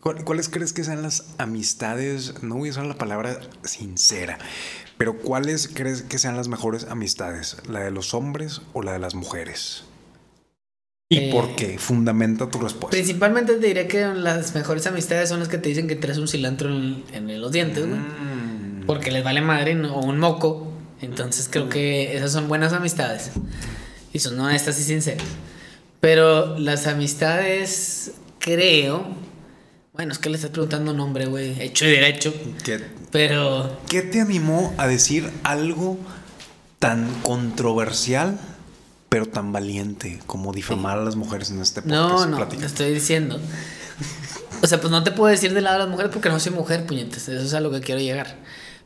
cuál- 0.00 0.24
¿Cuáles 0.24 0.48
crees 0.48 0.72
que 0.72 0.84
sean 0.84 1.02
las 1.02 1.24
amistades? 1.38 2.42
No 2.42 2.56
voy 2.56 2.68
a 2.68 2.72
usar 2.72 2.86
la 2.86 2.96
palabra 2.98 3.38
sincera, 3.62 4.38
pero 4.98 5.16
¿cuáles 5.18 5.68
crees 5.72 6.02
que 6.02 6.18
sean 6.18 6.36
las 6.36 6.48
mejores 6.48 6.86
amistades? 6.90 7.56
¿La 7.68 7.80
de 7.80 7.90
los 7.90 8.14
hombres 8.14 8.60
o 8.74 8.82
la 8.82 8.92
de 8.92 8.98
las 8.98 9.14
mujeres? 9.14 9.84
¿Y 11.14 11.18
Eh, 11.18 11.30
por 11.32 11.54
qué? 11.54 11.78
Fundamenta 11.78 12.48
tu 12.50 12.58
respuesta. 12.58 12.90
Principalmente 12.90 13.54
te 13.54 13.66
diré 13.66 13.86
que 13.86 14.04
las 14.06 14.54
mejores 14.54 14.86
amistades 14.86 15.28
son 15.28 15.38
las 15.40 15.48
que 15.48 15.58
te 15.58 15.68
dicen 15.68 15.86
que 15.86 15.96
traes 15.96 16.18
un 16.18 16.28
cilantro 16.28 16.68
en, 16.70 17.04
en 17.12 17.40
los 17.40 17.52
dientes, 17.52 17.86
güey. 17.86 17.98
Mm. 17.98 18.86
Porque 18.86 19.10
les 19.10 19.22
vale 19.24 19.40
madre 19.40 19.74
¿no? 19.74 19.94
o 19.94 20.04
un 20.04 20.18
moco. 20.18 20.72
Entonces 21.00 21.48
creo 21.50 21.68
que 21.68 22.16
esas 22.16 22.32
son 22.32 22.48
buenas 22.48 22.72
amistades. 22.72 23.30
Y 24.12 24.18
son 24.18 24.38
honestas 24.40 24.78
y 24.80 24.82
sinceras. 24.84 25.24
Pero 26.00 26.58
las 26.58 26.86
amistades, 26.86 28.12
creo. 28.38 29.06
Bueno, 29.92 30.12
es 30.12 30.18
que 30.18 30.28
le 30.28 30.36
estás 30.36 30.50
preguntando 30.50 30.92
nombre, 30.92 31.26
güey. 31.26 31.60
Hecho 31.62 31.86
y 31.86 31.90
derecho. 31.90 32.34
¿Qué, 32.64 32.80
Pero. 33.10 33.80
qué 33.88 34.02
te 34.02 34.20
animó 34.20 34.74
a 34.76 34.86
decir 34.86 35.30
algo 35.44 35.98
tan 36.78 37.08
controversial, 37.22 38.38
pero 39.14 39.26
tan 39.26 39.52
valiente 39.52 40.18
como 40.26 40.52
difamar 40.52 40.98
a 40.98 41.04
las 41.04 41.14
mujeres 41.14 41.48
en 41.52 41.60
este 41.60 41.82
podcast? 41.82 42.26
No, 42.26 42.26
no, 42.26 42.48
te 42.48 42.66
estoy 42.66 42.92
diciendo. 42.92 43.38
O 44.60 44.66
sea, 44.66 44.80
pues 44.80 44.90
no 44.90 45.04
te 45.04 45.12
puedo 45.12 45.30
decir 45.30 45.54
del 45.54 45.62
lado 45.62 45.76
de 45.76 45.84
las 45.84 45.88
mujeres 45.88 46.10
porque 46.12 46.30
no 46.30 46.40
soy 46.40 46.50
mujer, 46.50 46.84
puñetes. 46.84 47.28
Eso 47.28 47.44
es 47.44 47.54
a 47.54 47.60
lo 47.60 47.70
que 47.70 47.80
quiero 47.80 48.00
llegar. 48.00 48.38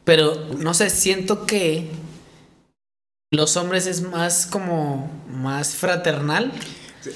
Pero, 0.04 0.34
no 0.58 0.74
sé, 0.74 0.90
siento 0.90 1.46
que 1.46 1.90
los 3.30 3.56
hombres 3.56 3.86
es 3.86 4.02
más 4.02 4.44
como 4.44 5.10
más 5.30 5.76
fraternal. 5.76 6.52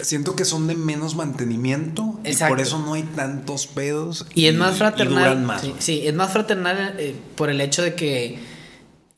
Siento 0.01 0.35
que 0.35 0.47
son 0.47 0.67
de 0.67 0.75
menos 0.75 1.15
mantenimiento 1.15 2.19
y 2.25 2.29
Exacto. 2.29 2.55
por 2.55 2.63
eso 2.63 2.79
no 2.79 2.95
hay 2.95 3.03
tantos 3.03 3.67
pedos. 3.67 4.25
Y 4.35 4.47
es 4.47 4.55
más 4.55 4.79
fraternal. 4.79 5.39
más. 5.43 5.67
sí, 5.81 6.07
es 6.07 6.15
más 6.15 6.33
fraternal 6.33 6.95
eh, 6.99 7.15
por 7.37 7.51
el 7.51 7.61
hecho 7.61 7.83
de 7.83 7.95
que. 7.95 8.52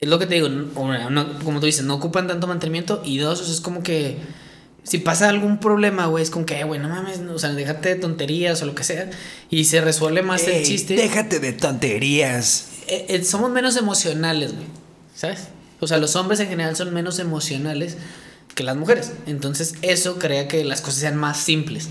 Es 0.00 0.08
lo 0.08 0.18
que 0.18 0.26
te 0.26 0.34
digo, 0.34 0.48
no- 0.48 1.10
no- 1.10 1.38
como 1.40 1.60
tú 1.60 1.66
dices, 1.66 1.84
no 1.84 1.94
ocupan 1.94 2.26
tanto 2.28 2.46
mantenimiento. 2.46 3.02
Y 3.04 3.18
dos, 3.18 3.40
o 3.40 3.44
sea, 3.44 3.54
es 3.54 3.60
como 3.60 3.82
que. 3.82 4.18
Si 4.82 4.98
pasa 4.98 5.30
algún 5.30 5.60
problema, 5.60 6.06
güey, 6.08 6.22
es 6.22 6.28
como 6.28 6.44
que, 6.44 6.60
"Eh, 6.60 6.64
güey, 6.64 6.78
no 6.78 6.90
mames, 6.90 7.20
no, 7.20 7.32
o 7.32 7.38
sea, 7.38 7.54
déjate 7.54 7.88
de 7.90 7.94
tonterías 7.94 8.60
o 8.60 8.66
lo 8.66 8.74
que 8.74 8.84
sea. 8.84 9.08
Y 9.48 9.64
se 9.64 9.80
resuelve 9.80 10.20
más 10.20 10.42
el 10.46 10.54
Ey, 10.56 10.62
chiste. 10.64 10.94
Déjate 10.94 11.40
de 11.40 11.54
tonterías. 11.54 12.66
Eh, 12.88 13.06
eh, 13.08 13.24
somos 13.24 13.50
menos 13.50 13.78
emocionales, 13.78 14.52
güey. 14.52 14.66
¿Sabes? 15.14 15.48
O 15.80 15.86
sea, 15.86 15.96
los 15.96 16.16
hombres 16.16 16.38
en 16.40 16.48
general 16.48 16.76
son 16.76 16.92
menos 16.92 17.18
emocionales 17.18 17.96
que 18.54 18.62
las 18.62 18.76
mujeres. 18.76 19.12
Entonces, 19.26 19.74
eso 19.80 20.18
crea 20.18 20.48
que 20.48 20.62
las 20.64 20.82
cosas 20.82 21.00
sean 21.00 21.16
más 21.16 21.38
simples. 21.38 21.88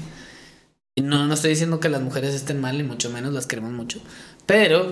No, 0.95 1.25
no 1.25 1.33
estoy 1.33 1.49
diciendo 1.49 1.79
que 1.79 1.89
las 1.89 2.01
mujeres 2.01 2.35
estén 2.35 2.61
mal, 2.61 2.79
y 2.79 2.83
mucho 2.83 3.09
menos 3.09 3.33
las 3.33 3.47
queremos 3.47 3.71
mucho. 3.71 3.99
Pero, 4.45 4.91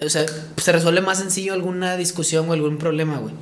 o 0.00 0.08
sea, 0.08 0.24
se 0.56 0.72
resuelve 0.72 1.00
más 1.00 1.18
sencillo 1.18 1.52
alguna 1.52 1.96
discusión 1.96 2.48
o 2.48 2.52
algún 2.52 2.78
problema, 2.78 3.18
güey. 3.18 3.34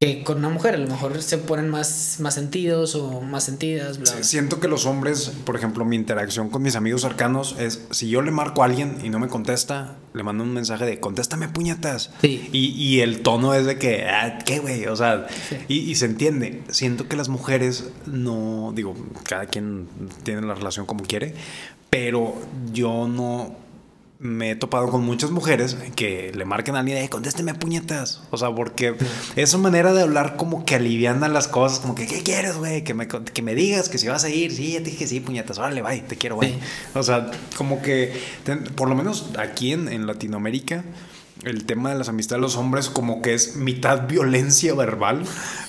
que 0.00 0.24
con 0.24 0.38
una 0.38 0.48
mujer. 0.48 0.74
A 0.74 0.78
lo 0.78 0.88
mejor 0.88 1.20
se 1.22 1.38
ponen 1.38 1.68
más, 1.68 2.16
más 2.20 2.34
sentidos 2.34 2.94
o 2.94 3.20
más 3.20 3.44
sentidas. 3.44 3.98
Bla, 3.98 4.12
bla. 4.12 4.24
Siento 4.24 4.58
que 4.58 4.66
los 4.68 4.86
hombres, 4.86 5.32
por 5.44 5.54
ejemplo, 5.56 5.84
mi 5.84 5.96
interacción 5.96 6.50
con 6.50 6.62
mis 6.62 6.76
amigos 6.76 7.02
cercanos 7.02 7.56
es, 7.58 7.86
si 7.90 8.08
yo 8.08 8.22
le 8.22 8.30
marco 8.30 8.62
a 8.62 8.66
alguien 8.66 8.98
y 9.04 9.10
no 9.10 9.18
me 9.18 9.28
contesta, 9.28 9.96
le 10.14 10.22
mando 10.22 10.42
un 10.44 10.52
mensaje 10.52 10.84
de, 10.84 11.00
contéstame 11.00 11.48
puñetas. 11.48 12.10
Sí. 12.20 12.48
Y, 12.52 12.68
y 12.70 13.00
el 13.00 13.22
tono 13.22 13.54
es 13.54 13.66
de 13.66 13.78
que, 13.78 14.06
ah, 14.08 14.38
¿qué 14.44 14.58
güey? 14.58 14.86
O 14.86 14.96
sea, 14.96 15.26
y, 15.68 15.78
y 15.78 15.94
se 15.94 16.06
entiende. 16.06 16.62
Siento 16.70 17.08
que 17.08 17.16
las 17.16 17.28
mujeres 17.28 17.90
no, 18.06 18.72
digo, 18.74 18.94
cada 19.24 19.46
quien 19.46 19.88
tiene 20.24 20.42
la 20.42 20.54
relación 20.54 20.86
como 20.86 21.04
quiere, 21.04 21.34
pero 21.90 22.34
yo 22.72 23.06
no 23.06 23.56
me 24.22 24.52
he 24.52 24.56
topado 24.56 24.88
con 24.88 25.02
muchas 25.04 25.30
mujeres 25.32 25.76
que 25.96 26.30
le 26.34 26.44
marquen 26.44 26.76
a 26.76 26.78
alguien, 26.78 26.98
eh, 26.98 27.08
contésteme 27.10 27.54
puñetas. 27.54 28.22
O 28.30 28.38
sea, 28.38 28.54
porque 28.54 28.94
es 29.36 29.50
su 29.50 29.58
manera 29.58 29.92
de 29.92 30.02
hablar 30.02 30.36
como 30.36 30.64
que 30.64 30.76
aliviana 30.76 31.28
las 31.28 31.48
cosas, 31.48 31.80
como 31.80 31.94
que, 31.96 32.06
¿qué 32.06 32.22
quieres, 32.22 32.56
güey? 32.56 32.84
Que 32.84 32.94
me, 32.94 33.08
que 33.08 33.42
me 33.42 33.54
digas 33.56 33.88
que 33.88 33.98
si 33.98 34.06
vas 34.08 34.22
a 34.24 34.30
ir, 34.30 34.52
sí, 34.52 34.72
ya 34.72 34.78
te 34.78 34.90
dije 34.90 35.06
sí, 35.08 35.18
puñetas, 35.20 35.58
órale, 35.58 35.82
bye, 35.82 36.00
te 36.02 36.16
quiero, 36.16 36.36
güey. 36.36 36.52
Sí. 36.52 36.58
O 36.94 37.02
sea, 37.02 37.30
como 37.56 37.82
que, 37.82 38.12
ten- 38.44 38.62
por 38.64 38.88
lo 38.88 38.94
menos 38.94 39.30
aquí 39.38 39.72
en, 39.72 39.88
en 39.88 40.06
Latinoamérica, 40.06 40.84
el 41.44 41.64
tema 41.64 41.90
de 41.90 41.98
las 41.98 42.08
amistades 42.08 42.38
de 42.40 42.42
los 42.42 42.56
hombres 42.56 42.88
como 42.88 43.20
que 43.22 43.34
es 43.34 43.56
mitad 43.56 44.06
violencia 44.06 44.74
verbal. 44.74 45.22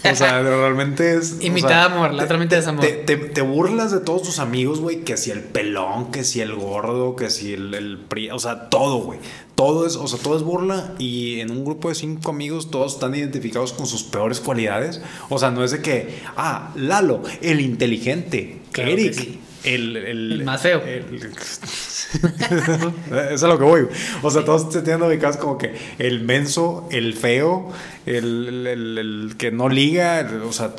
O 0.10 0.16
sea, 0.16 0.42
realmente 0.42 1.16
es... 1.16 1.38
Y 1.42 1.50
mitad 1.50 1.70
sea, 1.70 1.86
amor, 1.86 2.14
la 2.14 2.24
otra 2.26 2.38
mitad 2.38 2.60
es 2.60 2.68
amor. 2.68 2.86
Te, 2.86 2.92
te- 2.94 3.18
te 3.18 3.42
burlas 3.42 3.92
de 3.92 4.00
todos 4.00 4.22
tus 4.24 4.40
amigos, 4.40 4.80
güey, 4.82 5.04
que 5.04 5.18
si 5.18 5.32
el 5.32 5.40
pelón, 5.42 6.12
que 6.12 6.24
si 6.24 6.42
el 6.42 6.54
gordo, 6.54 7.16
que 7.16 7.30
si 7.30 7.54
el, 7.54 7.74
el 7.74 7.98
pri- 7.98 8.30
o 8.32 8.38
sea, 8.40 8.70
todo, 8.70 8.98
güey. 8.98 9.20
Todo 9.56 9.86
es, 9.86 9.96
o 9.96 10.08
sea, 10.08 10.20
todo 10.20 10.36
es 10.36 10.42
burla 10.44 10.94
y 10.98 11.40
en 11.40 11.52
un 11.52 11.64
grupo 11.64 11.90
de 11.90 11.96
cinco 11.96 12.32
amigos 12.32 12.72
todos 12.72 12.94
están 12.96 13.14
identificados 13.16 13.72
con 13.74 13.86
sus 13.88 14.04
peores 14.04 14.40
cualidades. 14.40 15.02
O 15.30 15.38
sea, 15.40 15.52
no 15.52 15.64
es 15.64 15.72
de 15.72 15.82
que, 15.82 16.20
ah, 16.38 16.72
Lalo, 16.76 17.22
el 17.42 17.62
inteligente, 17.62 18.60
Claro 18.72 18.90
que 18.96 19.02
Eric, 19.04 19.14
sí. 19.14 19.40
el, 19.64 19.96
el, 19.98 20.32
El 20.34 20.44
más 20.44 20.62
feo. 20.62 20.82
el- 20.82 21.32
es 23.32 23.44
a 23.44 23.48
lo 23.48 23.58
que 23.58 23.64
voy. 23.64 23.88
O 24.22 24.32
sea, 24.32 24.44
todos 24.46 24.72
se 24.72 24.82
tienen 24.82 25.04
ubicados 25.04 25.38
como 25.38 25.58
que 25.58 25.74
el 26.00 26.22
menso, 26.22 26.88
el 26.92 27.14
feo, 27.14 27.72
el, 28.06 28.68
el- 28.68 28.98
el- 28.98 29.36
que 29.38 29.52
no 29.52 29.70
liga, 29.70 30.30
o 30.48 30.52
sea, 30.54 30.74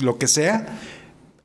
lo 0.00 0.18
que 0.18 0.26
sea. 0.28 0.78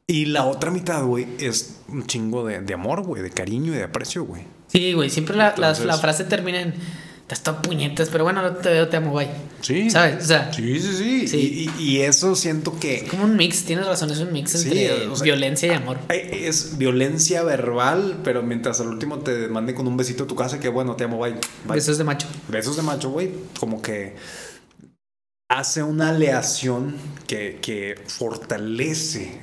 Y 0.07 0.25
la 0.25 0.45
otra 0.45 0.71
mitad, 0.71 1.03
güey, 1.03 1.27
es 1.39 1.79
un 1.89 2.05
chingo 2.07 2.45
de, 2.45 2.61
de 2.61 2.73
amor, 2.73 3.01
güey, 3.03 3.21
de 3.21 3.29
cariño 3.29 3.73
y 3.73 3.75
de 3.77 3.83
aprecio, 3.83 4.23
güey. 4.23 4.43
Sí, 4.67 4.93
güey, 4.93 5.09
siempre 5.09 5.35
la, 5.35 5.45
la- 5.49 5.51
Entonces- 5.69 5.85
la 5.85 5.97
frase 5.97 6.23
termina 6.23 6.61
en, 6.61 6.73
estás 7.29 7.43
todo 7.43 7.61
puñetas, 7.61 8.07
pero 8.09 8.23
bueno, 8.23 8.41
no 8.41 8.53
te 8.55 8.69
veo, 8.69 8.87
te 8.87 8.95
amo, 8.97 9.13
bye. 9.13 9.27
Sí. 9.61 9.89
¿Sabes? 9.89 10.23
O 10.23 10.27
sea, 10.27 10.53
Sí, 10.53 10.79
sí, 10.79 10.93
sí. 10.95 11.27
Sí. 11.27 11.69
Y, 11.77 11.97
eso 11.99 12.35
siento 12.35 12.79
que 12.79 13.05
como 13.09 13.25
un 13.25 13.35
mix, 13.35 13.65
tienes 13.65 13.85
razón, 13.85 14.09
es 14.11 14.19
un 14.19 14.31
mix 14.31 14.51
Sí, 14.51 14.69
entre 14.69 15.07
o 15.07 15.15
sea- 15.15 15.23
violencia 15.25 15.67
y 15.67 15.75
amor. 15.75 15.97
eh, 16.09 16.45
es 16.47 16.77
violencia 16.77 17.43
verbal, 17.43 18.19
pero 18.23 18.43
mientras 18.43 18.79
al 18.79 18.87
último 18.87 19.19
te 19.19 19.49
mande 19.49 19.73
con 19.75 19.87
un 19.87 19.97
besito 19.97 20.23
a 20.23 20.27
tu 20.27 20.35
casa, 20.35 20.59
que 20.61 20.69
bueno, 20.69 20.95
te 20.95 21.03
amo, 21.03 21.17
bye. 21.19 21.35
bye. 21.67 21.77
Eso 21.77 21.91
es 21.91 21.97
de 21.97 22.05
macho. 22.05 22.27
Besos 22.47 22.77
de 22.77 22.81
macho, 22.83 23.09
güey, 23.09 23.31
como 23.59 23.81
que 23.81 24.15
hace 25.49 25.83
una 25.83 26.09
aleación 26.09 26.95
que, 27.27 27.59
que 27.61 27.95
fortalece 28.07 29.39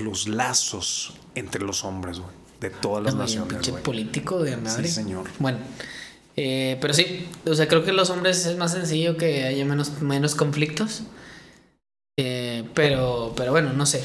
los 0.00 0.28
lazos 0.28 1.14
entre 1.34 1.62
los 1.62 1.84
hombres, 1.84 2.18
güey, 2.18 2.30
de 2.60 2.70
todas 2.70 3.04
las 3.04 3.12
un 3.14 3.18
naciones, 3.20 3.48
pinche 3.54 3.70
güey. 3.72 3.82
político 3.82 4.42
de 4.42 4.56
madre. 4.56 4.88
Sí, 4.88 4.94
señor. 4.94 5.24
Bueno, 5.38 5.58
eh, 6.42 6.78
pero 6.80 6.94
sí, 6.94 7.26
o 7.46 7.54
sea, 7.54 7.68
creo 7.68 7.84
que 7.84 7.92
los 7.92 8.08
hombres 8.08 8.46
es 8.46 8.56
más 8.56 8.72
sencillo 8.72 9.16
que 9.18 9.44
haya 9.44 9.64
menos, 9.66 10.00
menos 10.00 10.34
conflictos. 10.34 11.02
Eh, 12.18 12.64
pero, 12.74 13.34
pero 13.36 13.50
bueno, 13.52 13.72
no 13.72 13.84
sé. 13.86 14.02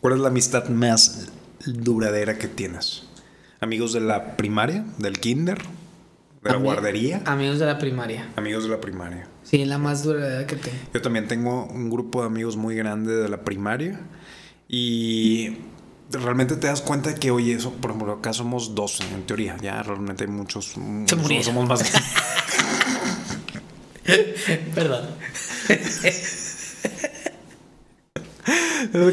¿Cuál 0.00 0.14
es 0.14 0.20
la 0.20 0.28
amistad 0.28 0.68
más 0.68 1.28
duradera 1.64 2.36
que 2.38 2.48
tienes? 2.48 3.04
¿Amigos 3.60 3.92
de 3.92 4.00
la 4.00 4.36
primaria, 4.36 4.84
del 4.98 5.18
kinder, 5.18 5.58
de 6.42 6.50
la 6.50 6.56
Ami- 6.56 6.64
guardería? 6.64 7.22
Amigos 7.24 7.58
de 7.58 7.66
la 7.66 7.78
primaria. 7.78 8.28
Amigos 8.36 8.64
de 8.64 8.70
la 8.70 8.80
primaria. 8.80 9.28
Sí, 9.42 9.64
la 9.64 9.78
más 9.78 10.02
duradera 10.02 10.46
que 10.46 10.56
tengo. 10.56 10.76
Yo 10.92 11.02
también 11.02 11.26
tengo 11.28 11.66
un 11.66 11.90
grupo 11.90 12.20
de 12.20 12.26
amigos 12.26 12.56
muy 12.56 12.74
grande 12.74 13.14
de 13.14 13.28
la 13.28 13.42
primaria 13.44 14.00
y 14.68 15.58
realmente 16.12 16.56
te 16.56 16.66
das 16.66 16.80
cuenta 16.82 17.14
que, 17.14 17.30
oye, 17.30 17.54
eso, 17.54 17.70
por 17.72 17.90
ejemplo, 17.90 18.12
acá 18.12 18.32
somos 18.32 18.74
12 18.74 19.04
en 19.14 19.22
teoría, 19.26 19.56
ya 19.60 19.82
realmente 19.82 20.24
hay 20.24 20.30
muchos, 20.30 20.76
muchos- 20.76 21.44
somos 21.44 21.68
más. 21.68 21.82
Perdón. 24.74 25.08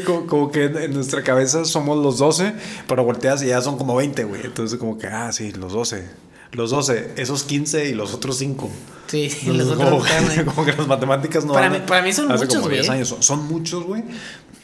Como, 0.04 0.26
como 0.26 0.50
que 0.50 0.64
en, 0.64 0.92
nuestra 0.94 1.22
cabeza 1.22 1.64
somos 1.64 2.02
los 2.02 2.18
12, 2.18 2.52
pero 2.88 3.04
volteas 3.04 3.42
y 3.42 3.46
ya 3.46 3.60
son 3.62 3.78
como 3.78 3.94
20, 3.96 4.24
güey. 4.24 4.44
Entonces 4.44 4.78
como 4.78 4.98
que, 4.98 5.06
ah, 5.06 5.30
sí, 5.32 5.52
los 5.52 5.72
12. 5.72 6.04
Los 6.52 6.70
12, 6.70 7.12
esos 7.16 7.44
15 7.44 7.88
y 7.90 7.94
los 7.94 8.12
otros 8.12 8.36
5. 8.38 8.68
Sí, 9.06 9.30
sí, 9.30 9.46
los 9.52 9.68
como, 9.76 9.96
otros 9.98 10.10
ahí. 10.10 10.44
como 10.44 10.64
que 10.64 10.72
las 10.72 10.86
matemáticas 10.88 11.44
no 11.44 11.52
Para 11.52 11.70
dan 11.70 11.80
mí- 11.80 11.86
para 11.86 12.02
mí 12.02 12.12
son 12.12 12.26
muchos, 12.28 12.56
como 12.56 12.68
10 12.68 12.86
güey. 12.88 13.04
son 13.04 13.46
muchos, 13.46 13.84
güey. 13.84 14.02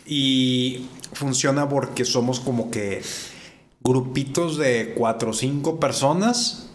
Y 0.05 0.87
funciona 1.13 1.69
porque 1.69 2.05
somos 2.05 2.41
como 2.41 2.71
que 2.71 3.03
grupitos 3.83 4.57
de 4.59 4.95
4 4.97 5.31
o 5.31 5.33
5 5.33 5.79
personas 5.81 6.71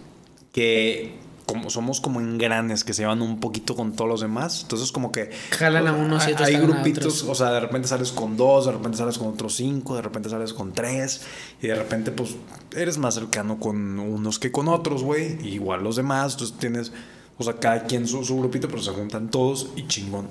que 0.54 1.20
como 1.46 1.70
somos 1.70 2.00
como 2.00 2.22
engranes 2.22 2.86
que 2.86 2.94
se 2.94 3.02
llevan 3.02 3.22
un 3.22 3.42
poquito 3.42 3.76
con 3.76 3.94
todos 3.94 4.10
los 4.10 4.22
demás. 4.22 4.62
Entonces 4.62 4.94
como 4.94 5.12
que 5.12 5.32
Jalan 5.52 5.86
a 5.88 5.94
unos 5.94 6.24
y 6.26 6.28
hay- 6.28 6.56
otros 6.56 6.70
grupitos, 6.70 7.24
o 7.24 7.36
sea, 7.36 7.52
de 7.52 7.60
repente 7.60 7.90
sales 7.90 8.14
con 8.14 8.38
dos, 8.38 8.68
de 8.68 8.72
repente 8.72 8.98
sales 8.98 9.18
con 9.18 9.28
otros 9.30 9.56
cinco, 9.56 9.96
de 9.96 10.02
repente 10.02 10.30
sales 10.30 10.54
con 10.54 10.72
tres, 10.72 11.22
y 11.62 11.68
de 11.68 11.76
repente, 11.76 12.12
pues, 12.12 12.36
eres 12.74 12.98
más 12.98 13.16
cercano 13.16 13.60
con 13.60 14.00
unos 14.00 14.40
que 14.40 14.50
con 14.52 14.70
otros, 14.70 15.04
güey. 15.04 15.46
Igual 15.46 15.84
los 15.84 15.98
demás, 15.98 16.34
entonces 16.34 16.58
tienes, 16.58 16.94
o 17.38 17.44
sea, 17.44 17.56
cada 17.56 17.84
quien 17.84 18.08
su, 18.08 18.24
su 18.24 18.38
grupito, 18.38 18.70
pero 18.70 18.82
se 18.82 18.92
juntan 18.92 19.30
todos 19.30 19.72
y 19.76 19.86
chingón. 19.88 20.28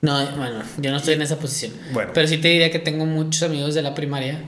No, 0.00 0.24
bueno, 0.36 0.62
yo 0.78 0.90
no 0.90 0.96
estoy 0.98 1.14
en 1.14 1.22
esa 1.22 1.38
posición. 1.38 1.72
Bueno. 1.92 2.12
Pero 2.14 2.28
sí 2.28 2.38
te 2.38 2.48
diría 2.48 2.70
que 2.70 2.78
tengo 2.78 3.04
muchos 3.06 3.42
amigos 3.42 3.74
de 3.74 3.82
la 3.82 3.94
primaria. 3.94 4.40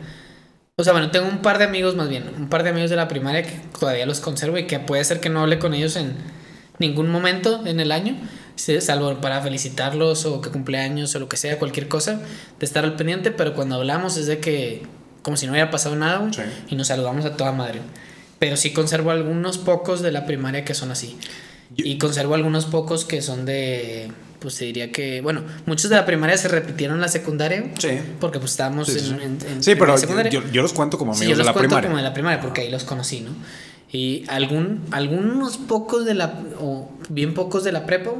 O 0.76 0.84
sea, 0.84 0.92
bueno, 0.92 1.10
tengo 1.10 1.28
un 1.28 1.42
par 1.42 1.58
de 1.58 1.64
amigos 1.64 1.96
más 1.96 2.08
bien. 2.08 2.24
Un 2.38 2.48
par 2.48 2.62
de 2.62 2.70
amigos 2.70 2.88
de 2.90 2.96
la 2.96 3.08
primaria 3.08 3.42
que 3.42 3.60
todavía 3.78 4.06
los 4.06 4.20
conservo 4.20 4.58
y 4.58 4.66
que 4.66 4.78
puede 4.78 5.04
ser 5.04 5.20
que 5.20 5.28
no 5.28 5.40
hable 5.42 5.58
con 5.58 5.74
ellos 5.74 5.96
en 5.96 6.14
ningún 6.78 7.10
momento 7.10 7.66
en 7.66 7.80
el 7.80 7.92
año. 7.92 8.16
Salvo 8.56 9.20
para 9.20 9.40
felicitarlos 9.40 10.26
o 10.26 10.40
que 10.40 10.50
cumpleaños 10.50 11.14
o 11.14 11.18
lo 11.18 11.28
que 11.28 11.36
sea, 11.38 11.58
cualquier 11.58 11.88
cosa, 11.88 12.20
de 12.58 12.66
estar 12.66 12.84
al 12.84 12.94
pendiente. 12.96 13.30
Pero 13.30 13.54
cuando 13.54 13.74
hablamos 13.76 14.16
es 14.18 14.26
de 14.26 14.38
que, 14.38 14.82
como 15.22 15.36
si 15.36 15.46
no 15.46 15.52
hubiera 15.52 15.70
pasado 15.70 15.96
nada, 15.96 16.30
Sí. 16.32 16.42
y 16.68 16.76
nos 16.76 16.86
saludamos 16.88 17.24
a 17.24 17.36
toda 17.36 17.52
madre. 17.52 17.80
Pero 18.38 18.56
sí 18.56 18.72
conservo 18.72 19.10
algunos 19.10 19.58
pocos 19.58 20.00
de 20.02 20.12
la 20.12 20.26
primaria 20.26 20.64
que 20.64 20.74
son 20.74 20.90
así. 20.90 21.18
Yo- 21.74 21.84
Y 21.86 21.98
conservo 21.98 22.34
algunos 22.34 22.66
pocos 22.66 23.04
que 23.04 23.20
son 23.22 23.44
de. 23.46 24.10
Pues 24.40 24.56
te 24.56 24.64
diría 24.64 24.90
que. 24.90 25.20
Bueno, 25.20 25.42
muchos 25.66 25.90
de 25.90 25.96
la 25.96 26.06
primaria 26.06 26.36
se 26.38 26.48
repitieron 26.48 26.96
en 26.96 27.02
la 27.02 27.08
secundaria. 27.08 27.72
Sí. 27.78 27.88
Porque 28.18 28.38
pues 28.38 28.52
estábamos 28.52 28.88
Sí, 28.88 28.98
sí, 28.98 29.10
en, 29.22 29.40
sí. 29.40 29.46
en- 29.48 29.62
Sí, 29.62 29.74
pero 29.74 29.96
yo, 30.30 30.42
yo- 30.50 30.62
los 30.62 30.72
cuento 30.72 30.96
como 30.98 31.14
Sí, 31.14 31.24
amigos 31.24 31.30
yo 31.32 31.36
los 31.38 31.46
de 31.46 31.48
la 31.48 31.52
cuento 31.52 31.68
primaria. 31.68 31.88
como 31.90 31.96
de 31.98 32.02
la 32.02 32.14
primaria 32.14 32.40
porque 32.40 32.62
ahí 32.62 32.70
los 32.70 32.84
conocí, 32.84 33.20
¿no? 33.20 33.30
Y 33.92 34.24
algún, 34.28 34.82
algunos 34.92 35.56
pocos 35.58 36.04
de 36.06 36.14
la. 36.14 36.40
O 36.60 36.88
bien 37.08 37.34
pocos 37.34 37.64
de 37.64 37.72
la 37.72 37.84
prepa. 37.86 38.12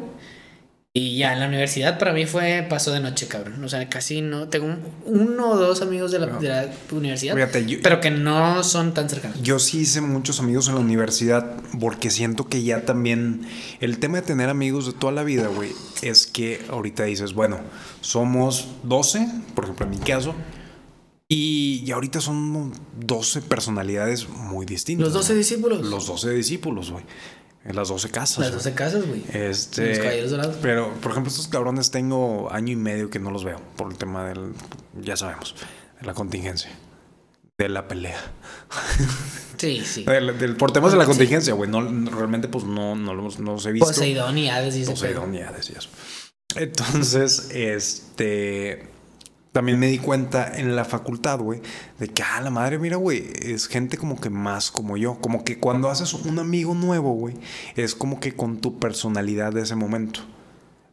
Y 0.92 1.18
ya 1.18 1.32
en 1.34 1.38
la 1.38 1.46
universidad 1.46 2.00
para 2.00 2.12
mí 2.12 2.26
fue 2.26 2.66
paso 2.68 2.90
de 2.90 2.98
noche, 2.98 3.28
cabrón. 3.28 3.62
O 3.62 3.68
sea, 3.68 3.88
casi 3.88 4.22
no. 4.22 4.48
Tengo 4.48 4.66
un- 4.66 4.80
uno 5.06 5.50
o 5.52 5.56
dos 5.56 5.82
amigos 5.82 6.10
de 6.10 6.18
la, 6.18 6.26
de 6.26 6.48
la 6.48 6.68
universidad. 6.90 7.34
Fíjate, 7.36 7.64
yo- 7.64 7.78
pero 7.80 8.00
que 8.00 8.10
no 8.10 8.64
son 8.64 8.92
tan 8.92 9.08
cercanos. 9.08 9.40
Yo 9.40 9.60
sí 9.60 9.78
hice 9.82 10.00
muchos 10.00 10.40
amigos 10.40 10.66
en 10.66 10.74
la 10.74 10.80
universidad 10.80 11.54
porque 11.78 12.10
siento 12.10 12.48
que 12.48 12.64
ya 12.64 12.84
también 12.86 13.42
el 13.78 14.00
tema 14.00 14.16
de 14.20 14.22
tener 14.26 14.48
amigos 14.48 14.86
de 14.86 14.92
toda 14.92 15.12
la 15.12 15.22
vida, 15.22 15.46
güey, 15.46 15.70
es 16.02 16.26
que 16.26 16.60
ahorita 16.68 17.04
dices, 17.04 17.34
bueno, 17.34 17.60
somos 18.00 18.66
12, 18.82 19.28
por 19.54 19.66
ejemplo 19.66 19.86
en 19.86 19.90
mi 19.90 19.98
caso, 19.98 20.34
y, 21.28 21.84
y 21.86 21.92
ahorita 21.92 22.20
son 22.20 22.72
12 22.98 23.42
personalidades 23.42 24.28
muy 24.28 24.66
distintas. 24.66 25.04
Los 25.04 25.12
12 25.14 25.34
¿no? 25.34 25.38
discípulos. 25.38 25.86
Los 25.86 26.08
12 26.08 26.30
discípulos, 26.32 26.90
güey. 26.90 27.04
En 27.64 27.76
las 27.76 27.88
12 27.88 28.08
casas. 28.10 28.38
Las 28.38 28.48
güey. 28.48 28.58
12 28.58 28.74
casas, 28.74 29.06
güey. 29.06 29.22
Este, 29.32 29.90
Los 29.90 29.98
caballeros 29.98 30.30
dorados. 30.30 30.56
Pero, 30.62 30.94
por 30.94 31.10
ejemplo, 31.12 31.30
estos 31.30 31.46
cabrones 31.48 31.90
tengo 31.90 32.50
año 32.50 32.72
y 32.72 32.76
medio 32.76 33.10
que 33.10 33.18
no 33.18 33.30
los 33.30 33.44
veo 33.44 33.60
por 33.76 33.90
el 33.92 33.98
tema 33.98 34.24
del, 34.26 34.52
ya 35.00 35.16
sabemos, 35.16 35.54
de 36.00 36.06
la 36.06 36.14
contingencia, 36.14 36.70
de 37.58 37.68
la 37.68 37.86
pelea. 37.86 38.18
Sí, 39.58 39.82
sí. 39.84 40.04
Del, 40.04 40.38
del- 40.38 40.56
por 40.56 40.72
temas 40.72 40.92
de 40.92 40.98
la 40.98 41.04
contingencia, 41.04 41.52
güey. 41.52 41.68
No, 41.70 41.82
realmente, 42.10 42.48
pues 42.48 42.64
no, 42.64 42.96
no, 42.96 43.12
los, 43.12 43.38
no 43.40 43.52
los 43.52 43.66
he 43.66 43.72
visto. 43.72 43.88
Poseidón 43.88 44.38
y 44.38 44.48
Hades 44.48 44.76
y. 44.76 44.84
Poseidón 44.86 45.34
y 45.34 45.42
Hades 45.42 45.68
y 45.68 45.72
eso. 45.74 45.90
Entonces, 46.56 47.50
este. 47.52 48.88
También 49.52 49.80
me 49.80 49.88
di 49.88 49.98
cuenta 49.98 50.56
en 50.56 50.76
la 50.76 50.84
facultad, 50.84 51.40
güey, 51.40 51.60
de 51.98 52.06
que, 52.08 52.22
ah, 52.22 52.40
la 52.40 52.50
madre, 52.50 52.78
mira, 52.78 52.96
güey, 52.96 53.24
es 53.42 53.66
gente 53.66 53.98
como 53.98 54.20
que 54.20 54.30
más 54.30 54.70
como 54.70 54.96
yo. 54.96 55.18
Como 55.20 55.42
que 55.42 55.58
cuando 55.58 55.90
haces 55.90 56.14
un 56.14 56.38
amigo 56.38 56.74
nuevo, 56.74 57.14
güey, 57.14 57.34
es 57.74 57.96
como 57.96 58.20
que 58.20 58.32
con 58.36 58.60
tu 58.60 58.78
personalidad 58.78 59.52
de 59.52 59.62
ese 59.62 59.74
momento. 59.74 60.20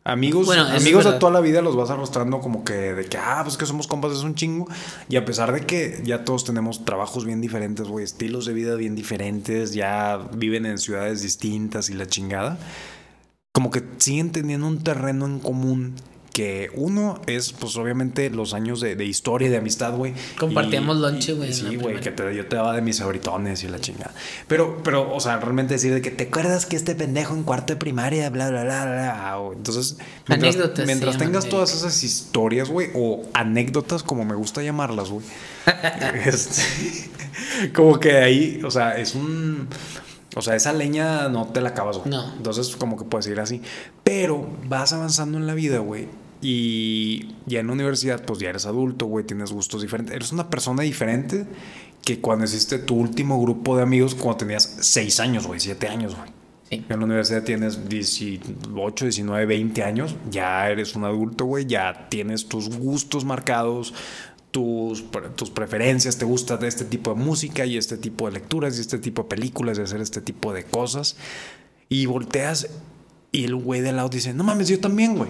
Amigos, 0.08 0.45
Bueno, 0.45 0.64
amigos 0.64 1.03
de 1.03 1.20
toda 1.20 1.34
la 1.34 1.41
vida 1.41 1.62
los 1.62 1.76
vas 1.76 1.89
arrastrando 1.89 2.39
como 2.39 2.64
que 2.64 2.74
de 2.74 3.05
que, 3.05 3.18
ah, 3.18 3.41
pues 3.43 3.58
que 3.58 3.66
somos 3.66 3.88
compas, 3.88 4.14
es 4.14 4.24
un 4.24 4.36
chingo. 4.36 4.66
Y 5.10 5.18
a 5.18 5.26
pesar 5.26 5.51
de 5.51 5.66
que 5.66 6.01
ya 6.05 6.24
todos 6.24 6.45
tenemos 6.45 6.86
trabajos 6.86 7.26
bien 7.26 7.41
diferentes, 7.41 7.88
güey, 7.89 8.05
estilos 8.05 8.45
de 8.45 8.53
vida 8.53 8.76
bien 8.76 8.95
diferentes, 8.95 9.74
ya 9.74 10.18
viven 10.34 10.66
en 10.66 10.78
ciudades 10.78 11.22
distintas 11.22 11.89
y 11.89 11.93
la 11.93 12.08
chingada, 12.08 12.58
como 13.51 13.70
que 13.70 13.84
siguen 13.97 14.32
teniendo 14.32 14.66
un 14.66 14.82
terreno 14.82 15.26
en 15.26 15.39
común 15.39 15.95
que 16.38 16.70
uno 16.76 17.20
es, 17.26 17.52
pues 17.52 17.76
obviamente, 17.78 18.30
los 18.30 18.54
años 18.54 18.80
de, 18.80 18.96
de 18.96 19.06
historia 19.06 19.48
y 19.48 19.50
de 19.50 19.58
amistad, 19.58 19.96
güey. 19.96 20.14
Compartíamos 20.38 20.98
lonche, 20.98 21.34
güey, 21.34 21.52
Sí, 21.52 21.78
güey, 21.78 22.00
que 22.00 22.12
te- 22.12 22.36
yo 22.36 22.46
te 22.46 22.56
daba 22.56 22.76
de 22.76 22.84
mis 22.84 23.02
abritones 23.02 23.64
y 23.64 23.68
la 23.68 23.80
chingada. 23.80 24.14
Pero, 24.48 24.84
pero, 24.84 25.12
o 25.16 25.20
sea, 25.20 25.38
realmente 25.40 25.74
decir 25.74 25.92
de 25.96 26.02
que 26.04 26.12
te 26.12 26.26
acuerdas 26.26 26.68
que 26.68 26.76
este 26.76 26.94
pendejo 26.94 27.34
en 27.34 27.42
cuarto 27.42 27.74
de 27.74 27.78
primaria, 27.78 28.30
bla, 28.30 28.52
bla, 28.52 28.66
bla, 28.66 28.86
bla. 28.86 28.94
bla. 28.94 29.38
Entonces, 29.56 29.98
mientras, 30.28 30.54
Anécdotas 30.56 30.86
mientras 30.86 31.18
tengas 31.18 31.50
todas 31.50 31.74
esas 31.74 32.04
historias, 32.04 32.70
güey, 32.70 32.90
o 32.94 33.24
anécdotas, 33.34 34.04
como 34.04 34.24
me 34.24 34.36
gusta 34.36 34.62
llamarlas, 34.62 35.10
güey. 35.10 35.26
este, 36.26 37.72
como 37.74 38.00
que 38.00 38.12
ahí, 38.18 38.62
o 38.64 38.70
sea, 38.70 38.96
es 38.96 39.16
un. 39.16 39.68
O 40.36 40.42
sea, 40.44 40.56
esa 40.56 40.72
leña 40.72 41.30
no 41.30 41.48
te 41.48 41.62
la 41.62 41.70
acabas, 41.70 41.98
güey. 41.98 42.12
No. 42.12 42.32
Entonces, 42.36 42.76
como 42.76 42.96
que 42.96 43.06
puedes 43.06 43.26
ir 43.26 43.40
así. 43.40 43.60
Pero 44.04 44.48
vas 44.68 44.94
avanzando 44.94 45.40
en 45.40 45.48
la 45.48 45.56
vida, 45.56 45.80
güey. 45.80 46.08
Y 46.42 47.36
ya 47.46 47.62
en 47.62 47.68
la 47.68 47.74
universidad, 47.74 48.24
pues 48.24 48.40
ya 48.40 48.50
eres 48.50 48.66
adulto, 48.66 49.06
güey, 49.08 49.26
tienes 49.26 49.52
gustos 49.52 49.82
diferentes. 49.82 50.16
Eres 50.16 50.32
una 50.32 50.50
persona 50.50 50.84
diferente 50.84 51.46
que 52.04 52.22
cuando 52.22 52.46
hiciste 52.46 52.80
tu 52.80 52.96
último 52.96 53.42
grupo 53.42 53.76
de 53.76 53.84
amigos 53.84 54.16
cuando 54.16 54.38
tenías 54.38 54.78
6 54.82 55.20
años, 55.20 55.48
güey, 55.48 55.60
7 55.60 55.88
años, 55.88 56.16
güey. 56.16 56.30
Sí. 56.70 56.86
En 56.90 57.00
la 57.00 57.06
universidad 57.06 57.44
tienes 57.44 57.88
18, 57.88 59.06
19, 59.06 59.46
20 59.46 59.84
años, 59.84 60.16
ya 60.30 60.70
eres 60.70 60.96
un 60.96 61.06
adulto, 61.06 61.46
güey, 61.46 61.66
ya 61.66 62.08
tienes 62.10 62.48
tus 62.48 62.78
gustos 62.78 63.24
marcados, 63.24 63.94
tus, 64.52 65.06
tus 65.36 65.50
preferencias, 65.50 66.18
te 66.18 66.26
gusta 66.26 66.60
este 66.66 66.86
tipo 66.86 67.14
de 67.14 67.22
música 67.22 67.66
y 67.66 67.78
este 67.78 67.98
tipo 67.98 68.28
de 68.28 68.34
lecturas 68.34 68.78
y 68.78 68.82
este 68.82 69.00
tipo 69.00 69.24
de 69.24 69.30
películas 69.30 69.78
y 69.78 69.82
hacer 69.82 70.02
este 70.02 70.22
tipo 70.22 70.52
de 70.54 70.64
cosas. 70.66 71.16
Y 71.90 72.06
volteas 72.06 72.68
y 73.32 73.46
el 73.46 73.56
güey 73.56 73.82
de 73.82 73.90
al 73.90 73.98
lado 73.98 74.10
dice, 74.10 74.34
no 74.34 74.44
mames, 74.44 74.68
yo 74.68 74.80
también, 74.80 75.16
güey. 75.16 75.30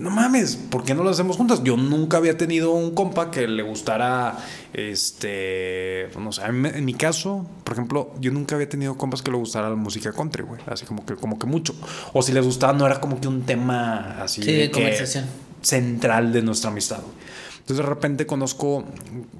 No 0.00 0.10
mames, 0.10 0.56
¿por 0.56 0.84
qué 0.84 0.94
no 0.94 1.02
lo 1.04 1.10
hacemos 1.10 1.36
juntas? 1.36 1.62
Yo 1.64 1.76
nunca 1.76 2.16
había 2.16 2.36
tenido 2.36 2.72
un 2.72 2.94
compa 2.94 3.30
que 3.30 3.46
le 3.46 3.62
gustara, 3.62 4.36
este, 4.72 6.08
no 6.18 6.32
sé, 6.32 6.42
en 6.44 6.84
mi 6.84 6.94
caso, 6.94 7.46
por 7.64 7.74
ejemplo, 7.74 8.12
yo 8.20 8.30
nunca 8.32 8.54
había 8.54 8.68
tenido 8.68 8.96
compas 8.96 9.22
que 9.22 9.30
le 9.30 9.36
gustara 9.36 9.68
la 9.70 9.76
música 9.76 10.12
country, 10.12 10.42
güey, 10.42 10.60
así 10.66 10.84
como 10.86 11.04
que, 11.06 11.14
como 11.16 11.38
que 11.38 11.46
mucho. 11.46 11.74
O 12.12 12.22
si 12.22 12.32
les 12.32 12.44
gustaba, 12.44 12.72
no 12.72 12.86
era 12.86 13.00
como 13.00 13.20
que 13.20 13.28
un 13.28 13.42
tema 13.42 14.22
así 14.22 14.42
Sí, 14.42 14.52
de 14.52 14.66
que- 14.70 14.72
conversación. 14.72 15.24
central 15.62 16.32
de 16.32 16.42
nuestra 16.42 16.70
amistad. 16.70 17.00
güey. 17.00 17.14
Entonces 17.60 17.78
de 17.82 17.88
repente 17.88 18.26
conozco 18.26 18.84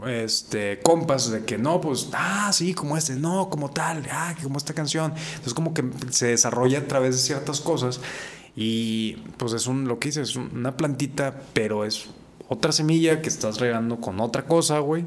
este 0.06 0.80
compas 0.82 1.30
de 1.30 1.44
que 1.44 1.58
no, 1.58 1.82
pues, 1.82 2.08
ah, 2.14 2.50
sí, 2.54 2.72
como 2.72 2.96
este, 2.96 3.16
no, 3.16 3.50
como 3.50 3.70
tal, 3.70 4.02
ah, 4.10 4.34
como 4.42 4.56
esta 4.56 4.72
canción. 4.72 5.12
Entonces 5.32 5.52
como 5.52 5.74
que 5.74 5.84
se 6.08 6.28
desarrolla 6.28 6.78
a 6.78 6.84
través 6.86 7.16
de 7.16 7.20
ciertas 7.20 7.60
cosas 7.60 8.00
y 8.56 9.14
pues 9.36 9.52
es 9.52 9.66
un, 9.66 9.86
lo 9.88 9.98
que 9.98 10.08
hice, 10.10 10.22
es 10.22 10.36
una 10.36 10.76
plantita, 10.76 11.42
pero 11.52 11.84
es 11.84 12.06
otra 12.48 12.72
semilla 12.72 13.20
que 13.22 13.28
estás 13.28 13.58
regando 13.58 14.00
con 14.00 14.20
otra 14.20 14.44
cosa, 14.46 14.78
güey. 14.78 15.04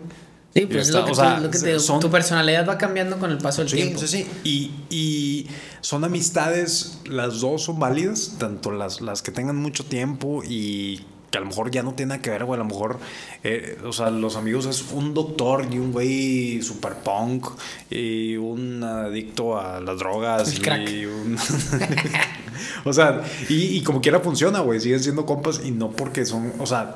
Sí, 0.53 0.65
pues 0.65 0.83
es 0.83 0.87
está- 0.87 0.99
lo 1.01 1.05
que, 1.05 1.11
o 1.11 1.15
sea, 1.15 1.35
te, 1.35 1.41
lo 1.41 1.51
que 1.51 1.59
te 1.59 1.67
digo, 1.67 1.79
son- 1.79 1.99
tu 1.99 2.09
personalidad 2.09 2.67
va 2.67 2.77
cambiando 2.77 3.19
con 3.19 3.29
el 3.31 3.37
paso 3.37 3.61
del 3.61 3.69
Sí, 3.69 3.75
tiempo. 3.77 3.99
sí, 3.99 4.07
sí. 4.07 4.27
Y, 4.43 4.71
y 4.89 5.47
son 5.81 6.03
amistades, 6.03 6.99
las 7.05 7.41
dos 7.41 7.63
son 7.63 7.79
válidas, 7.79 8.35
tanto 8.39 8.71
las, 8.71 9.01
las 9.01 9.21
que 9.21 9.31
tengan 9.31 9.55
mucho 9.57 9.85
tiempo 9.85 10.43
y 10.43 11.05
que 11.31 11.37
a 11.37 11.41
lo 11.41 11.47
mejor 11.47 11.71
ya 11.71 11.83
no 11.83 11.93
tiene 11.93 12.09
nada 12.09 12.21
que 12.21 12.29
ver, 12.29 12.45
güey. 12.45 12.59
A 12.59 12.63
lo 12.63 12.69
mejor, 12.69 12.99
eh, 13.43 13.77
o 13.83 13.91
sea, 13.91 14.09
los 14.09 14.35
amigos 14.35 14.65
es 14.65 14.91
un 14.91 15.13
doctor 15.13 15.65
y 15.71 15.77
un 15.77 15.91
güey 15.91 16.61
super 16.61 16.93
punk 16.95 17.47
y 17.89 18.37
un 18.37 18.83
adicto 18.83 19.59
a 19.59 19.79
las 19.81 19.99
drogas 19.99 20.51
El 20.51 20.57
y 20.57 20.61
crack. 20.61 20.89
un. 20.89 21.37
o 22.85 22.93
sea, 22.93 23.23
y, 23.49 23.77
y 23.77 23.83
como 23.83 24.01
quiera 24.01 24.19
funciona, 24.19 24.59
güey. 24.61 24.79
Siguen 24.79 25.01
siendo 25.01 25.25
compas 25.25 25.61
y 25.63 25.71
no 25.71 25.91
porque 25.91 26.25
son. 26.25 26.53
O 26.59 26.65
sea, 26.65 26.95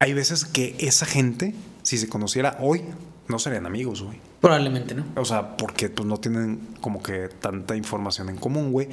hay 0.00 0.12
veces 0.14 0.44
que 0.44 0.76
esa 0.78 1.06
gente, 1.06 1.54
si 1.82 1.98
se 1.98 2.08
conociera 2.08 2.56
hoy, 2.60 2.82
no 3.28 3.38
serían 3.38 3.66
amigos, 3.66 4.02
güey. 4.02 4.18
Probablemente, 4.40 4.94
¿no? 4.94 5.04
O 5.16 5.24
sea, 5.24 5.56
porque 5.56 5.88
pues 5.88 6.06
no 6.08 6.18
tienen 6.18 6.60
como 6.80 7.02
que 7.02 7.28
tanta 7.28 7.76
información 7.76 8.28
en 8.28 8.36
común, 8.36 8.72
güey. 8.72 8.88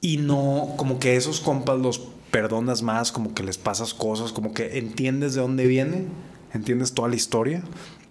Y 0.00 0.18
no, 0.18 0.74
como 0.76 0.98
que 0.98 1.16
esos 1.16 1.40
compas 1.40 1.78
los 1.78 1.98
perdonas 2.42 2.82
más, 2.82 3.12
como 3.12 3.32
que 3.34 3.42
les 3.42 3.56
pasas 3.56 3.94
cosas, 3.94 4.32
como 4.32 4.52
que 4.52 4.76
entiendes 4.78 5.34
de 5.34 5.40
dónde 5.40 5.66
vienen, 5.66 6.08
entiendes 6.52 6.92
toda 6.92 7.08
la 7.08 7.16
historia. 7.16 7.62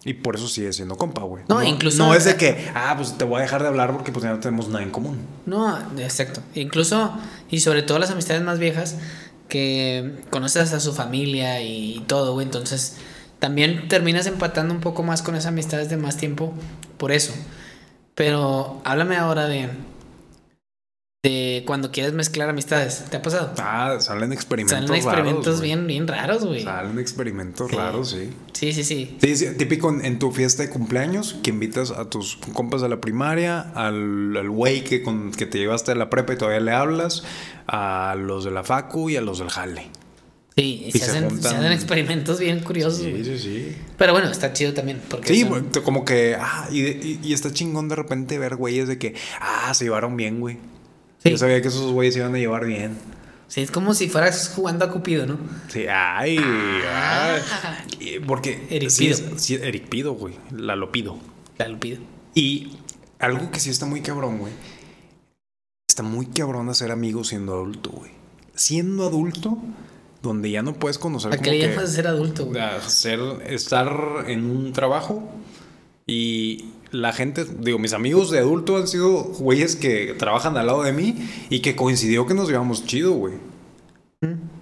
Y 0.04 0.14
por 0.14 0.36
eso 0.36 0.48
sigue 0.48 0.72
siendo 0.74 0.98
compa, 0.98 1.24
güey. 1.24 1.44
No, 1.48 1.64
incluso- 1.64 1.98
No 1.98 2.14
es 2.14 2.26
de 2.26 2.36
que, 2.36 2.70
ah, 2.76 2.94
pues 2.98 3.18
te 3.18 3.24
voy 3.26 3.40
a 3.40 3.42
dejar 3.42 3.62
de 3.64 3.68
hablar 3.68 3.92
porque 3.92 4.12
pues 4.12 4.24
ya 4.24 4.32
no 4.32 4.40
tenemos 4.40 4.68
nada 4.68 4.84
en 4.84 4.92
común. 4.92 5.18
No, 5.48 5.78
exacto. 6.00 6.42
Incluso, 6.54 7.12
y 7.50 7.60
sobre 7.60 7.82
todo 7.84 7.98
las 8.00 8.12
amistades 8.12 8.44
más 8.44 8.60
viejas, 8.60 8.98
que 9.48 10.24
conoces 10.32 10.74
a 10.74 10.80
su 10.80 10.94
familia 10.94 11.62
y 11.62 12.04
todo, 12.08 12.34
güey. 12.34 12.46
Entonces, 12.46 12.98
también 13.40 13.88
terminas 13.88 14.26
empatando 14.28 14.74
un 14.74 14.80
poco 14.80 15.02
más 15.04 15.22
con 15.24 15.36
esas 15.36 15.48
amistades 15.50 15.90
de 15.90 15.98
más 15.98 16.18
tiempo 16.18 16.54
por 16.98 17.12
eso. 17.12 17.34
Pero 18.16 18.82
háblame 18.86 19.18
ahora 19.18 19.48
de. 19.48 19.70
De 21.26 21.64
cuando 21.66 21.92
quieres 21.92 22.14
mezclar 22.14 22.50
amistades. 22.50 23.04
¿Te 23.10 23.18
ha 23.18 23.22
pasado? 23.22 23.52
Ah, 23.58 23.98
salen 24.00 24.32
experimentos 24.32 24.78
Salen 24.88 24.96
experimentos 24.96 25.46
raros, 25.46 25.62
bien, 25.62 25.88
bien 25.88 26.08
raros, 26.08 26.46
güey. 26.46 26.64
Salen 26.64 27.00
experimentos 27.00 27.70
Sí. 27.72 27.76
raros, 27.76 28.10
sí. 28.12 28.30
Sí, 28.54 28.74
sí, 28.74 28.84
sí. 28.84 29.18
Sí, 29.22 29.36
sí, 29.36 29.48
típico 29.58 29.90
en, 29.90 30.06
en 30.06 30.20
tu 30.20 30.32
fiesta 30.32 30.62
de 30.64 30.70
cumpleaños 30.70 31.38
que 31.42 31.50
invitas 31.50 31.90
a 31.92 32.10
tus 32.10 32.36
compas 32.54 32.82
de 32.82 32.90
la 32.90 33.02
primaria, 33.02 33.60
al 33.74 34.38
al 34.38 34.50
güey 34.50 34.84
que, 34.84 35.02
con, 35.02 35.32
que 35.32 35.46
te 35.48 35.58
llevaste 35.58 35.92
a 35.92 35.96
la 35.96 36.10
prepa 36.10 36.34
y 36.34 36.38
todavía 36.38 36.60
le 36.60 36.72
hablas, 36.72 37.24
a 37.68 38.16
los 38.18 38.44
de 38.44 38.52
la 38.52 38.64
facu 38.64 39.10
y 39.10 39.16
a 39.18 39.22
los 39.22 39.40
del 39.40 39.50
jale. 39.50 39.88
Sí, 40.56 40.84
y 40.86 40.90
Y 40.90 40.92
se, 40.94 41.00
se 41.00 41.06
hacen, 41.12 41.42
se 41.42 41.48
hacen 41.50 41.72
experimentos 41.72 42.40
bien 42.40 42.60
curiosos, 42.60 43.00
Sí, 43.02 43.24
sí, 43.26 43.40
sí. 43.40 43.76
Pero 43.98 44.14
bueno, 44.14 44.30
está 44.30 44.54
chido 44.54 44.74
también. 44.74 45.02
Porque 45.10 45.34
Sí, 45.34 45.42
son- 45.42 45.70
como 45.84 46.06
que, 46.06 46.38
ah, 46.40 46.68
y, 46.72 46.82
y, 46.82 47.20
y 47.24 47.34
está 47.34 47.52
chingón 47.52 47.90
de 47.90 47.96
repente 47.96 48.38
ver 48.40 48.56
güeyes 48.56 48.88
de 48.88 48.98
que, 49.00 49.16
ah, 49.42 49.74
se 49.74 49.86
llevaron 49.86 50.16
bien, 50.16 50.40
güey. 50.40 50.58
Sí. 51.26 51.32
Yo 51.32 51.38
sabía 51.40 51.62
que 51.62 51.68
esos 51.70 51.92
güeyes 51.92 52.14
se 52.14 52.20
iban 52.22 52.36
a 52.36 52.38
llevar 52.38 52.66
bien. 52.66 52.98
Sí, 53.48 53.62
es 53.62 53.72
como 53.72 53.94
si 53.94 54.08
fueras 54.10 54.52
jugando 54.56 54.86
a 54.86 54.92
Cupido, 54.92 55.26
¿no? 55.26 55.38
Sí, 55.70 55.86
ay, 55.90 56.38
Ah. 56.88 57.38
ay. 58.00 58.20
Porque. 58.26 58.68
Eric 58.70 58.90
sí, 58.90 59.08
Pido. 59.08 59.40
sí, 59.40 59.56
Eric 59.56 59.90
Pido, 59.90 60.14
güey. 60.14 60.36
La 60.52 60.76
lo 60.76 60.92
pido. 60.92 61.18
Ya 61.60 61.68
lo 61.68 61.80
pido. 61.80 62.00
Y 62.34 62.74
algo 63.20 63.50
que 63.52 63.60
sí 63.60 63.70
está 63.70 63.86
muy 63.86 64.02
cabrón, 64.02 64.38
güey. 64.40 64.54
Está 65.90 66.04
muy 66.04 66.28
cabrón 66.28 66.70
hacer 66.70 66.92
amigos 66.92 67.30
siendo 67.30 67.54
adulto, 67.54 67.90
güey. 67.92 68.12
Siendo 68.56 69.06
adulto, 69.08 69.58
donde 70.22 70.52
ya 70.52 70.62
no 70.62 70.74
puedes 70.74 70.98
conocer 70.98 71.34
¿A 71.34 71.38
qué 71.38 71.52
le 71.52 71.60
llamas 71.70 71.92
ser 71.94 72.08
adulto, 72.08 72.46
güey? 72.46 72.62
hacer, 72.62 73.20
estar 73.48 74.26
en 74.28 74.46
un 74.46 74.74
trabajo 74.74 75.28
y 76.08 76.72
la 76.96 77.14
gente, 77.14 77.46
digo, 77.60 77.78
mis 77.80 77.94
amigos 77.94 78.32
de 78.32 78.40
adulto 78.40 78.78
han 78.78 78.88
sido 78.88 79.24
güeyes 79.24 79.76
que 79.76 80.16
trabajan 80.18 80.58
al 80.58 80.68
lado 80.68 80.84
de 80.84 80.94
mí 80.94 81.16
y 81.50 81.60
que 81.60 81.76
coincidió 81.76 82.26
que 82.26 82.34
nos 82.34 82.48
llevamos 82.50 82.86
chido, 82.86 83.12
güey. 83.14 83.34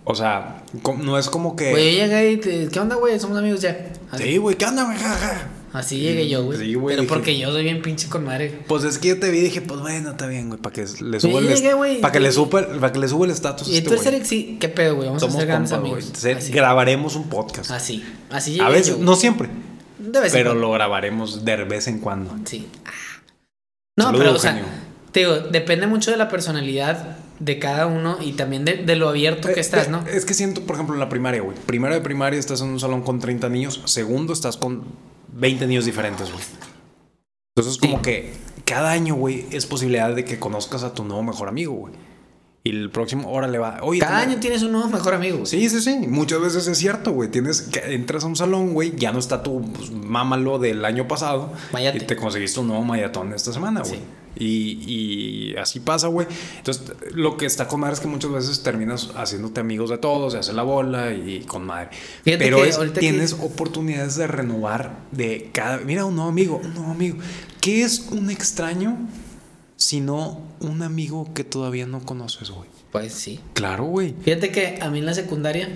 O 0.03 0.15
sea, 0.15 0.63
no 1.01 1.17
es 1.17 1.29
como 1.29 1.55
que... 1.55 1.71
Güey, 1.71 1.97
yo 1.97 2.05
llegué 2.05 2.31
y 2.33 2.37
te... 2.37 2.67
¿Qué 2.67 2.79
onda, 2.79 2.95
güey? 2.95 3.17
Somos 3.19 3.37
amigos 3.37 3.61
ya. 3.61 3.93
Así, 4.11 4.23
Sí, 4.23 4.37
güey, 4.37 4.57
¿qué 4.57 4.65
onda, 4.65 4.83
güey? 4.83 4.97
Ja, 4.97 5.15
ja. 5.15 5.47
así 5.71 5.99
llegué 5.99 6.27
yo, 6.27 6.43
güey. 6.43 6.59
Sí, 6.59 6.73
güey, 6.73 6.95
Pero 6.97 7.03
dije- 7.03 7.13
porque 7.13 7.37
yo 7.39 7.51
soy 7.51 7.63
bien 7.63 7.81
pinche 7.81 8.09
con 8.09 8.25
madre. 8.25 8.59
Pues 8.67 8.83
es 8.83 8.97
que 8.97 9.07
yo 9.09 9.19
te 9.19 9.31
vi 9.31 9.37
y 9.37 9.41
dije, 9.41 9.61
pues 9.61 9.79
bueno, 9.79 10.11
está 10.11 10.27
bien, 10.27 10.49
güey, 10.49 10.59
para 10.61 10.73
que 10.73 10.81
le 11.01 11.19
suba 11.21 11.39
el 11.39 11.75
güey. 11.75 12.01
para 12.01 12.11
que 12.11 12.19
le 12.19 12.31
suba 12.33 12.49
para 12.79 12.91
que 12.91 12.99
le 12.99 13.07
suba 13.07 13.25
el 13.25 13.31
estatus 13.31 13.69
Y 13.69 13.77
este 13.77 13.95
güey. 13.95 14.07
Eric, 14.07 14.23
sí. 14.25 14.57
¿Qué 14.59 14.67
pedo, 14.67 14.95
güey? 14.95 15.07
Vamos 15.07 15.21
Somos 15.21 15.35
a 15.35 15.39
ser 15.39 15.47
grandes 15.47 15.71
amigos. 15.71 16.11
Grabaremos 16.51 17.15
un 17.15 17.29
podcast. 17.29 17.71
Así. 17.71 18.03
Así 18.31 18.51
llegué 18.51 18.63
a 18.65 18.69
veces, 18.69 18.97
yo, 18.97 19.03
no 19.03 19.15
siempre, 19.15 19.47
De 20.11 20.19
vez 20.19 20.33
en 20.33 20.39
pero 20.39 20.49
cuando. 20.51 20.67
lo 20.67 20.71
grabaremos 20.73 21.45
de 21.45 21.63
vez 21.63 21.87
en 21.87 21.99
cuando. 21.99 22.35
Sí. 22.45 22.67
Ah. 22.85 22.91
No, 23.97 24.05
Saludos, 24.05 24.23
pero, 24.23 24.35
o 24.35 24.39
sea, 24.39 24.65
te 25.11 25.19
digo, 25.21 25.35
depende 25.39 25.87
mucho 25.87 26.11
de 26.11 26.17
la 26.17 26.27
personalidad 26.29 27.17
de 27.39 27.59
cada 27.59 27.87
uno 27.87 28.17
y 28.21 28.33
también 28.33 28.65
de, 28.65 28.77
de 28.77 28.95
lo 28.95 29.09
abierto 29.09 29.47
que 29.47 29.55
Eh, 29.55 29.61
estás, 29.61 29.87
eh, 29.87 29.91
¿no? 29.91 30.05
Es 30.07 30.25
que 30.25 30.33
siento, 30.33 30.61
por 30.61 30.75
ejemplo, 30.75 30.95
en 30.95 30.99
la 30.99 31.09
primaria, 31.09 31.41
güey. 31.41 31.55
Primero 31.65 31.93
de 31.93 32.01
primaria 32.01 32.39
estás 32.39 32.61
en 32.61 32.69
un 32.69 32.79
salón 32.79 33.01
con 33.03 33.19
30 33.19 33.49
niños. 33.49 33.81
Segundo 33.85 34.33
estás 34.33 34.57
con 34.57 34.83
20 35.33 35.67
niños 35.67 35.85
diferentes, 35.85 36.31
güey. 36.31 36.43
Entonces, 37.55 37.79
como 37.79 38.01
que 38.01 38.33
cada 38.65 38.91
año, 38.91 39.15
güey, 39.15 39.45
es 39.51 39.65
posibilidad 39.67 40.13
de 40.15 40.25
que 40.25 40.39
conozcas 40.39 40.83
a 40.83 40.93
tu 40.93 41.03
nuevo 41.03 41.21
mejor 41.21 41.47
amigo, 41.47 41.73
güey. 41.73 41.93
Y 42.65 42.69
el 42.69 42.89
próximo, 42.91 43.29
órale, 43.29 43.57
va. 43.57 43.79
Oye, 43.81 43.99
Cada 43.99 44.19
año 44.19 44.37
tienes 44.39 44.63
un 44.63 44.71
nuevo 44.71 44.87
mejor 44.87 45.13
amigo. 45.13 45.35
güey. 45.39 45.47
Sí, 45.47 45.67
sí, 45.69 45.81
sí. 45.81 45.97
Muchas 46.07 46.39
veces 46.39 46.65
es 46.67 46.77
cierto, 46.77 47.11
güey. 47.11 47.29
Tienes 47.29 47.61
que 47.63 47.93
entras 47.93 48.23
a 48.23 48.27
un 48.27 48.37
salón, 48.37 48.73
güey, 48.73 48.95
ya 48.95 49.11
no 49.11 49.19
está 49.19 49.43
tu 49.43 49.61
pues, 49.73 49.91
mámalo 49.91 50.59
del 50.59 50.85
año 50.85 51.05
pasado 51.07 51.51
Mayate. 51.73 51.97
y 51.97 52.01
te 52.07 52.15
conseguiste 52.15 52.61
un 52.61 52.67
nuevo 52.69 52.83
mayatón 52.85 53.33
esta 53.33 53.51
semana, 53.51 53.81
güey. 53.81 53.95
Sí. 53.95 53.99
Y, 54.35 55.51
y 55.51 55.55
así 55.57 55.81
pasa, 55.81 56.07
güey. 56.07 56.25
Entonces, 56.57 56.93
lo 57.13 57.35
que 57.35 57.45
está 57.45 57.67
con 57.67 57.81
madre 57.81 57.95
es 57.95 57.99
que 57.99 58.07
muchas 58.07 58.31
veces 58.31 58.63
terminas 58.63 59.11
haciéndote 59.15 59.59
amigos 59.59 59.89
de 59.89 59.97
todos, 59.97 60.31
se 60.31 60.39
hace 60.39 60.53
la 60.53 60.63
bola 60.63 61.11
y 61.13 61.41
con 61.41 61.65
madre. 61.65 61.89
Fíjate 62.23 62.45
Pero 62.45 62.63
es- 62.63 62.77
que- 62.77 62.87
tienes 63.01 63.33
oportunidades 63.33 64.15
de 64.15 64.25
renovar 64.27 64.99
de 65.11 65.49
cada. 65.53 65.79
Mira, 65.79 66.05
un 66.05 66.15
nuevo 66.15 66.29
amigo, 66.29 66.61
un 66.63 66.73
nuevo 66.73 66.91
amigo. 66.91 67.17
¿Qué 67.59 67.83
es 67.83 68.07
un 68.11 68.29
extraño 68.31 68.97
sino 69.75 70.41
un 70.59 70.81
amigo 70.81 71.33
que 71.33 71.43
todavía 71.43 71.85
no 71.85 72.05
conoces, 72.05 72.49
güey? 72.49 72.69
Pues 72.91 73.13
sí. 73.13 73.39
Claro, 73.53 73.85
güey. 73.85 74.13
Fíjate 74.21 74.51
que 74.51 74.79
a 74.81 74.89
mí 74.89 74.99
en 74.99 75.05
la 75.05 75.13
secundaria 75.13 75.69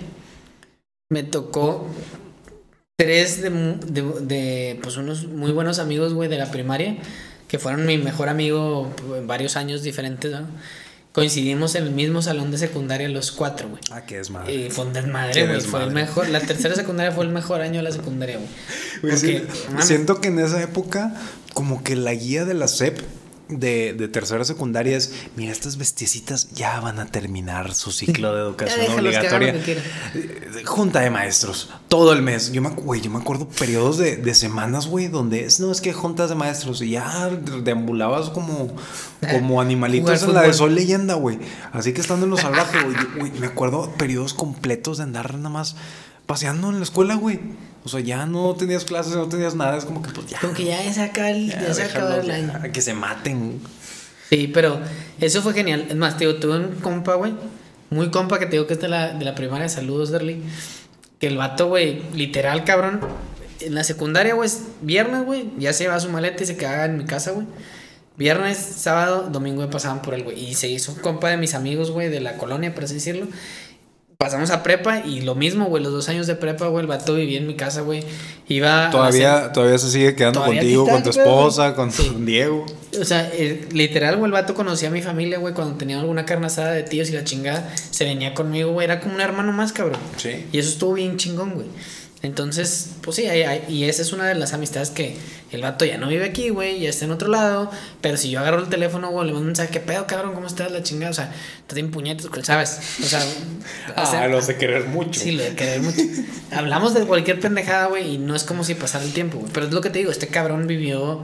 me 1.09 1.23
tocó 1.23 1.87
tres 2.97 3.41
de, 3.41 3.49
de, 3.49 4.01
de, 4.21 4.79
pues 4.81 4.97
unos 4.97 5.27
muy 5.27 5.51
buenos 5.51 5.79
amigos, 5.79 6.13
güey, 6.13 6.29
de 6.29 6.37
la 6.37 6.51
primaria, 6.51 6.97
que 7.47 7.59
fueron 7.59 7.85
mi 7.85 7.97
mejor 7.97 8.29
amigo 8.29 8.91
pues, 8.95 9.19
en 9.19 9.27
varios 9.27 9.55
años 9.55 9.83
diferentes, 9.83 10.31
¿no? 10.31 10.47
Coincidimos 11.11 11.73
en 11.73 11.85
el 11.85 11.91
mismo 11.91 12.21
salón 12.21 12.51
de 12.51 12.59
secundaria 12.59 13.09
los 13.09 13.31
cuatro, 13.31 13.69
güey. 13.69 13.81
Ah, 13.89 14.05
qué 14.05 14.19
es 14.19 14.29
madre. 14.29 14.53
Y 14.53 14.69
fue 14.69 14.85
un 14.85 14.93
desmadre, 14.93 15.47
güey. 15.47 15.61
Fue 15.61 15.79
el 15.79 15.87
desmadre. 15.87 15.93
mejor. 15.93 16.29
La 16.29 16.39
tercera 16.41 16.75
secundaria 16.75 17.11
fue 17.11 17.25
el 17.25 17.31
mejor 17.31 17.61
año 17.61 17.77
de 17.77 17.81
la 17.81 17.91
secundaria, 17.91 18.37
güey. 18.37 18.49
Porque, 19.01 19.17
sí, 19.17 19.41
siento 19.79 20.21
que 20.21 20.27
en 20.27 20.37
esa 20.37 20.61
época, 20.61 21.15
como 21.55 21.83
que 21.83 21.95
la 21.95 22.13
guía 22.13 22.45
de 22.45 22.53
la 22.53 22.67
SEP 22.67 22.99
de, 23.49 23.93
de 23.93 24.07
tercera 24.07 24.43
secundaria 24.45 24.97
es: 24.97 25.13
mira, 25.35 25.51
estas 25.51 25.77
bestiecitas 25.77 26.49
ya 26.53 26.79
van 26.79 26.99
a 26.99 27.05
terminar 27.07 27.73
su 27.73 27.91
ciclo 27.91 28.35
de 28.35 28.41
educación 28.47 28.91
obligatoria. 28.99 29.61
quieran. 29.63 29.83
Eh, 30.15 30.63
Junta 30.65 31.01
de 31.01 31.09
maestros, 31.09 31.69
todo 31.87 32.13
el 32.13 32.21
mes. 32.21 32.51
Yo 32.51 32.61
me, 32.61 32.69
güey, 32.69 33.01
yo 33.01 33.09
me 33.09 33.19
acuerdo 33.19 33.47
periodos 33.47 33.97
de, 33.97 34.17
de 34.17 34.33
semanas, 34.35 34.87
güey, 34.87 35.07
donde 35.07 35.45
es, 35.45 35.59
no, 35.59 35.71
es 35.71 35.81
que 35.81 35.93
juntas 35.93 36.29
de 36.29 36.35
maestros 36.35 36.81
y 36.81 36.91
ya 36.91 37.29
deambulabas 37.63 38.29
como, 38.29 38.75
como 39.31 39.61
animalitos 39.61 40.23
en 40.23 40.33
la 40.33 40.41
de. 40.43 40.53
Soy 40.53 40.73
Leyenda, 40.73 41.15
güey. 41.15 41.39
Así 41.71 41.93
que 41.93 42.01
estando 42.01 42.25
en 42.25 42.31
lo 42.31 42.37
salvaje, 42.37 42.81
güey, 42.83 42.95
yo, 42.95 43.19
güey, 43.19 43.31
me 43.39 43.47
acuerdo 43.47 43.91
periodos 43.97 44.33
completos 44.33 44.97
de 44.97 45.03
andar 45.03 45.35
nada 45.35 45.49
más 45.49 45.75
paseando 46.25 46.69
en 46.69 46.77
la 46.77 46.83
escuela, 46.83 47.15
güey. 47.15 47.39
O 47.87 47.89
sea, 47.89 48.01
ya 48.01 48.25
no 48.25 48.53
tenías 48.53 48.83
clases, 48.83 49.15
no 49.15 49.29
tenías 49.29 49.55
nada, 49.55 49.77
es 49.77 49.85
como 49.85 50.01
que 50.01 50.09
pues 50.09 50.27
ya. 50.27 50.41
Como 50.41 50.53
que 50.53 50.65
ya 50.65 50.93
se 50.93 51.01
acaba 51.01 51.29
el, 51.29 51.49
ya, 51.49 51.73
se 51.73 51.83
acaba 51.83 52.17
déjalos, 52.17 52.35
el 52.35 52.47
ya, 52.47 52.57
año. 52.57 52.73
que 52.73 52.81
se 52.81 52.93
maten. 52.93 53.61
Sí, 54.29 54.51
pero 54.53 54.81
eso 55.21 55.41
fue 55.41 55.53
genial. 55.53 55.85
Es 55.87 55.95
más, 55.95 56.17
te 56.17 56.25
digo, 56.25 56.37
tuve 56.37 56.57
un 56.57 56.75
compa, 56.81 57.15
güey. 57.15 57.33
Muy 57.89 58.11
compa 58.11 58.39
que 58.39 58.45
te 58.45 58.51
digo 58.57 58.67
que 58.67 58.73
es 58.73 58.81
de 58.81 58.89
la, 58.89 59.13
de 59.13 59.23
la 59.23 59.35
primaria. 59.35 59.69
Saludos, 59.69 60.11
Derly. 60.11 60.43
Que 61.17 61.27
el 61.27 61.37
vato, 61.37 61.69
güey, 61.69 62.01
literal, 62.13 62.65
cabrón. 62.65 62.99
En 63.61 63.73
la 63.73 63.85
secundaria, 63.85 64.33
güey, 64.33 64.47
es 64.47 64.63
viernes, 64.81 65.23
güey. 65.23 65.49
Ya 65.57 65.71
se 65.71 65.85
lleva 65.85 65.97
su 66.01 66.09
maleta 66.09 66.43
y 66.43 66.45
se 66.45 66.57
quedaba 66.57 66.83
en 66.83 66.97
mi 66.97 67.05
casa, 67.05 67.31
güey. 67.31 67.47
Viernes, 68.17 68.57
sábado, 68.57 69.29
domingo 69.31 69.61
me 69.61 69.69
pasaban 69.69 70.01
por 70.01 70.13
él, 70.13 70.25
güey. 70.25 70.37
Y 70.37 70.55
se 70.55 70.67
hizo 70.67 70.91
un 70.91 70.99
compa 70.99 71.29
de 71.29 71.37
mis 71.37 71.53
amigos, 71.53 71.91
güey, 71.91 72.09
de 72.09 72.19
la 72.19 72.35
colonia, 72.35 72.75
por 72.75 72.83
así 72.83 72.95
decirlo. 72.95 73.27
Pasamos 74.19 74.49
a 74.49 74.63
prepa 74.63 75.01
y 75.05 75.21
lo 75.21 75.35
mismo, 75.35 75.65
güey. 75.65 75.83
Los 75.83 75.93
dos 75.93 76.09
años 76.09 76.25
de 76.25 76.35
prepa, 76.35 76.67
güey, 76.69 76.81
el 76.81 76.87
vato 76.87 77.13
vivía 77.13 77.37
en 77.37 77.45
mi 77.45 77.53
casa, 77.55 77.81
güey. 77.81 78.03
Iba 78.47 78.87
hacer- 78.87 78.91
Todavía, 78.91 79.51
todavía 79.51 79.77
se 79.77 79.91
sigue 79.91 80.15
quedando 80.15 80.39
Todavía 80.39 80.61
contigo, 80.61 80.87
con 80.89 81.03
tu 81.03 81.09
esposa, 81.11 81.75
con 81.75 81.91
Sí. 81.91 82.11
Diego. 82.21 82.65
O 82.99 83.05
sea, 83.05 83.29
eh, 83.31 83.67
literal, 83.73 84.15
güey, 84.17 84.25
el 84.25 84.31
vato 84.31 84.55
conocía 84.55 84.89
a 84.89 84.91
mi 84.91 85.03
familia, 85.03 85.37
güey, 85.37 85.53
cuando 85.53 85.75
tenía 85.77 85.99
alguna 85.99 86.25
carne 86.25 86.47
asada 86.47 86.71
de 86.71 86.81
tíos 86.81 87.11
y 87.11 87.13
la 87.13 87.23
chingada, 87.25 87.71
se 87.91 88.05
venía 88.05 88.33
conmigo, 88.33 88.71
güey, 88.71 88.85
era 88.85 88.99
como 89.01 89.13
un 89.13 89.21
hermano 89.21 89.51
más, 89.51 89.71
cabrón. 89.71 89.99
Sí. 90.17 90.47
Y 90.51 90.57
eso 90.57 90.69
estuvo 90.69 90.93
bien 90.93 91.17
chingón, 91.17 91.53
güey. 91.53 91.67
Entonces, 92.27 92.89
pues 93.01 93.15
sí, 93.15 93.25
hay- 93.25 93.41
hay- 93.43 93.63
y 93.67 93.85
esa 93.85 94.01
es 94.03 94.13
una 94.13 94.25
de 94.27 94.35
las 94.35 94.53
amistades 94.53 94.89
que 94.91 95.17
el 95.51 95.61
vato 95.61 95.85
ya 95.85 95.97
no 95.97 96.07
vive 96.09 96.25
aquí, 96.25 96.49
güey, 96.49 96.79
ya 96.81 96.89
está 96.89 97.05
en 97.05 97.11
otro 97.11 97.29
lado, 97.29 97.71
pero 98.01 98.17
si 98.17 98.29
yo 98.29 98.39
agarro 98.39 98.59
el 98.59 98.67
teléfono, 98.69 99.09
güey, 99.09 99.25
le 99.27 99.31
mando 99.33 99.41
un 99.41 99.47
mensaje, 99.47 99.69
¿qué 99.71 99.79
pedo, 99.79 100.05
cabrón? 100.05 100.33
¿Cómo 100.35 100.45
estás? 100.45 100.71
La 100.71 100.83
chingada, 100.83 101.11
o 101.11 101.13
sea, 101.15 101.33
estás 101.59 101.73
bien 101.75 101.89
puñetas, 101.89 102.27
¿sabes? 102.43 102.79
O 103.03 103.07
sea, 103.07 103.23
Ah, 103.95 104.27
lo 104.27 104.41
sé 104.41 104.57
querer 104.57 104.85
mucho. 104.87 105.19
Sí, 105.19 105.31
lo 105.31 105.43
de 105.43 105.55
querer 105.55 105.81
mucho. 105.81 106.01
Hablamos 106.51 106.93
de 106.93 107.05
cualquier 107.05 107.39
pendejada, 107.39 107.87
güey, 107.87 108.15
y 108.15 108.17
no 108.17 108.35
es 108.35 108.43
como 108.43 108.63
si 108.63 108.75
pasara 108.75 109.03
el 109.05 109.13
tiempo, 109.13 109.39
güey. 109.39 109.51
Pero 109.53 109.65
es 109.67 109.73
lo 109.73 109.81
que 109.81 109.89
te 109.89 109.99
digo, 109.99 110.11
este 110.11 110.27
cabrón 110.27 110.67
vivió, 110.67 111.23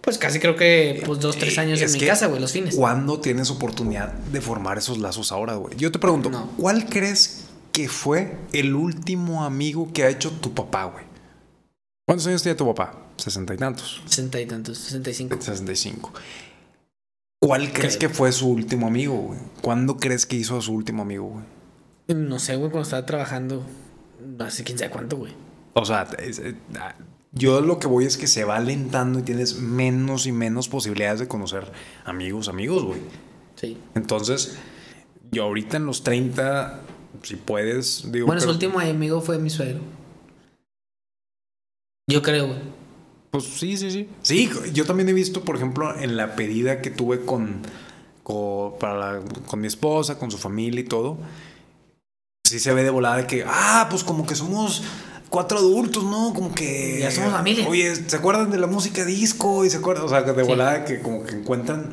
pues 0.00 0.16
casi 0.16 0.38
creo 0.40 0.56
que, 0.56 1.02
pues 1.04 1.20
dos, 1.20 1.36
tres 1.36 1.58
años 1.58 1.80
Eh, 1.80 1.84
Es 1.84 1.94
en 1.94 2.00
mi 2.00 2.06
casa, 2.06 2.26
güey, 2.26 2.40
los 2.40 2.52
fines. 2.52 2.74
¿Cuándo 2.74 3.20
tienes 3.20 3.50
oportunidad 3.50 4.12
de 4.14 4.40
formar 4.40 4.78
esos 4.78 4.96
lazos 4.98 5.30
ahora, 5.32 5.54
güey? 5.56 5.76
Yo 5.76 5.92
te 5.92 5.98
pregunto, 5.98 6.30
No. 6.30 6.50
¿cuál 6.56 6.86
crees 6.86 7.44
que 7.78 7.88
fue 7.88 8.36
el 8.52 8.74
último 8.74 9.44
amigo 9.44 9.92
que 9.92 10.02
ha 10.02 10.08
hecho 10.08 10.32
tu 10.32 10.52
papá, 10.52 10.86
güey? 10.86 11.04
¿Cuántos 12.08 12.26
años 12.26 12.42
tiene 12.42 12.56
tu 12.56 12.66
papá? 12.66 13.06
Sesenta 13.16 13.54
y 13.54 13.56
tantos. 13.56 14.02
Sesenta 14.04 14.40
y 14.40 14.46
tantos, 14.46 14.78
sesenta 14.78 15.10
y 15.10 15.14
cinco. 15.14 15.36
65. 15.40 16.12
¿Cuál 17.40 17.72
crees 17.72 17.96
Creo. 17.96 18.08
que 18.10 18.14
fue 18.16 18.32
su 18.32 18.48
último 18.48 18.88
amigo, 18.88 19.14
güey? 19.14 19.38
¿Cuándo 19.62 19.96
crees 19.96 20.26
que 20.26 20.34
hizo 20.34 20.58
a 20.58 20.60
su 20.60 20.72
último 20.72 21.02
amigo, 21.02 21.26
güey? 21.26 21.44
No 22.18 22.40
sé, 22.40 22.56
güey, 22.56 22.68
cuando 22.72 22.82
estaba 22.82 23.06
trabajando, 23.06 23.64
hace 24.40 24.64
quién 24.64 24.76
sabe 24.76 24.90
cuánto, 24.90 25.16
güey. 25.18 25.32
O 25.74 25.84
sea, 25.84 26.02
es- 26.18 26.40
eh, 26.40 26.56
ah, 26.80 26.96
yo 27.30 27.60
lo 27.60 27.78
que 27.78 27.86
voy 27.86 28.06
es 28.06 28.16
que 28.16 28.26
se 28.26 28.42
va 28.42 28.56
alentando 28.56 29.20
y 29.20 29.22
tienes 29.22 29.60
menos 29.60 30.26
y 30.26 30.32
menos 30.32 30.68
posibilidades 30.68 31.20
de 31.20 31.28
conocer 31.28 31.70
amigos, 32.04 32.48
amigos, 32.48 32.82
güey. 32.84 32.98
Sí. 33.54 33.78
Entonces, 33.94 34.58
yo 35.30 35.44
ahorita 35.44 35.76
en 35.76 35.86
los 35.86 36.02
30, 36.02 36.80
si 37.22 37.36
puedes, 37.36 38.10
digo. 38.12 38.26
Bueno, 38.26 38.40
su 38.40 38.48
último 38.50 38.80
amigo 38.80 39.20
fue 39.20 39.38
mi 39.38 39.50
suegro. 39.50 39.80
Yo 42.10 42.22
creo, 42.22 42.46
güey. 42.46 42.58
Pues 43.30 43.44
sí, 43.44 43.76
sí, 43.76 43.90
sí. 43.90 44.08
Sí, 44.22 44.50
yo 44.72 44.86
también 44.86 45.08
he 45.08 45.12
visto, 45.12 45.42
por 45.44 45.56
ejemplo, 45.56 45.94
en 45.98 46.16
la 46.16 46.34
pedida 46.34 46.80
que 46.80 46.90
tuve 46.90 47.24
con, 47.24 47.60
con, 48.22 48.78
para 48.78 48.96
la- 49.18 49.20
con 49.46 49.60
mi 49.60 49.66
esposa, 49.66 50.18
con 50.18 50.30
su 50.30 50.38
familia 50.38 50.80
y 50.80 50.84
todo. 50.84 51.18
Sí 52.46 52.58
se 52.58 52.72
ve 52.72 52.82
de 52.82 52.90
volada 52.90 53.18
de 53.18 53.26
que, 53.26 53.44
ah, 53.46 53.86
pues 53.90 54.02
como 54.04 54.26
que 54.26 54.34
somos 54.34 54.82
cuatro 55.28 55.58
adultos, 55.58 56.02
¿no? 56.04 56.32
Como 56.34 56.54
que. 56.54 57.00
Ya 57.00 57.10
somos 57.10 57.32
familia. 57.32 57.68
Oye, 57.68 57.94
¿se 57.94 58.16
acuerdan 58.16 58.50
de 58.50 58.56
la 58.58 58.66
música 58.66 59.04
disco? 59.04 59.66
Y 59.66 59.70
se 59.70 59.76
acuerdan, 59.76 60.06
o 60.06 60.08
sea, 60.08 60.22
de 60.22 60.42
Sí. 60.42 60.48
volada 60.48 60.86
que 60.86 61.00
como 61.02 61.24
que 61.24 61.34
encuentran 61.34 61.92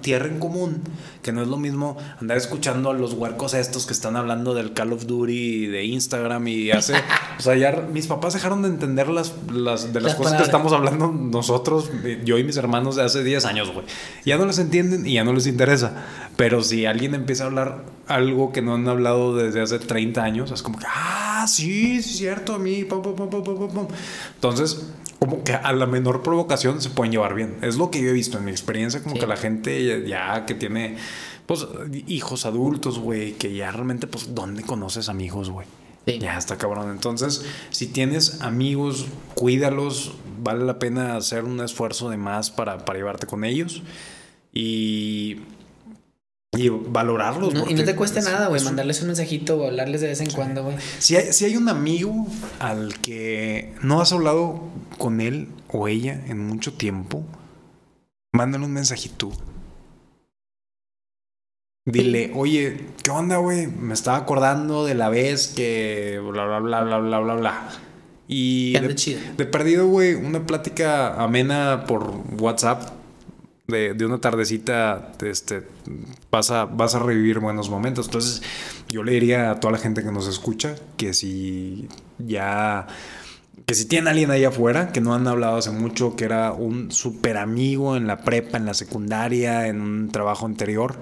tierra 0.00 0.26
en 0.26 0.38
común, 0.38 0.82
que 1.22 1.32
no 1.32 1.42
es 1.42 1.48
lo 1.48 1.56
mismo 1.56 1.96
andar 2.20 2.36
escuchando 2.36 2.90
a 2.90 2.94
los 2.94 3.12
huercos 3.14 3.54
estos 3.54 3.86
que 3.86 3.92
están 3.92 4.16
hablando 4.16 4.54
del 4.54 4.72
Call 4.72 4.92
of 4.92 5.06
Duty 5.06 5.66
de 5.66 5.84
Instagram 5.84 6.46
y 6.48 6.70
hace, 6.70 6.94
o 7.38 7.42
sea, 7.42 7.56
ya 7.56 7.72
mis 7.92 8.06
papás 8.06 8.34
dejaron 8.34 8.62
de 8.62 8.68
entender 8.68 9.08
las, 9.08 9.34
las 9.52 9.92
de 9.92 10.00
las 10.00 10.12
Las 10.12 10.14
cosas 10.14 10.32
que 10.32 10.38
palabras. 10.38 10.48
estamos 10.48 10.72
hablando 10.72 11.08
nosotros, 11.08 11.90
eh, 12.04 12.22
yo 12.24 12.38
y 12.38 12.44
mis 12.44 12.56
hermanos 12.56 12.96
de 12.96 13.02
hace 13.02 13.22
10 13.24 13.44
años, 13.44 13.72
güey. 13.72 13.86
Ya 14.24 14.38
no 14.38 14.46
les 14.46 14.58
entienden 14.58 15.06
y 15.06 15.14
ya 15.14 15.24
no 15.24 15.32
les 15.32 15.46
interesa. 15.46 16.04
Pero 16.36 16.62
si 16.62 16.86
alguien 16.86 17.14
empieza 17.14 17.44
a 17.44 17.46
hablar 17.48 17.84
algo 18.06 18.52
que 18.52 18.62
no 18.62 18.74
han 18.74 18.86
hablado 18.88 19.34
desde 19.36 19.60
hace 19.60 19.78
30 19.80 20.22
años, 20.22 20.50
es 20.52 20.62
como 20.62 20.78
que, 20.78 20.86
ah, 20.88 21.44
sí, 21.48 22.00
sí, 22.02 22.10
es 22.10 22.16
cierto, 22.18 22.54
a 22.54 22.58
mí, 22.58 22.84
pum, 22.84 23.02
pum, 23.02 23.14
pum". 23.16 23.88
Entonces, 24.34 24.86
como 25.18 25.42
que 25.44 25.52
a 25.52 25.72
la 25.72 25.86
menor 25.86 26.22
provocación 26.22 26.80
se 26.80 26.90
pueden 26.90 27.12
llevar 27.12 27.34
bien. 27.34 27.56
Es 27.62 27.76
lo 27.76 27.90
que 27.90 28.00
yo 28.02 28.08
he 28.10 28.12
visto 28.12 28.38
en 28.38 28.44
mi 28.44 28.50
experiencia, 28.50 29.02
como 29.02 29.14
Sí. 29.16 29.20
que 29.20 29.26
la 29.26 29.36
gente 29.36 30.06
ya 30.06 30.46
que 30.46 30.54
tiene, 30.54 30.96
pues, 31.46 31.66
hijos 32.06 32.46
adultos, 32.46 32.98
güey, 32.98 33.32
que 33.32 33.54
ya 33.54 33.70
realmente, 33.72 34.06
pues, 34.06 34.34
¿dónde 34.34 34.62
conoces 34.62 35.08
amigos, 35.08 35.50
güey? 35.50 35.66
Sí. 36.06 36.18
Ya 36.20 36.38
está 36.38 36.56
cabrón. 36.56 36.90
Entonces, 36.90 37.44
si 37.70 37.86
tienes 37.88 38.40
amigos, 38.40 39.06
cuídalos. 39.34 40.12
Vale 40.40 40.64
la 40.64 40.78
pena 40.78 41.16
hacer 41.16 41.44
un 41.44 41.60
esfuerzo 41.60 42.08
de 42.10 42.16
más 42.16 42.50
para, 42.52 42.84
para 42.84 42.98
llevarte 42.98 43.26
con 43.26 43.44
ellos. 43.44 43.82
Y, 44.54 45.38
y 46.58 46.68
valorarlos. 46.70 47.54
No, 47.54 47.68
y 47.70 47.74
no 47.74 47.84
te 47.84 47.94
cuesta 47.94 48.18
es- 48.18 48.24
nada, 48.24 48.48
güey, 48.48 48.62
mandarles 48.64 49.00
un 49.00 49.08
mensajito 49.08 49.56
o 49.58 49.66
hablarles 49.66 50.00
de 50.00 50.08
vez 50.08 50.20
en 50.20 50.30
cuando, 50.30 50.64
güey. 50.64 50.76
Si 50.98 51.14
hay, 51.16 51.32
si 51.32 51.44
hay 51.44 51.56
un 51.56 51.68
amigo 51.68 52.26
al 52.58 52.98
que 53.00 53.74
no 53.82 54.00
has 54.00 54.12
hablado 54.12 54.60
con 54.98 55.20
él 55.20 55.48
o 55.68 55.86
ella 55.88 56.20
en 56.26 56.46
mucho 56.46 56.72
tiempo, 56.72 57.22
mándale 58.32 58.64
un 58.64 58.72
mensajito. 58.72 59.30
Dile, 61.86 62.32
oye, 62.34 62.84
¿qué 63.02 63.10
onda, 63.10 63.38
güey? 63.38 63.66
Me 63.66 63.94
estaba 63.94 64.18
acordando 64.18 64.84
de 64.84 64.94
la 64.94 65.08
vez 65.08 65.48
que 65.48 66.20
bla, 66.22 66.44
bla, 66.44 66.58
bla, 66.60 66.82
bla, 66.84 66.98
bla, 66.98 67.18
bla, 67.20 67.34
bla. 67.34 67.68
Y 68.26 68.74
de, 68.74 68.94
de 69.38 69.46
perdido, 69.46 69.86
güey, 69.86 70.12
una 70.14 70.44
plática 70.44 71.14
amena 71.22 71.84
por 71.86 72.12
WhatsApp 72.38 72.90
de, 73.68 73.92
de 73.92 74.06
una 74.06 74.18
tardecita, 74.18 75.12
este, 75.20 75.62
vas 76.30 76.50
a, 76.50 76.64
vas 76.64 76.94
a 76.94 77.00
revivir 77.00 77.38
buenos 77.38 77.68
momentos. 77.68 78.06
Entonces, 78.06 78.42
yo 78.88 79.04
le 79.04 79.12
diría 79.12 79.50
a 79.50 79.60
toda 79.60 79.72
la 79.72 79.78
gente 79.78 80.02
que 80.02 80.10
nos 80.10 80.26
escucha 80.26 80.74
que 80.96 81.12
si 81.12 81.86
ya 82.18 82.86
que 83.66 83.74
si 83.74 83.84
tienen 83.84 84.08
alguien 84.08 84.30
ahí 84.30 84.44
afuera, 84.44 84.92
que 84.92 85.02
no 85.02 85.14
han 85.14 85.28
hablado 85.28 85.58
hace 85.58 85.70
mucho, 85.70 86.16
que 86.16 86.24
era 86.24 86.52
un 86.52 86.90
super 86.90 87.36
amigo 87.36 87.96
en 87.96 88.06
la 88.06 88.22
prepa, 88.22 88.56
en 88.56 88.64
la 88.64 88.72
secundaria, 88.72 89.66
en 89.66 89.82
un 89.82 90.10
trabajo 90.10 90.46
anterior, 90.46 90.98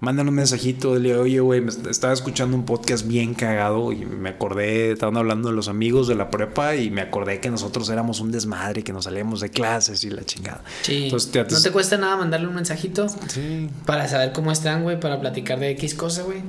mandan 0.00 0.28
un 0.28 0.34
mensajito, 0.34 0.94
dile, 0.94 1.16
oye, 1.16 1.40
güey, 1.40 1.62
estaba 1.90 2.12
escuchando 2.12 2.56
un 2.56 2.64
podcast 2.64 3.06
bien 3.06 3.34
cagado 3.34 3.92
y 3.92 4.04
me 4.04 4.28
acordé, 4.30 4.92
estaban 4.92 5.16
hablando 5.16 5.48
de 5.48 5.56
los 5.56 5.68
amigos 5.68 6.06
de 6.06 6.14
la 6.14 6.30
prepa 6.30 6.76
y 6.76 6.90
me 6.90 7.00
acordé 7.00 7.40
que 7.40 7.50
nosotros 7.50 7.88
éramos 7.90 8.20
un 8.20 8.30
desmadre, 8.30 8.84
que 8.84 8.92
nos 8.92 9.04
salíamos 9.04 9.40
de 9.40 9.50
clases 9.50 10.04
y 10.04 10.10
la 10.10 10.24
chingada. 10.24 10.62
Sí. 10.82 11.10
no 11.10 11.62
te 11.62 11.70
cuesta 11.72 11.96
nada 11.96 12.16
mandarle 12.16 12.46
un 12.46 12.54
mensajito 12.54 13.08
sí. 13.08 13.68
para 13.86 14.08
saber 14.08 14.32
cómo 14.32 14.52
están, 14.52 14.84
güey, 14.84 15.00
para 15.00 15.20
platicar 15.20 15.58
de 15.58 15.70
X 15.70 15.94
cosa, 15.94 16.22
güey. 16.22 16.42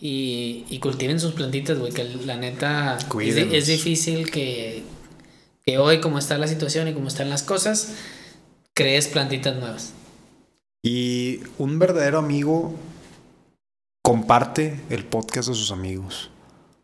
Y, 0.00 0.64
y 0.70 0.78
cultiven 0.78 1.18
sus 1.18 1.32
plantitas, 1.32 1.76
güey, 1.78 1.92
que 1.92 2.04
la 2.04 2.36
neta 2.36 2.96
es, 3.20 3.36
es, 3.36 3.66
difícil 3.66 4.30
que, 4.30 4.84
que 5.66 5.78
hoy, 5.78 6.00
como 6.00 6.20
está 6.20 6.38
la 6.38 6.46
situación 6.46 6.86
y 6.86 6.94
como 6.94 7.08
están 7.08 7.28
las 7.28 7.42
cosas, 7.42 7.94
crees 8.74 9.08
plantitas 9.08 9.56
nuevas. 9.56 9.92
Y 10.90 11.40
un 11.58 11.78
verdadero 11.78 12.16
amigo 12.16 12.74
comparte 14.02 14.80
el 14.88 15.04
podcast 15.04 15.50
a 15.50 15.54
sus 15.54 15.70
amigos. 15.70 16.30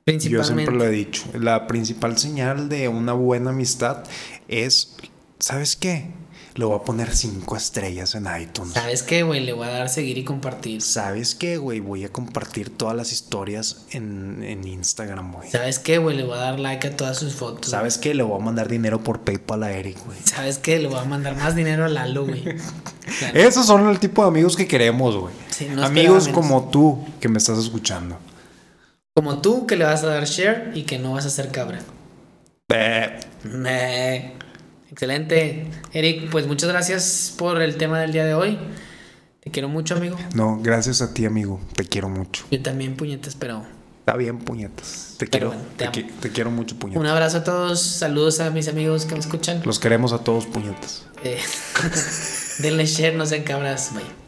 Yo 0.05 0.45
siempre 0.45 0.75
lo 0.75 0.85
he 0.85 0.91
dicho. 0.91 1.25
La 1.33 1.67
principal 1.67 2.19
señal 2.19 2.69
de 2.69 2.89
una 2.89 3.15
buena 3.15 3.49
amistad 3.49 4.05
es, 4.47 4.99
¿sabes 5.39 5.75
qué? 5.75 6.11
Le 6.57 6.65
voy 6.65 6.77
a 6.77 6.83
poner 6.83 7.17
cinco 7.17 7.57
estrellas 7.57 8.15
en 8.15 8.29
iTunes. 8.41 8.75
¿Sabes 8.75 9.03
qué, 9.03 9.25
güey? 9.25 9.41
Le 9.41 9.53
voy 9.53 9.67
a 9.67 9.71
dar 9.71 9.89
seguir 9.89 10.19
y 10.19 10.25
compartir. 10.25 10.83
¿Sabes 10.83 11.35
qué, 11.35 11.57
güey? 11.57 11.81
Voy 11.81 12.05
a 12.05 12.11
compartir 12.11 12.71
todas 12.71 12.95
las 12.95 13.11
historias 13.11 13.87
en, 13.91 14.65
Instagram, 14.65 15.33
güey. 15.33 15.51
¿Sabes 15.51 15.81
qué, 15.81 15.99
güey? 15.99 16.17
Le 16.17 16.23
voy 16.23 16.35
a 16.35 16.43
dar 16.43 16.61
like 16.61 16.87
a 16.87 16.97
todas 16.97 17.19
sus 17.19 17.35
fotos. 17.35 17.71
¿Sabes 17.71 17.99
qué? 17.99 18.15
Le 18.15 18.23
voy 18.23 18.41
a 18.41 18.45
mandar 18.45 18.69
dinero 18.69 19.03
por 19.03 19.23
PayPal 19.23 19.65
a 19.65 19.73
Eric, 19.73 19.99
güey. 20.07 20.17
¿Sabes 20.25 20.59
qué? 20.59 20.79
Le 20.79 20.87
voy 20.87 20.99
a 20.99 21.05
mandar 21.05 21.35
más 21.37 21.57
dinero 21.57 21.87
a 21.87 21.89
Lalo, 21.89 22.25
güey. 22.25 22.45
Esos 23.35 23.67
son 23.67 23.89
el 23.89 23.99
tipo 23.99 24.23
de 24.23 24.29
amigos 24.29 24.55
que 24.55 24.69
queremos, 24.69 25.17
güey. 25.17 25.35
amigos 25.83 26.29
como 26.29 26.71
tú 26.71 27.05
que 27.19 27.29
me 27.29 27.39
estás 27.39 27.59
escuchando. 27.59 28.17
Como 29.13 29.41
tú 29.41 29.67
que 29.67 29.77
le 29.77 29.85
vas 29.85 30.05
a 30.05 30.07
dar 30.07 30.25
share 30.25 30.71
y 30.75 30.85
que 30.85 31.01
no 31.01 31.15
vas 31.15 31.27
a 31.27 31.31
ser 31.31 31.51
cabra. 31.51 31.81
Me. 33.43 34.35
Excelente. 34.95 35.67
Eric, 35.93 36.31
pues 36.31 36.47
muchas 36.47 36.69
gracias 36.69 37.35
por 37.37 37.61
el 37.61 37.77
tema 37.77 37.99
del 37.99 38.13
día 38.13 38.25
de 38.25 38.35
hoy. 38.35 38.57
Te 39.41 39.51
quiero 39.51 39.69
mucho, 39.69 39.97
amigo. 39.97 40.17
No, 40.37 40.61
gracias 40.63 41.03
a 41.03 41.13
ti, 41.13 41.27
amigo. 41.27 41.61
Te 41.75 41.85
quiero 41.85 42.09
mucho. 42.09 42.45
Yo 42.53 42.63
también, 42.63 42.95
puñetas, 42.95 43.35
pero. 43.35 43.65
Está 43.99 44.17
bien, 44.17 44.39
puñetas. 44.39 45.17
Te 45.19 45.27
quiero. 45.27 45.53
te, 45.77 46.31
quiero 46.31 46.53
mucho, 46.53 46.77
puñetas. 46.77 47.01
Un 47.01 47.09
abrazo 47.09 47.39
a 47.39 47.43
todos. 47.43 47.83
Saludos 47.83 48.39
a 48.39 48.51
mis 48.51 48.69
amigos 48.69 49.05
que 49.05 49.15
me 49.15 49.21
escuchan. 49.21 49.63
Los 49.65 49.81
queremos 49.81 50.13
a 50.13 50.19
todos, 50.19 50.47
puñetas. 50.47 51.07
Eh, 51.25 51.41
denle 52.61 52.87
share, 52.87 53.17
no 53.17 53.27
sean 53.27 53.43
cabras. 53.43 53.93
Bye. 53.95 54.24